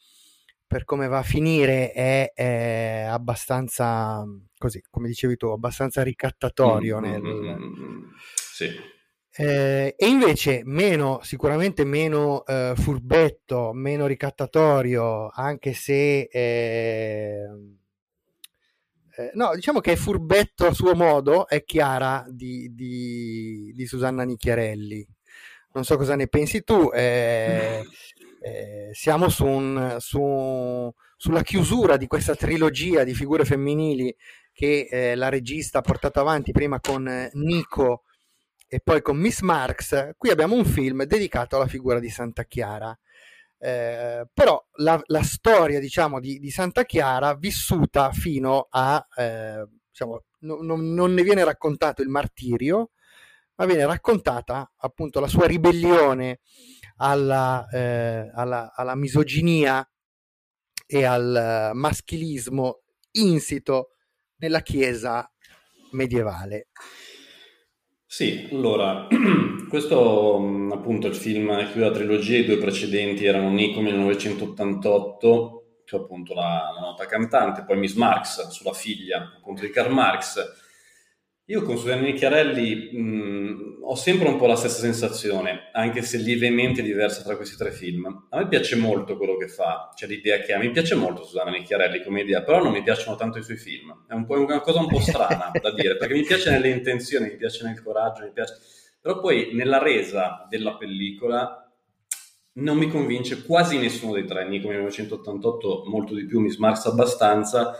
per 0.65 0.83
come 0.85 1.07
va 1.07 1.19
a 1.19 1.23
finire 1.23 1.91
è, 1.91 2.31
è 2.33 3.05
abbastanza 3.07 4.23
così 4.57 4.81
come 4.89 5.07
dicevi 5.07 5.35
tu 5.37 5.47
abbastanza 5.47 6.03
ricattatorio 6.03 6.99
mm, 6.99 7.03
nel... 7.03 7.21
mm, 7.21 7.83
mm, 7.83 8.03
sì 8.53 8.69
eh, 9.35 9.95
e 9.97 10.07
invece 10.07 10.61
meno, 10.63 11.19
sicuramente 11.23 11.83
meno 11.85 12.45
eh, 12.45 12.73
furbetto, 12.75 13.71
meno 13.73 14.05
ricattatorio, 14.05 15.29
anche 15.29 15.73
se... 15.73 16.29
Eh, 16.31 17.47
eh, 19.15 19.31
no, 19.33 19.55
diciamo 19.55 19.79
che 19.79 19.93
è 19.93 19.95
furbetto 19.95 20.67
a 20.67 20.73
suo 20.73 20.93
modo, 20.93 21.47
è 21.47 21.63
Chiara 21.63 22.25
di, 22.29 22.73
di, 22.75 23.71
di 23.75 23.85
Susanna 23.87 24.23
Nicchiarelli. 24.23 25.07
Non 25.73 25.83
so 25.83 25.97
cosa 25.97 26.15
ne 26.15 26.27
pensi 26.27 26.63
tu. 26.63 26.91
Eh, 26.93 27.83
eh, 28.43 28.89
siamo 28.91 29.29
su 29.29 29.45
un, 29.45 29.95
su, 29.99 30.93
sulla 31.15 31.41
chiusura 31.41 31.95
di 31.97 32.07
questa 32.07 32.35
trilogia 32.35 33.03
di 33.03 33.13
figure 33.13 33.45
femminili 33.45 34.13
che 34.51 35.13
la 35.15 35.29
regista 35.29 35.79
ha 35.79 35.81
portato 35.81 36.19
avanti 36.19 36.51
prima 36.51 36.79
con 36.79 37.29
Nico 37.33 38.03
e 38.73 38.79
poi 38.79 39.03
con 39.03 39.17
Miss 39.17 39.41
Marx, 39.41 40.15
qui 40.17 40.31
abbiamo 40.31 40.55
un 40.55 40.65
film 40.65 41.03
dedicato 41.03 41.55
alla 41.55 41.67
figura 41.67 41.99
di 41.99 42.09
Santa 42.09 42.43
Chiara. 42.45 42.97
Eh, 43.59 44.27
però 44.33 44.59
la, 44.77 44.99
la, 45.05 45.21
storia 45.21 45.79
diciamo 45.79 46.19
di, 46.19 46.39
di, 46.39 46.49
Santa 46.49 46.83
Chiara 46.83 47.35
vissuta 47.35 48.11
fino 48.11 48.67
a 48.71 49.07
eh, 49.15 49.67
diciamo, 49.89 50.23
no, 50.39 50.57
no, 50.61 50.75
non 50.75 51.13
ne 51.13 51.21
viene 51.21 51.43
raccontato 51.43 52.01
il 52.01 52.09
martirio 52.09 52.89
ma 53.55 53.65
viene 53.65 53.85
raccontata 53.85 54.69
appunto 54.77 55.19
la 55.19 55.27
sua 55.27 55.45
ribellione 55.45 56.39
alla, 56.97 57.67
eh, 57.71 58.31
alla, 58.33 58.73
alla 58.73 58.95
misoginia 58.95 59.87
e 60.85 61.05
al 61.05 61.71
maschilismo 61.73 62.81
insito 63.11 63.91
nella 64.37 64.61
chiesa 64.61 65.29
medievale. 65.91 66.69
Sì, 68.05 68.47
allora, 68.51 69.07
questo 69.69 70.37
mm, 70.39 70.71
appunto 70.71 71.07
il 71.07 71.15
film 71.15 71.47
chiude 71.71 71.87
la 71.87 71.91
trilogia, 71.91 72.37
i 72.37 72.45
due 72.45 72.59
precedenti 72.59 73.25
erano 73.25 73.49
Nico 73.49 73.81
1988, 73.81 75.81
che 75.83 75.95
è 75.95 75.99
appunto 75.99 76.35
la, 76.35 76.71
la, 76.75 76.79
nota 76.79 77.07
cantante, 77.07 77.63
poi 77.63 77.77
Miss 77.77 77.95
Marx 77.95 78.49
sulla 78.49 78.73
figlia 78.73 79.33
appunto 79.37 79.63
di 79.63 79.71
Karl 79.71 79.91
Marx, 79.91 80.62
io 81.53 81.61
con 81.61 81.77
Susanna 81.77 82.01
Nicchiarelli 82.01 82.97
mh, 82.97 83.77
ho 83.83 83.93
sempre 83.93 84.27
un 84.27 84.37
po' 84.37 84.47
la 84.47 84.55
stessa 84.55 84.79
sensazione, 84.79 85.69
anche 85.71 86.01
se 86.01 86.17
lievemente 86.17 86.81
diversa 86.81 87.21
tra 87.21 87.35
questi 87.35 87.55
tre 87.55 87.71
film. 87.71 88.25
A 88.31 88.39
me 88.39 88.47
piace 88.47 88.75
molto 88.75 89.17
quello 89.17 89.37
che 89.37 89.47
fa, 89.47 89.91
cioè 89.95 90.09
l'idea 90.09 90.39
che 90.39 90.53
ha. 90.53 90.57
Mi 90.57 90.71
piace 90.71 90.95
molto 90.95 91.23
Susanna 91.23 91.51
Nicchiarelli 91.51 92.03
come 92.03 92.21
idea, 92.21 92.41
però 92.41 92.63
non 92.63 92.71
mi 92.71 92.81
piacciono 92.81 93.15
tanto 93.15 93.37
i 93.37 93.43
suoi 93.43 93.57
film. 93.57 94.05
È 94.07 94.13
un 94.13 94.25
una 94.27 94.61
cosa 94.61 94.79
un 94.79 94.87
po' 94.87 94.99
strana 94.99 95.51
da 95.61 95.71
dire, 95.71 95.95
perché 95.95 96.15
mi 96.15 96.23
piace 96.23 96.49
nelle 96.49 96.69
intenzioni, 96.69 97.29
mi 97.29 97.37
piace 97.37 97.63
nel 97.65 97.81
coraggio, 97.83 98.23
mi 98.23 98.31
piace... 98.31 98.55
Però 98.99 99.19
poi 99.19 99.51
nella 99.53 99.77
resa 99.77 100.47
della 100.49 100.75
pellicola 100.75 101.71
non 102.53 102.77
mi 102.77 102.89
convince 102.89 103.43
quasi 103.43 103.77
nessuno 103.77 104.13
dei 104.13 104.25
tre. 104.25 104.47
Nico 104.47 104.69
1988 104.69 105.83
molto 105.85 106.15
di 106.15 106.25
più, 106.25 106.39
Miss 106.39 106.57
Marx 106.57 106.85
abbastanza 106.85 107.79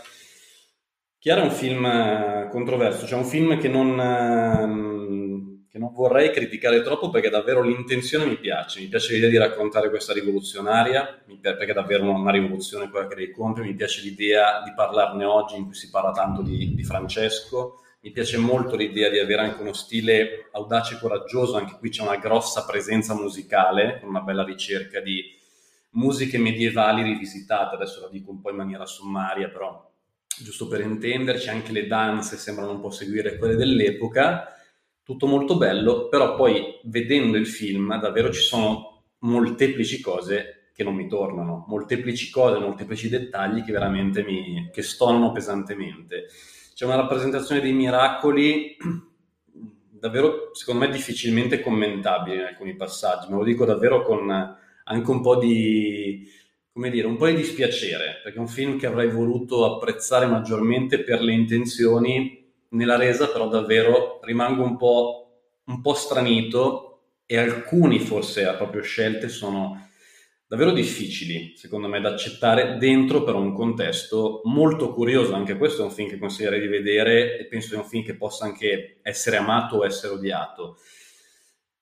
Chiara 1.23 1.39
è 1.39 1.45
un 1.45 1.51
film 1.51 1.85
eh, 1.85 2.49
controverso, 2.51 3.05
cioè 3.05 3.17
un 3.17 3.23
film 3.23 3.57
che 3.57 3.69
non, 3.69 3.97
ehm, 3.97 5.67
che 5.69 5.77
non, 5.79 5.93
vorrei 5.93 6.31
criticare 6.31 6.81
troppo 6.81 7.09
perché 7.09 7.29
davvero 7.29 7.61
l'intenzione 7.61 8.25
mi 8.25 8.35
piace, 8.35 8.81
mi 8.81 8.87
piace 8.87 9.13
l'idea 9.13 9.29
di 9.29 9.37
raccontare 9.37 9.89
questa 9.89 10.11
rivoluzionaria, 10.11 11.23
perché 11.39 11.67
è 11.67 11.73
davvero 11.73 12.11
una 12.11 12.29
rivoluzione 12.29 12.89
quella 12.89 13.07
che 13.07 13.15
dei 13.15 13.31
compie, 13.31 13.63
mi 13.63 13.73
piace 13.73 14.01
l'idea 14.01 14.63
di 14.65 14.73
parlarne 14.75 15.23
oggi 15.23 15.55
in 15.55 15.63
cui 15.63 15.75
si 15.75 15.89
parla 15.89 16.11
tanto 16.11 16.41
di, 16.41 16.75
di 16.75 16.83
Francesco, 16.83 17.83
mi 18.01 18.11
piace 18.11 18.35
molto 18.35 18.75
l'idea 18.75 19.09
di 19.09 19.19
avere 19.19 19.43
anche 19.43 19.61
uno 19.61 19.71
stile 19.71 20.49
audace 20.51 20.95
e 20.95 20.99
coraggioso, 20.99 21.55
anche 21.55 21.77
qui 21.79 21.87
c'è 21.89 22.01
una 22.01 22.17
grossa 22.17 22.65
presenza 22.65 23.13
musicale, 23.13 24.01
con 24.01 24.09
una 24.09 24.19
bella 24.19 24.43
ricerca 24.43 24.99
di 24.99 25.23
musiche 25.91 26.37
medievali 26.37 27.01
rivisitate, 27.01 27.75
adesso 27.75 28.01
la 28.01 28.09
dico 28.09 28.29
un 28.29 28.41
po' 28.41 28.49
in 28.49 28.57
maniera 28.57 28.85
sommaria, 28.85 29.47
però 29.47 29.91
giusto 30.43 30.67
per 30.67 30.81
intenderci, 30.81 31.49
anche 31.49 31.71
le 31.71 31.87
danze 31.87 32.37
sembrano 32.37 32.71
un 32.71 32.81
po' 32.81 32.91
seguire 32.91 33.37
quelle 33.37 33.55
dell'epoca, 33.55 34.53
tutto 35.03 35.27
molto 35.27 35.57
bello, 35.57 36.07
però 36.07 36.35
poi 36.35 36.79
vedendo 36.83 37.37
il 37.37 37.47
film 37.47 37.99
davvero 37.99 38.31
ci 38.31 38.41
sono 38.41 39.03
molteplici 39.19 40.01
cose 40.01 40.69
che 40.73 40.83
non 40.83 40.95
mi 40.95 41.07
tornano, 41.07 41.65
molteplici 41.67 42.29
cose, 42.29 42.57
molteplici 42.57 43.09
dettagli 43.09 43.63
che 43.63 43.71
veramente 43.71 44.23
mi 44.23 44.69
che 44.71 44.81
stonano 44.81 45.31
pesantemente. 45.31 46.27
C'è 46.73 46.85
una 46.85 46.95
rappresentazione 46.95 47.61
dei 47.61 47.73
miracoli 47.73 48.75
davvero, 49.89 50.49
secondo 50.53 50.85
me, 50.85 50.91
difficilmente 50.91 51.61
commentabile 51.61 52.35
in 52.35 52.43
alcuni 52.43 52.75
passaggi, 52.75 53.29
me 53.29 53.37
lo 53.37 53.43
dico 53.43 53.65
davvero 53.65 54.03
con 54.03 54.57
anche 54.85 55.11
un 55.11 55.21
po' 55.21 55.37
di 55.37 56.27
come 56.73 56.89
dire, 56.89 57.05
un 57.05 57.17
po' 57.17 57.27
di 57.27 57.35
dispiacere, 57.35 58.19
perché 58.23 58.37
è 58.39 58.41
un 58.41 58.47
film 58.47 58.79
che 58.79 58.87
avrei 58.87 59.07
voluto 59.07 59.63
apprezzare 59.63 60.25
maggiormente 60.25 61.03
per 61.03 61.21
le 61.21 61.31
intenzioni, 61.33 62.51
nella 62.69 62.97
resa 62.97 63.27
però 63.27 63.47
davvero 63.47 64.19
rimango 64.23 64.63
un 64.63 64.75
po', 64.75 65.41
un 65.65 65.81
po 65.81 65.93
stranito 65.93 67.01
e 67.27 67.37
alcuni 67.37 67.99
forse 67.99 68.45
a 68.47 68.55
proprio 68.55 68.81
scelte 68.81 69.29
sono 69.29 69.87
davvero 70.47 70.71
difficili, 70.71 71.53
secondo 71.55 71.87
me, 71.87 72.01
da 72.01 72.09
accettare 72.09 72.77
dentro 72.77 73.23
però 73.23 73.39
un 73.39 73.53
contesto 73.53 74.41
molto 74.45 74.93
curioso. 74.93 75.35
Anche 75.35 75.57
questo 75.57 75.83
è 75.83 75.85
un 75.85 75.91
film 75.91 76.09
che 76.09 76.17
consiglierei 76.17 76.59
di 76.59 76.67
vedere 76.67 77.37
e 77.37 77.45
penso 77.45 77.69
sia 77.69 77.77
un 77.77 77.85
film 77.85 78.03
che 78.03 78.15
possa 78.15 78.45
anche 78.45 78.99
essere 79.03 79.37
amato 79.37 79.77
o 79.77 79.85
essere 79.85 80.13
odiato. 80.13 80.77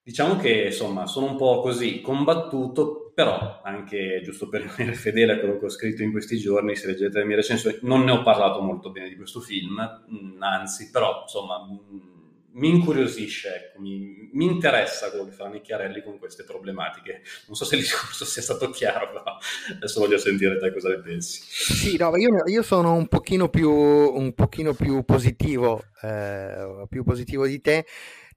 Diciamo 0.03 0.35
che 0.35 0.65
insomma 0.65 1.05
sono 1.05 1.27
un 1.27 1.37
po' 1.37 1.61
così 1.61 2.01
combattuto, 2.01 3.00
però 3.13 3.61
anche 3.63 4.21
giusto 4.23 4.47
per 4.49 4.61
rimanere 4.61 4.93
fedele 4.95 5.33
a 5.33 5.39
quello 5.39 5.57
che 5.57 5.65
ho 5.65 5.69
scritto 5.69 6.03
in 6.03 6.11
questi 6.11 6.37
giorni, 6.37 6.75
se 6.75 6.87
leggete 6.87 7.19
le 7.19 7.25
mie 7.25 7.35
recensioni, 7.37 7.79
non 7.81 8.03
ne 8.03 8.11
ho 8.11 8.21
parlato 8.23 8.61
molto 8.61 8.91
bene 8.91 9.09
di 9.09 9.15
questo 9.15 9.39
film, 9.39 10.03
mm, 10.11 10.41
anzi, 10.41 10.89
però 10.89 11.21
insomma 11.23 11.65
mm, 11.65 12.11
mi 12.53 12.69
incuriosisce, 12.69 13.55
ecco, 13.55 13.79
mi, 13.79 14.29
mi, 14.33 14.45
interessa 14.45 15.09
quello 15.09 15.25
che 15.25 15.31
fa 15.31 15.47
Nicchiarelli 15.47 16.03
con 16.03 16.17
queste 16.19 16.43
problematiche. 16.43 17.21
Non 17.47 17.55
so 17.55 17.63
se 17.63 17.75
il 17.75 17.81
discorso 17.81 18.25
sia 18.25 18.41
stato 18.41 18.69
chiaro, 18.69 19.09
però 19.11 19.37
adesso 19.75 19.99
voglio 19.99 20.17
sentire 20.17 20.57
te 20.57 20.73
cosa 20.73 20.89
ne 20.89 20.99
pensi. 20.99 21.41
Sì, 21.43 21.97
no, 21.97 22.15
io, 22.17 22.43
io 22.45 22.61
sono 22.61 22.93
un 22.93 23.07
pochino 23.07 23.49
più, 23.49 23.71
un 23.71 24.33
pochino 24.33 24.73
più 24.73 25.03
positivo, 25.03 25.81
eh, 26.01 26.85
più 26.89 27.03
positivo 27.03 27.45
di 27.45 27.61
te 27.61 27.85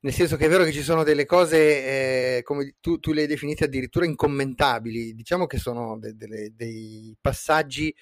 nel 0.04 0.12
senso 0.12 0.36
che 0.36 0.44
è 0.44 0.48
vero 0.50 0.64
che 0.64 0.72
ci 0.72 0.82
sono 0.82 1.02
delle 1.02 1.24
cose, 1.24 2.36
eh, 2.36 2.42
come 2.42 2.74
tu, 2.80 2.98
tu, 2.98 3.12
le 3.12 3.22
hai 3.22 3.26
definite 3.26 3.64
addirittura 3.64 4.04
incommentabili, 4.04 5.14
diciamo 5.14 5.46
che 5.46 5.56
sono 5.56 5.98
de, 5.98 6.14
de, 6.14 6.52
dei 6.54 7.16
passaggi 7.18 7.94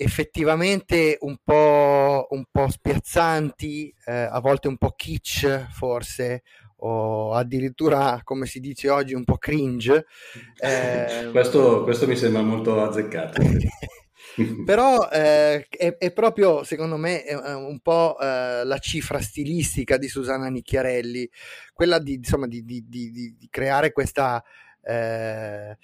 effettivamente 0.00 1.16
un 1.22 1.38
po', 1.42 2.26
un 2.30 2.44
po 2.52 2.68
spiazzanti, 2.68 3.94
eh, 4.04 4.12
a 4.12 4.38
volte 4.40 4.68
un 4.68 4.76
po' 4.76 4.92
kitsch 4.94 5.70
forse, 5.70 6.42
o 6.80 7.32
addirittura, 7.32 8.20
come 8.22 8.44
si 8.44 8.60
dice 8.60 8.90
oggi, 8.90 9.14
un 9.14 9.24
po' 9.24 9.38
cringe. 9.38 10.04
Eh... 10.60 11.30
questo, 11.32 11.82
questo 11.82 12.06
mi 12.06 12.14
sembra 12.14 12.42
molto 12.42 12.80
azzeccato. 12.82 13.40
però 14.64 15.08
eh, 15.10 15.66
è, 15.68 15.96
è, 15.96 16.12
proprio 16.12 16.64
secondo 16.64 16.96
me 16.96 17.24
un 17.32 17.80
po' 17.80 18.16
eh, 18.20 18.64
la 18.64 18.78
cifra 18.78 19.20
stilistica 19.20 19.96
di 19.96 20.08
Susanna 20.08 20.48
Nicchiarelli, 20.48 21.28
quella 21.72 21.98
di, 21.98 22.14
insomma, 22.14 22.46
di, 22.46 22.64
di, 22.64 22.86
di 22.88 23.48
creare 23.50 23.92
questa 23.92 24.42
eh, 24.82 25.76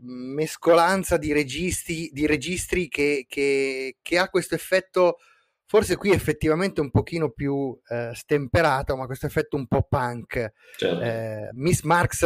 mescolanza 0.00 1.16
di 1.16 1.32
registri, 1.32 2.10
registri 2.26 2.88
che, 2.88 3.26
che, 3.28 3.96
che, 4.02 4.18
ha 4.18 4.28
questo 4.28 4.54
effetto 4.54 5.18
forse 5.66 5.96
qui 5.96 6.10
effettivamente 6.12 6.80
un 6.80 6.90
pochino 6.90 7.30
più 7.30 7.78
eh, 7.88 8.10
stemperato, 8.14 8.96
ma 8.96 9.06
questo 9.06 9.26
effetto 9.26 9.56
un 9.56 9.66
po' 9.66 9.86
punk. 9.88 10.52
Certo. 10.76 11.00
Eh, 11.00 11.48
Miss 11.54 11.82
Marx 11.82 12.24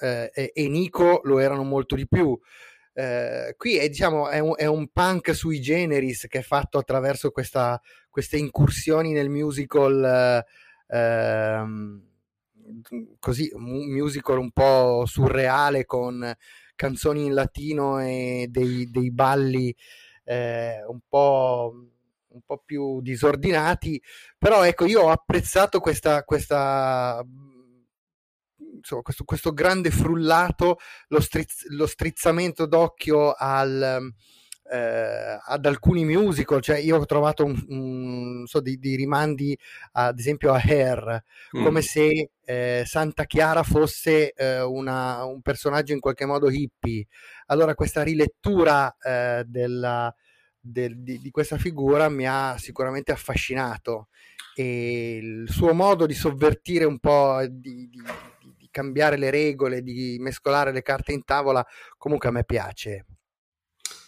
eh, 0.00 0.30
e 0.54 0.68
Nico 0.68 1.20
lo 1.24 1.38
erano 1.38 1.64
molto 1.64 1.94
di 1.94 2.06
più. 2.06 2.38
Eh, 2.94 3.54
qui 3.56 3.76
è, 3.76 3.88
diciamo, 3.88 4.28
è, 4.28 4.38
un, 4.38 4.54
è, 4.56 4.66
un, 4.66 4.88
punk 4.88 5.34
sui 5.34 5.60
generis 5.60 6.26
che 6.28 6.40
è 6.40 6.42
fatto 6.42 6.78
attraverso 6.78 7.30
questa, 7.30 7.80
queste 8.10 8.36
incursioni 8.36 9.12
nel 9.12 9.30
musical, 9.30 10.44
ehm, 10.88 12.02
così, 13.18 13.50
un 13.54 13.90
musical 13.92 14.38
un 14.38 14.50
po' 14.50 15.04
surreale 15.06 15.86
con 15.86 16.34
canzoni 16.74 17.26
in 17.26 17.34
latino 17.34 17.98
e 18.00 18.46
dei, 18.50 18.90
dei 18.90 19.10
balli 19.10 19.74
eh, 20.24 20.84
un 20.86 21.00
po' 21.08 21.74
un 22.32 22.40
po' 22.46 22.62
più 22.64 23.02
disordinati, 23.02 24.00
però 24.38 24.64
ecco, 24.64 24.86
io 24.86 25.02
ho 25.02 25.10
apprezzato 25.10 25.80
questa, 25.80 26.24
questa 26.24 27.22
insomma, 28.82 29.02
questo, 29.02 29.24
questo, 29.24 29.52
grande 29.52 29.90
frullato, 29.90 30.78
lo, 31.08 31.20
strizz, 31.20 31.66
lo 31.68 31.86
strizzamento 31.86 32.66
d'occhio 32.66 33.32
al, 33.32 34.12
eh, 34.70 35.38
ad 35.44 35.66
alcuni 35.66 36.04
musical, 36.04 36.60
cioè 36.60 36.78
io 36.78 36.96
ho 36.96 37.06
trovato 37.06 37.44
un, 37.44 37.64
un, 37.68 38.46
so, 38.46 38.60
dei, 38.60 38.78
dei, 38.78 38.96
rimandi 38.96 39.56
ad 39.92 40.18
esempio 40.18 40.52
a 40.52 40.60
Hair, 40.62 41.22
mm. 41.56 41.64
come 41.64 41.82
se 41.82 42.30
eh, 42.44 42.82
Santa 42.84 43.24
Chiara 43.24 43.62
fosse 43.62 44.32
eh, 44.32 44.60
una, 44.62 45.24
un 45.24 45.42
personaggio 45.42 45.92
in 45.92 46.00
qualche 46.00 46.24
modo 46.24 46.50
hippie. 46.50 47.06
Allora 47.46 47.74
questa 47.74 48.02
rilettura 48.02 48.94
eh, 48.98 49.44
della, 49.46 50.14
del, 50.58 51.02
di, 51.02 51.20
di, 51.20 51.30
questa 51.30 51.58
figura 51.58 52.08
mi 52.08 52.26
ha 52.26 52.56
sicuramente 52.58 53.12
affascinato 53.12 54.08
e 54.54 55.16
il 55.16 55.50
suo 55.50 55.72
modo 55.72 56.06
di 56.06 56.14
sovvertire 56.14 56.84
un 56.84 56.98
po', 56.98 57.40
di, 57.48 57.74
di, 57.74 57.88
di, 57.88 58.02
cambiare 58.72 59.16
le 59.16 59.30
regole, 59.30 59.82
di 59.82 60.16
mescolare 60.18 60.72
le 60.72 60.82
carte 60.82 61.12
in 61.12 61.22
tavola, 61.24 61.64
comunque 61.96 62.28
a 62.28 62.32
me 62.32 62.44
piace. 62.44 63.06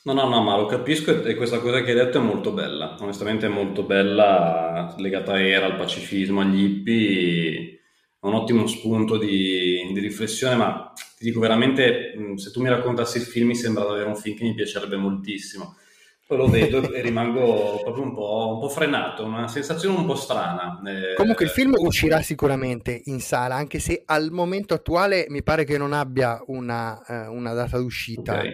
No, 0.03 0.13
no, 0.13 0.29
no, 0.29 0.43
ma 0.43 0.57
lo 0.57 0.67
capisco 0.67 1.23
e 1.23 1.35
questa 1.37 1.61
cosa 1.61 1.83
che 1.83 1.91
hai 1.91 1.97
detto 1.97 2.19
è 2.19 2.21
molto 2.21 2.53
bella, 2.53 2.97
onestamente 2.99 3.47
è 3.47 3.49
molto 3.49 3.85
bella, 3.85 4.95
legata 4.99 5.35
a 5.35 5.41
era, 5.41 5.67
al 5.67 5.77
pacifismo, 5.77 6.41
agli 6.41 6.63
hippie, 6.63 7.81
è 8.21 8.27
un 8.27 8.35
ottimo 8.35 8.67
spunto 8.67 9.17
di, 9.17 9.91
di 9.93 10.01
riflessione, 10.01 10.57
ma 10.57 10.93
ti 11.17 11.25
dico 11.25 11.41
veramente, 11.41 12.13
se 12.37 12.51
tu 12.51 12.61
mi 12.61 12.69
raccontassi 12.69 13.19
il 13.19 13.25
film 13.25 13.49
mi 13.49 13.55
sembra 13.55 13.85
davvero 13.85 14.09
un 14.09 14.17
film 14.17 14.37
che 14.37 14.45
mi 14.45 14.55
piacerebbe 14.55 14.97
moltissimo 14.97 15.77
poi 16.27 16.37
lo 16.39 16.47
vedo 16.49 16.91
e 16.91 17.03
rimango 17.03 17.81
proprio 17.83 18.03
un 18.03 18.15
po', 18.15 18.53
un 18.55 18.61
po', 18.61 18.69
frenato, 18.71 19.25
una 19.25 19.47
sensazione 19.47 19.99
un 19.99 20.07
po' 20.07 20.15
strana. 20.15 20.81
Eh, 20.87 21.15
Comunque 21.15 21.45
il 21.45 21.51
film 21.51 21.75
uscirà 21.77 22.23
sicuramente 22.23 23.03
in 23.05 23.21
sala, 23.21 23.57
anche 23.57 23.79
se 23.79 24.03
al 24.07 24.31
momento 24.31 24.73
attuale 24.73 25.27
mi 25.29 25.43
pare 25.43 25.65
che 25.65 25.77
non 25.77 25.93
abbia 25.93 26.43
una, 26.47 27.05
eh, 27.07 27.27
una 27.27 27.53
data 27.53 27.77
d'uscita. 27.77 28.39
Okay. 28.39 28.53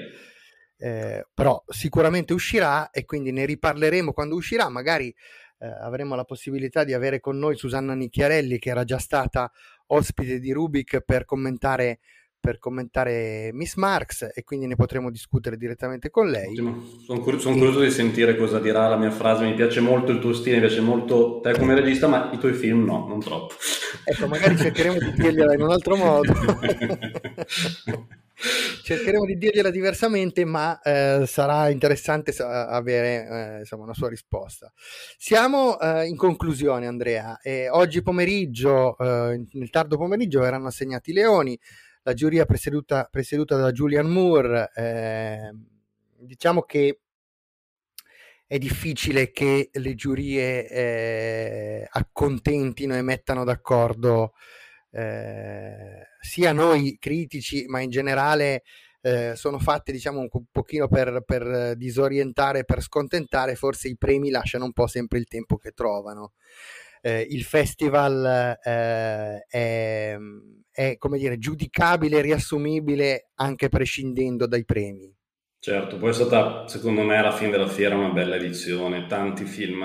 Eh, 0.82 1.26
però 1.32 1.62
sicuramente 1.68 2.32
uscirà 2.32 2.90
e 2.90 3.04
quindi 3.04 3.30
ne 3.30 3.44
riparleremo 3.44 4.12
quando 4.12 4.34
uscirà. 4.34 4.68
Magari 4.68 5.14
eh, 5.58 5.66
avremo 5.66 6.16
la 6.16 6.24
possibilità 6.24 6.82
di 6.82 6.92
avere 6.92 7.20
con 7.20 7.38
noi 7.38 7.56
Susanna 7.56 7.94
Nicchiarelli, 7.94 8.58
che 8.58 8.70
era 8.70 8.82
già 8.82 8.98
stata 8.98 9.50
ospite 9.88 10.40
di 10.40 10.52
Rubik 10.52 11.00
per 11.02 11.24
commentare 11.24 12.00
per 12.40 12.58
commentare 12.58 13.50
Miss 13.52 13.74
Marx 13.74 14.30
e 14.34 14.42
quindi 14.42 14.66
ne 14.66 14.74
potremo 14.74 15.10
discutere 15.10 15.56
direttamente 15.58 16.08
con 16.08 16.30
lei. 16.30 16.54
Sono, 16.56 17.20
cur- 17.20 17.38
sono 17.38 17.56
curioso 17.56 17.80
di 17.80 17.90
sentire 17.90 18.36
cosa 18.36 18.58
dirà 18.58 18.88
la 18.88 18.96
mia 18.96 19.10
frase, 19.10 19.44
mi 19.44 19.54
piace 19.54 19.80
molto 19.80 20.10
il 20.10 20.18
tuo 20.18 20.32
stile, 20.32 20.56
mi 20.56 20.62
piace 20.66 20.80
molto 20.80 21.40
te 21.42 21.52
come 21.58 21.74
regista, 21.74 22.08
ma 22.08 22.30
i 22.32 22.38
tuoi 22.38 22.54
film 22.54 22.84
no, 22.84 23.06
non 23.06 23.20
troppo. 23.20 23.54
Ecco, 24.04 24.26
magari 24.26 24.56
cercheremo 24.56 24.98
di 24.98 25.12
dirgliela 25.12 25.52
in 25.52 25.60
un 25.60 25.70
altro 25.70 25.96
modo. 25.96 26.32
cercheremo 28.82 29.26
di 29.26 29.36
dirgliela 29.36 29.70
diversamente, 29.70 30.44
ma 30.46 30.80
eh, 30.80 31.24
sarà 31.26 31.68
interessante 31.68 32.34
avere 32.42 33.28
eh, 33.28 33.58
insomma, 33.58 33.84
una 33.84 33.94
sua 33.94 34.08
risposta. 34.08 34.72
Siamo 35.18 35.78
eh, 35.78 36.06
in 36.06 36.16
conclusione, 36.16 36.86
Andrea. 36.86 37.38
oggi 37.70 38.00
pomeriggio, 38.02 38.96
eh, 38.96 39.44
nel 39.52 39.70
tardo 39.70 39.98
pomeriggio, 39.98 40.40
verranno 40.40 40.68
assegnati 40.68 41.10
i 41.10 41.14
leoni 41.14 41.58
la 42.02 42.14
giuria 42.14 42.44
presieduta, 42.46 43.08
presieduta 43.10 43.56
da 43.56 43.72
Julian 43.72 44.08
Moore, 44.08 44.70
eh, 44.74 45.50
diciamo 46.18 46.62
che 46.62 47.00
è 48.46 48.58
difficile 48.58 49.30
che 49.30 49.70
le 49.72 49.94
giurie 49.94 50.68
eh, 50.68 51.88
accontentino 51.88 52.96
e 52.96 53.02
mettano 53.02 53.44
d'accordo 53.44 54.32
eh, 54.90 56.06
sia 56.20 56.52
noi 56.52 56.96
critici, 56.98 57.66
ma 57.66 57.80
in 57.80 57.90
generale 57.90 58.62
eh, 59.02 59.34
sono 59.36 59.58
fatte 59.58 59.92
diciamo 59.92 60.18
un 60.18 60.28
pochino 60.50 60.88
per, 60.88 61.22
per 61.24 61.76
disorientare, 61.76 62.64
per 62.64 62.82
scontentare, 62.82 63.54
forse 63.54 63.88
i 63.88 63.96
premi 63.96 64.30
lasciano 64.30 64.64
un 64.64 64.72
po' 64.72 64.86
sempre 64.86 65.18
il 65.18 65.26
tempo 65.26 65.56
che 65.56 65.70
trovano 65.70 66.32
eh, 67.00 67.26
il 67.28 67.42
festival 67.44 68.58
eh, 68.62 69.44
è, 69.48 70.16
è, 70.70 70.96
come 70.98 71.18
dire, 71.18 71.38
giudicabile, 71.38 72.20
riassumibile 72.20 73.30
anche 73.34 73.68
prescindendo 73.68 74.46
dai 74.46 74.64
premi. 74.64 75.14
Certo, 75.58 75.98
poi 75.98 76.10
è 76.10 76.14
stata, 76.14 76.66
secondo 76.68 77.02
me, 77.02 77.18
alla 77.18 77.32
fine 77.32 77.50
della 77.50 77.68
fiera 77.68 77.96
una 77.96 78.10
bella 78.10 78.36
edizione, 78.36 79.06
tanti 79.06 79.44
film 79.44 79.84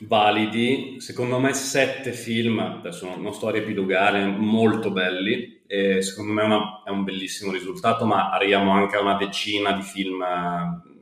validi, 0.00 0.96
secondo 0.98 1.38
me 1.38 1.52
sette 1.52 2.12
film, 2.12 2.58
adesso 2.58 3.14
non 3.16 3.32
sto 3.32 3.48
a 3.48 3.52
riepilogare, 3.52 4.24
molto 4.24 4.90
belli, 4.90 5.62
e 5.66 6.02
secondo 6.02 6.32
me 6.32 6.42
una, 6.42 6.82
è 6.84 6.90
un 6.90 7.04
bellissimo 7.04 7.52
risultato, 7.52 8.04
ma 8.04 8.30
arriviamo 8.30 8.72
anche 8.72 8.96
a 8.96 9.00
una 9.00 9.16
decina 9.16 9.72
di 9.72 9.82
film 9.82 10.24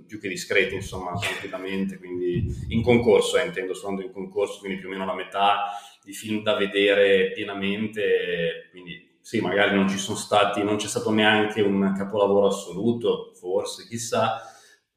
più 0.09 0.19
che 0.19 0.29
discreti, 0.29 0.75
insomma, 0.75 1.13
tranquillamente, 1.13 1.99
quindi 1.99 2.47
in 2.69 2.83
concorso, 2.83 3.39
eh, 3.39 3.47
intendo 3.47 3.75
suonando 3.75 4.03
in 4.03 4.13
concorso, 4.13 4.59
quindi 4.59 4.79
più 4.79 4.89
o 4.89 4.91
meno 4.91 5.05
la 5.05 5.15
metà 5.15 5.67
di 6.03 6.13
film 6.13 6.43
da 6.43 6.57
vedere 6.57 7.31
pienamente, 7.33 8.69
quindi 8.73 9.17
sì, 9.21 9.41
magari 9.41 9.77
non 9.77 9.89
ci 9.89 9.99
sono 9.99 10.17
stati, 10.17 10.65
non 10.65 10.77
c'è 10.77 10.89
stato 10.89 11.13
neanche 11.13 11.61
un 11.61 11.93
capolavoro 11.97 12.47
assoluto, 12.47 13.33
forse, 13.39 13.87
chissà, 13.87 14.41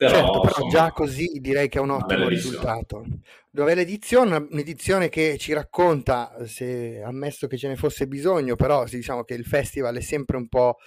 però, 0.02 0.16
certo, 0.16 0.32
però 0.32 0.44
insomma, 0.44 0.70
già 0.72 0.92
così 0.92 1.40
direi 1.40 1.68
che 1.70 1.78
è 1.78 1.82
un 1.82 1.92
ottimo 1.92 2.28
risultato. 2.28 3.06
Dove 3.52 3.76
l'edizione, 3.76 4.48
un'edizione 4.50 5.10
che 5.10 5.38
ci 5.38 5.54
racconta, 5.54 6.34
se 6.46 7.04
ammesso 7.06 7.46
che 7.46 7.58
ce 7.58 7.68
ne 7.68 7.76
fosse 7.76 8.08
bisogno, 8.08 8.56
però 8.56 8.84
diciamo 8.86 9.24
che 9.24 9.36
il 9.36 9.46
festival 9.46 9.98
è 9.98 10.02
sempre 10.02 10.38
un 10.38 10.48
po' 10.48 10.78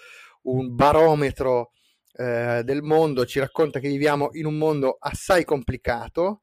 un 0.45 0.75
barometro 0.75 1.74
eh, 2.17 2.63
del 2.65 2.83
mondo, 2.83 3.25
ci 3.27 3.39
racconta 3.39 3.79
che 3.81 3.89
viviamo 3.89 4.31
in 4.33 4.47
un 4.47 4.57
mondo 4.57 4.97
assai 4.99 5.45
complicato, 5.45 6.43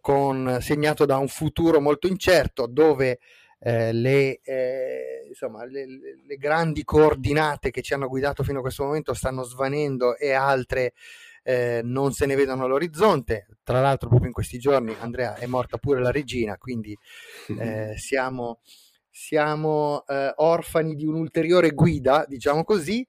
con, 0.00 0.58
segnato 0.60 1.04
da 1.04 1.16
un 1.16 1.28
futuro 1.28 1.80
molto 1.80 2.06
incerto, 2.06 2.66
dove 2.66 3.18
eh, 3.58 3.92
le, 3.92 4.40
eh, 4.42 5.24
insomma, 5.28 5.64
le, 5.64 5.86
le, 6.26 6.36
grandi 6.36 6.84
coordinate 6.84 7.70
che 7.70 7.82
ci 7.82 7.94
hanno 7.94 8.08
guidato 8.08 8.42
fino 8.42 8.58
a 8.58 8.62
questo 8.62 8.84
momento 8.84 9.14
stanno 9.14 9.42
svanendo 9.44 10.16
e 10.16 10.32
altre 10.32 10.92
eh, 11.42 11.80
non 11.82 12.12
se 12.12 12.26
ne 12.26 12.34
vedono 12.34 12.64
all'orizzonte. 12.64 13.46
Tra 13.62 13.80
l'altro, 13.80 14.08
proprio 14.08 14.28
in 14.28 14.34
questi 14.34 14.58
giorni, 14.58 14.94
Andrea, 15.00 15.36
è 15.36 15.46
morta 15.46 15.78
pure 15.78 16.00
la 16.00 16.10
regina, 16.10 16.56
quindi 16.58 16.96
eh, 17.58 17.94
siamo, 17.96 18.58
siamo 19.10 20.04
eh, 20.06 20.32
orfani 20.36 20.94
di 20.94 21.06
un'ulteriore 21.06 21.70
guida, 21.70 22.24
diciamo 22.28 22.64
così. 22.64 23.06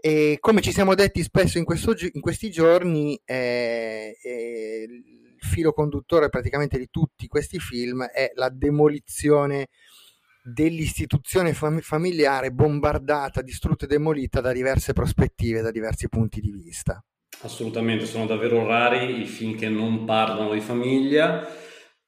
E 0.00 0.36
come 0.40 0.60
ci 0.60 0.72
siamo 0.72 0.94
detti 0.94 1.22
spesso 1.22 1.58
in, 1.58 1.64
questo, 1.64 1.94
in 2.12 2.20
questi 2.20 2.50
giorni, 2.50 3.20
eh, 3.24 4.16
eh, 4.22 4.86
il 4.88 5.36
filo 5.38 5.72
conduttore 5.72 6.28
praticamente 6.28 6.78
di 6.78 6.88
tutti 6.90 7.26
questi 7.26 7.58
film 7.58 8.04
è 8.04 8.30
la 8.34 8.48
demolizione 8.48 9.68
dell'istituzione 10.42 11.52
fam- 11.52 11.80
familiare 11.80 12.50
bombardata, 12.50 13.42
distrutta 13.42 13.84
e 13.84 13.88
demolita 13.88 14.40
da 14.40 14.52
diverse 14.52 14.92
prospettive, 14.92 15.62
da 15.62 15.70
diversi 15.70 16.08
punti 16.08 16.40
di 16.40 16.52
vista. 16.52 17.02
Assolutamente, 17.42 18.06
sono 18.06 18.26
davvero 18.26 18.66
rari 18.66 19.20
i 19.20 19.26
film 19.26 19.56
che 19.56 19.68
non 19.68 20.04
parlano 20.04 20.52
di 20.52 20.60
famiglia 20.60 21.46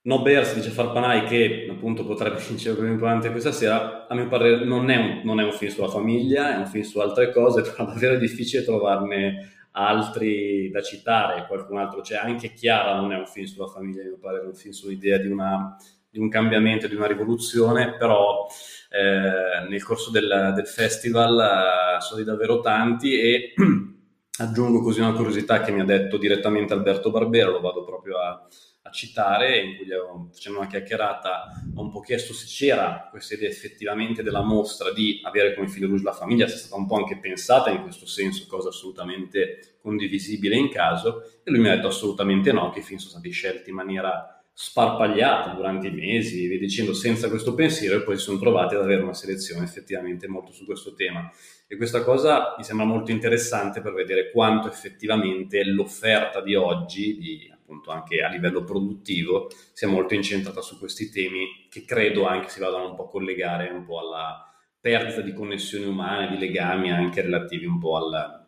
No 0.03 0.23
Bears 0.23 0.55
dice 0.55 0.71
Farpanai 0.71 1.25
che 1.25 1.69
appunto 1.71 2.07
potrebbe 2.07 2.41
vincere 2.49 2.81
il 2.81 2.89
importante 2.89 3.31
questa 3.31 3.53
sera, 3.53 4.07
a 4.09 4.15
mio 4.15 4.29
parere 4.29 4.65
non 4.65 4.89
è, 4.89 4.97
un, 4.97 5.21
non 5.25 5.41
è, 5.41 5.45
un, 5.45 5.53
film 5.53 5.71
sulla 5.71 5.89
famiglia, 5.89 6.55
è 6.55 6.57
un 6.57 6.67
film 6.67 6.85
su 6.85 6.99
altre 7.01 7.33
cose, 7.33 7.61
però 7.69 7.85
davvero 7.85 8.15
è 8.15 8.19
difficile 8.19 8.65
trovarne 8.65 9.69
altri 9.73 10.71
da 10.71 10.81
citare, 10.81 11.47
qualcun 11.47 11.79
altro. 11.79 12.01
C'è, 12.01 12.17
anche 12.17 12.55
Chiara 12.55 12.97
non 12.97 13.13
è 13.13 13.17
un 13.17 13.27
film 13.27 13.45
sulla 13.45 13.67
famiglia, 13.67 14.03
a 14.03 14.07
mio 14.07 14.19
parere 14.19 14.45
è 14.45 14.47
un 14.47 14.55
film 14.55 14.73
sull'idea 14.73 15.19
di, 15.19 15.29
una, 15.29 15.77
di 16.09 16.19
un 16.19 16.31
cambiamento, 16.31 16.89
di 16.89 16.95
una 16.95 17.07
rivoluzione, 17.07 17.95
però 17.97 18.47
eh, 18.91 19.69
nel 19.69 19.85
corso 19.85 20.11
del, 20.11 20.53
del 20.55 20.67
festival 20.67 21.99
eh, 21.99 22.01
sono 22.01 22.23
davvero 22.23 22.61
tanti 22.61 23.21
e 23.21 23.53
aggiungo 24.41 24.81
così 24.81 25.01
una 25.01 25.13
curiosità 25.13 25.61
che 25.61 25.73
mi 25.73 25.81
ha 25.81 25.85
detto 25.85 26.17
direttamente 26.17 26.73
Alberto 26.73 27.11
Barbero, 27.11 27.51
lo 27.51 27.61
vado 27.61 27.85
proprio 27.85 28.17
a 28.17 28.49
citare, 28.91 29.59
in 29.59 29.76
cui 29.76 29.86
facendo 30.32 30.59
una 30.59 30.68
chiacchierata 30.68 31.62
ho 31.74 31.82
un 31.82 31.91
po' 31.91 32.01
chiesto 32.01 32.32
se 32.32 32.47
c'era 32.47 33.09
questa 33.11 33.34
idea 33.34 33.49
effettivamente 33.49 34.22
della 34.22 34.43
mostra 34.43 34.93
di 34.93 35.20
avere 35.22 35.55
come 35.55 35.68
filo 35.68 35.86
rouge 35.86 36.05
la 36.05 36.12
famiglia, 36.12 36.47
se 36.47 36.55
è 36.55 36.59
stata 36.59 36.76
un 36.76 36.86
po' 36.86 36.97
anche 36.97 37.18
pensata 37.18 37.70
in 37.70 37.82
questo 37.82 38.07
senso, 38.07 38.47
cosa 38.49 38.68
assolutamente 38.68 39.76
condivisibile 39.80 40.57
in 40.57 40.68
caso, 40.68 41.22
e 41.43 41.51
lui 41.51 41.61
mi 41.61 41.68
ha 41.68 41.74
detto 41.74 41.88
assolutamente 41.88 42.53
no, 42.53 42.70
che 42.70 42.80
i 42.80 42.82
film 42.82 42.99
sono 42.99 43.12
stati 43.12 43.30
scelti 43.30 43.70
in 43.70 43.76
maniera 43.76 44.34
sparpagliata 44.53 45.55
durante 45.55 45.86
i 45.86 45.91
mesi, 45.91 46.47
via 46.47 46.59
dicendo 46.59 46.93
senza 46.93 47.30
questo 47.30 47.55
pensiero 47.55 47.97
e 47.97 48.03
poi 48.03 48.18
si 48.18 48.24
sono 48.24 48.38
trovati 48.38 48.74
ad 48.74 48.82
avere 48.82 49.03
una 49.03 49.14
selezione 49.14 49.64
effettivamente 49.64 50.28
molto 50.28 50.53
su 50.53 50.66
questo 50.66 50.93
tema. 50.93 51.32
E 51.66 51.76
questa 51.78 52.03
cosa 52.03 52.57
mi 52.59 52.64
sembra 52.64 52.84
molto 52.84 53.11
interessante 53.11 53.80
per 53.80 53.95
vedere 53.95 54.30
quanto 54.30 54.68
effettivamente 54.68 55.64
l'offerta 55.64 56.43
di 56.43 56.55
oggi, 56.57 57.16
di 57.16 57.51
appunto 57.71 57.93
anche 57.93 58.21
a 58.21 58.29
livello 58.29 58.64
produttivo, 58.64 59.49
sia 59.73 59.87
molto 59.87 60.14
incentrata 60.14 60.61
su 60.61 60.77
questi 60.77 61.09
temi 61.11 61.68
che 61.71 61.85
credo 61.85 62.27
anche 62.27 62.49
si 62.49 62.59
vadano 62.59 62.91
un 62.91 62.97
po' 62.97 63.05
a 63.05 63.09
collegare 63.09 63.71
un 63.71 63.85
po' 63.85 64.01
alla 64.01 64.45
perdita 64.81 65.21
di 65.21 65.33
connessioni 65.33 65.85
umane, 65.85 66.29
di 66.29 66.39
legami 66.39 66.91
anche 66.91 67.23
relativi 67.23 67.66
un 67.66 67.79
po' 67.79 67.97
alla, 67.97 68.45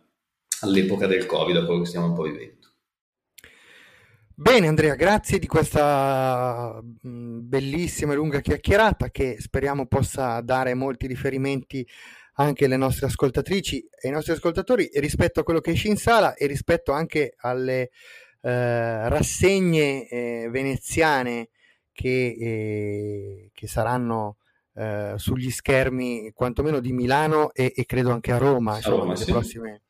all'epoca 0.62 1.06
del 1.06 1.24
Covid, 1.26 1.56
a 1.56 1.64
quello 1.64 1.82
che 1.82 1.86
stiamo 1.86 2.06
un 2.06 2.14
po' 2.14 2.24
vivendo. 2.24 2.60
Bene 4.34 4.66
Andrea, 4.66 4.96
grazie 4.96 5.38
di 5.38 5.46
questa 5.46 6.80
bellissima 6.82 8.12
e 8.12 8.16
lunga 8.16 8.40
chiacchierata 8.40 9.10
che 9.10 9.36
speriamo 9.38 9.86
possa 9.86 10.40
dare 10.40 10.74
molti 10.74 11.06
riferimenti 11.06 11.86
anche 12.36 12.64
alle 12.64 12.78
nostre 12.78 13.06
ascoltatrici 13.06 13.78
e 13.78 14.08
ai 14.08 14.14
nostri 14.14 14.32
ascoltatori 14.32 14.88
rispetto 14.94 15.38
a 15.38 15.42
quello 15.44 15.60
che 15.60 15.72
esce 15.72 15.88
in 15.88 15.96
sala 15.96 16.34
e 16.34 16.46
rispetto 16.46 16.92
anche 16.92 17.34
alle 17.36 17.90
eh, 18.42 19.08
rassegne 19.08 20.08
eh, 20.08 20.48
veneziane 20.50 21.48
che, 21.92 22.36
eh, 22.38 23.50
che 23.52 23.66
saranno 23.66 24.36
eh, 24.74 25.14
sugli 25.16 25.50
schermi 25.50 26.32
quantomeno 26.32 26.80
di 26.80 26.92
Milano 26.92 27.52
e, 27.52 27.72
e 27.74 27.84
credo 27.84 28.10
anche 28.10 28.32
a 28.32 28.38
Roma, 28.38 28.76
insomma, 28.76 28.96
Roma 28.96 29.12
nelle, 29.12 29.24
sì. 29.24 29.30
prossime, 29.30 29.82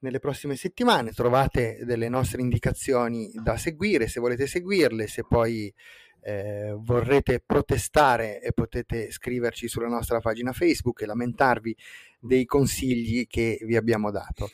nelle 0.00 0.18
prossime 0.18 0.56
settimane. 0.56 1.12
Trovate 1.12 1.78
delle 1.84 2.08
nostre 2.08 2.40
indicazioni 2.42 3.30
da 3.42 3.56
seguire, 3.56 4.08
se 4.08 4.20
volete 4.20 4.46
seguirle, 4.46 5.06
se 5.06 5.24
poi 5.26 5.72
eh, 6.20 6.74
vorrete 6.76 7.40
protestare 7.44 8.42
e 8.42 8.52
potete 8.52 9.10
scriverci 9.10 9.68
sulla 9.68 9.88
nostra 9.88 10.20
pagina 10.20 10.52
Facebook 10.52 11.00
e 11.02 11.06
lamentarvi 11.06 11.76
dei 12.20 12.44
consigli 12.44 13.26
che 13.26 13.58
vi 13.62 13.76
abbiamo 13.76 14.10
dato. 14.10 14.50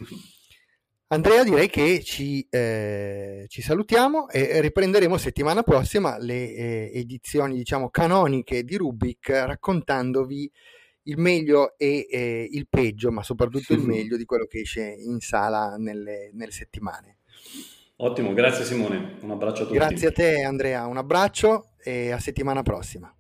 Andrea, 1.09 1.45
direi 1.45 1.69
che 1.69 2.03
ci, 2.03 2.47
eh, 2.51 3.45
ci, 3.49 3.61
salutiamo 3.61 4.29
e 4.31 4.61
riprenderemo 4.61 5.17
settimana 5.19 5.63
prossima 5.63 6.19
le 6.19 6.55
eh, 6.55 6.91
edizioni, 6.95 7.57
diciamo, 7.57 7.91
canoniche 7.91 8.65
di 8.65 8.77
Rubik, 8.77 9.29
raccontandovi 9.29 10.51
il 11.03 11.19
meglio 11.19 11.77
e 11.77 12.07
eh, 12.11 12.49
il 12.51 12.67
peggio, 12.69 13.11
ma 13.11 13.23
soprattutto 13.23 13.75
il 13.75 13.83
meglio 13.83 14.17
di 14.17 14.25
quello 14.25 14.47
che 14.47 14.61
esce 14.61 14.83
in 14.83 15.21
sala 15.21 15.77
nelle, 15.77 16.31
nelle 16.33 16.53
settimane. 16.53 17.19
Ottimo, 17.97 18.33
grazie 18.33 18.65
Simone, 18.65 19.19
un 19.21 19.31
abbraccio 19.31 19.63
a 19.63 19.67
tutti. 19.67 19.79
Grazie 19.79 20.09
a 20.09 20.13
te 20.13 20.43
Andrea, 20.43 20.87
un 20.87 20.97
abbraccio 20.97 21.75
e 21.83 22.11
a 22.11 22.19
settimana 22.19 22.63
prossima. 22.63 23.15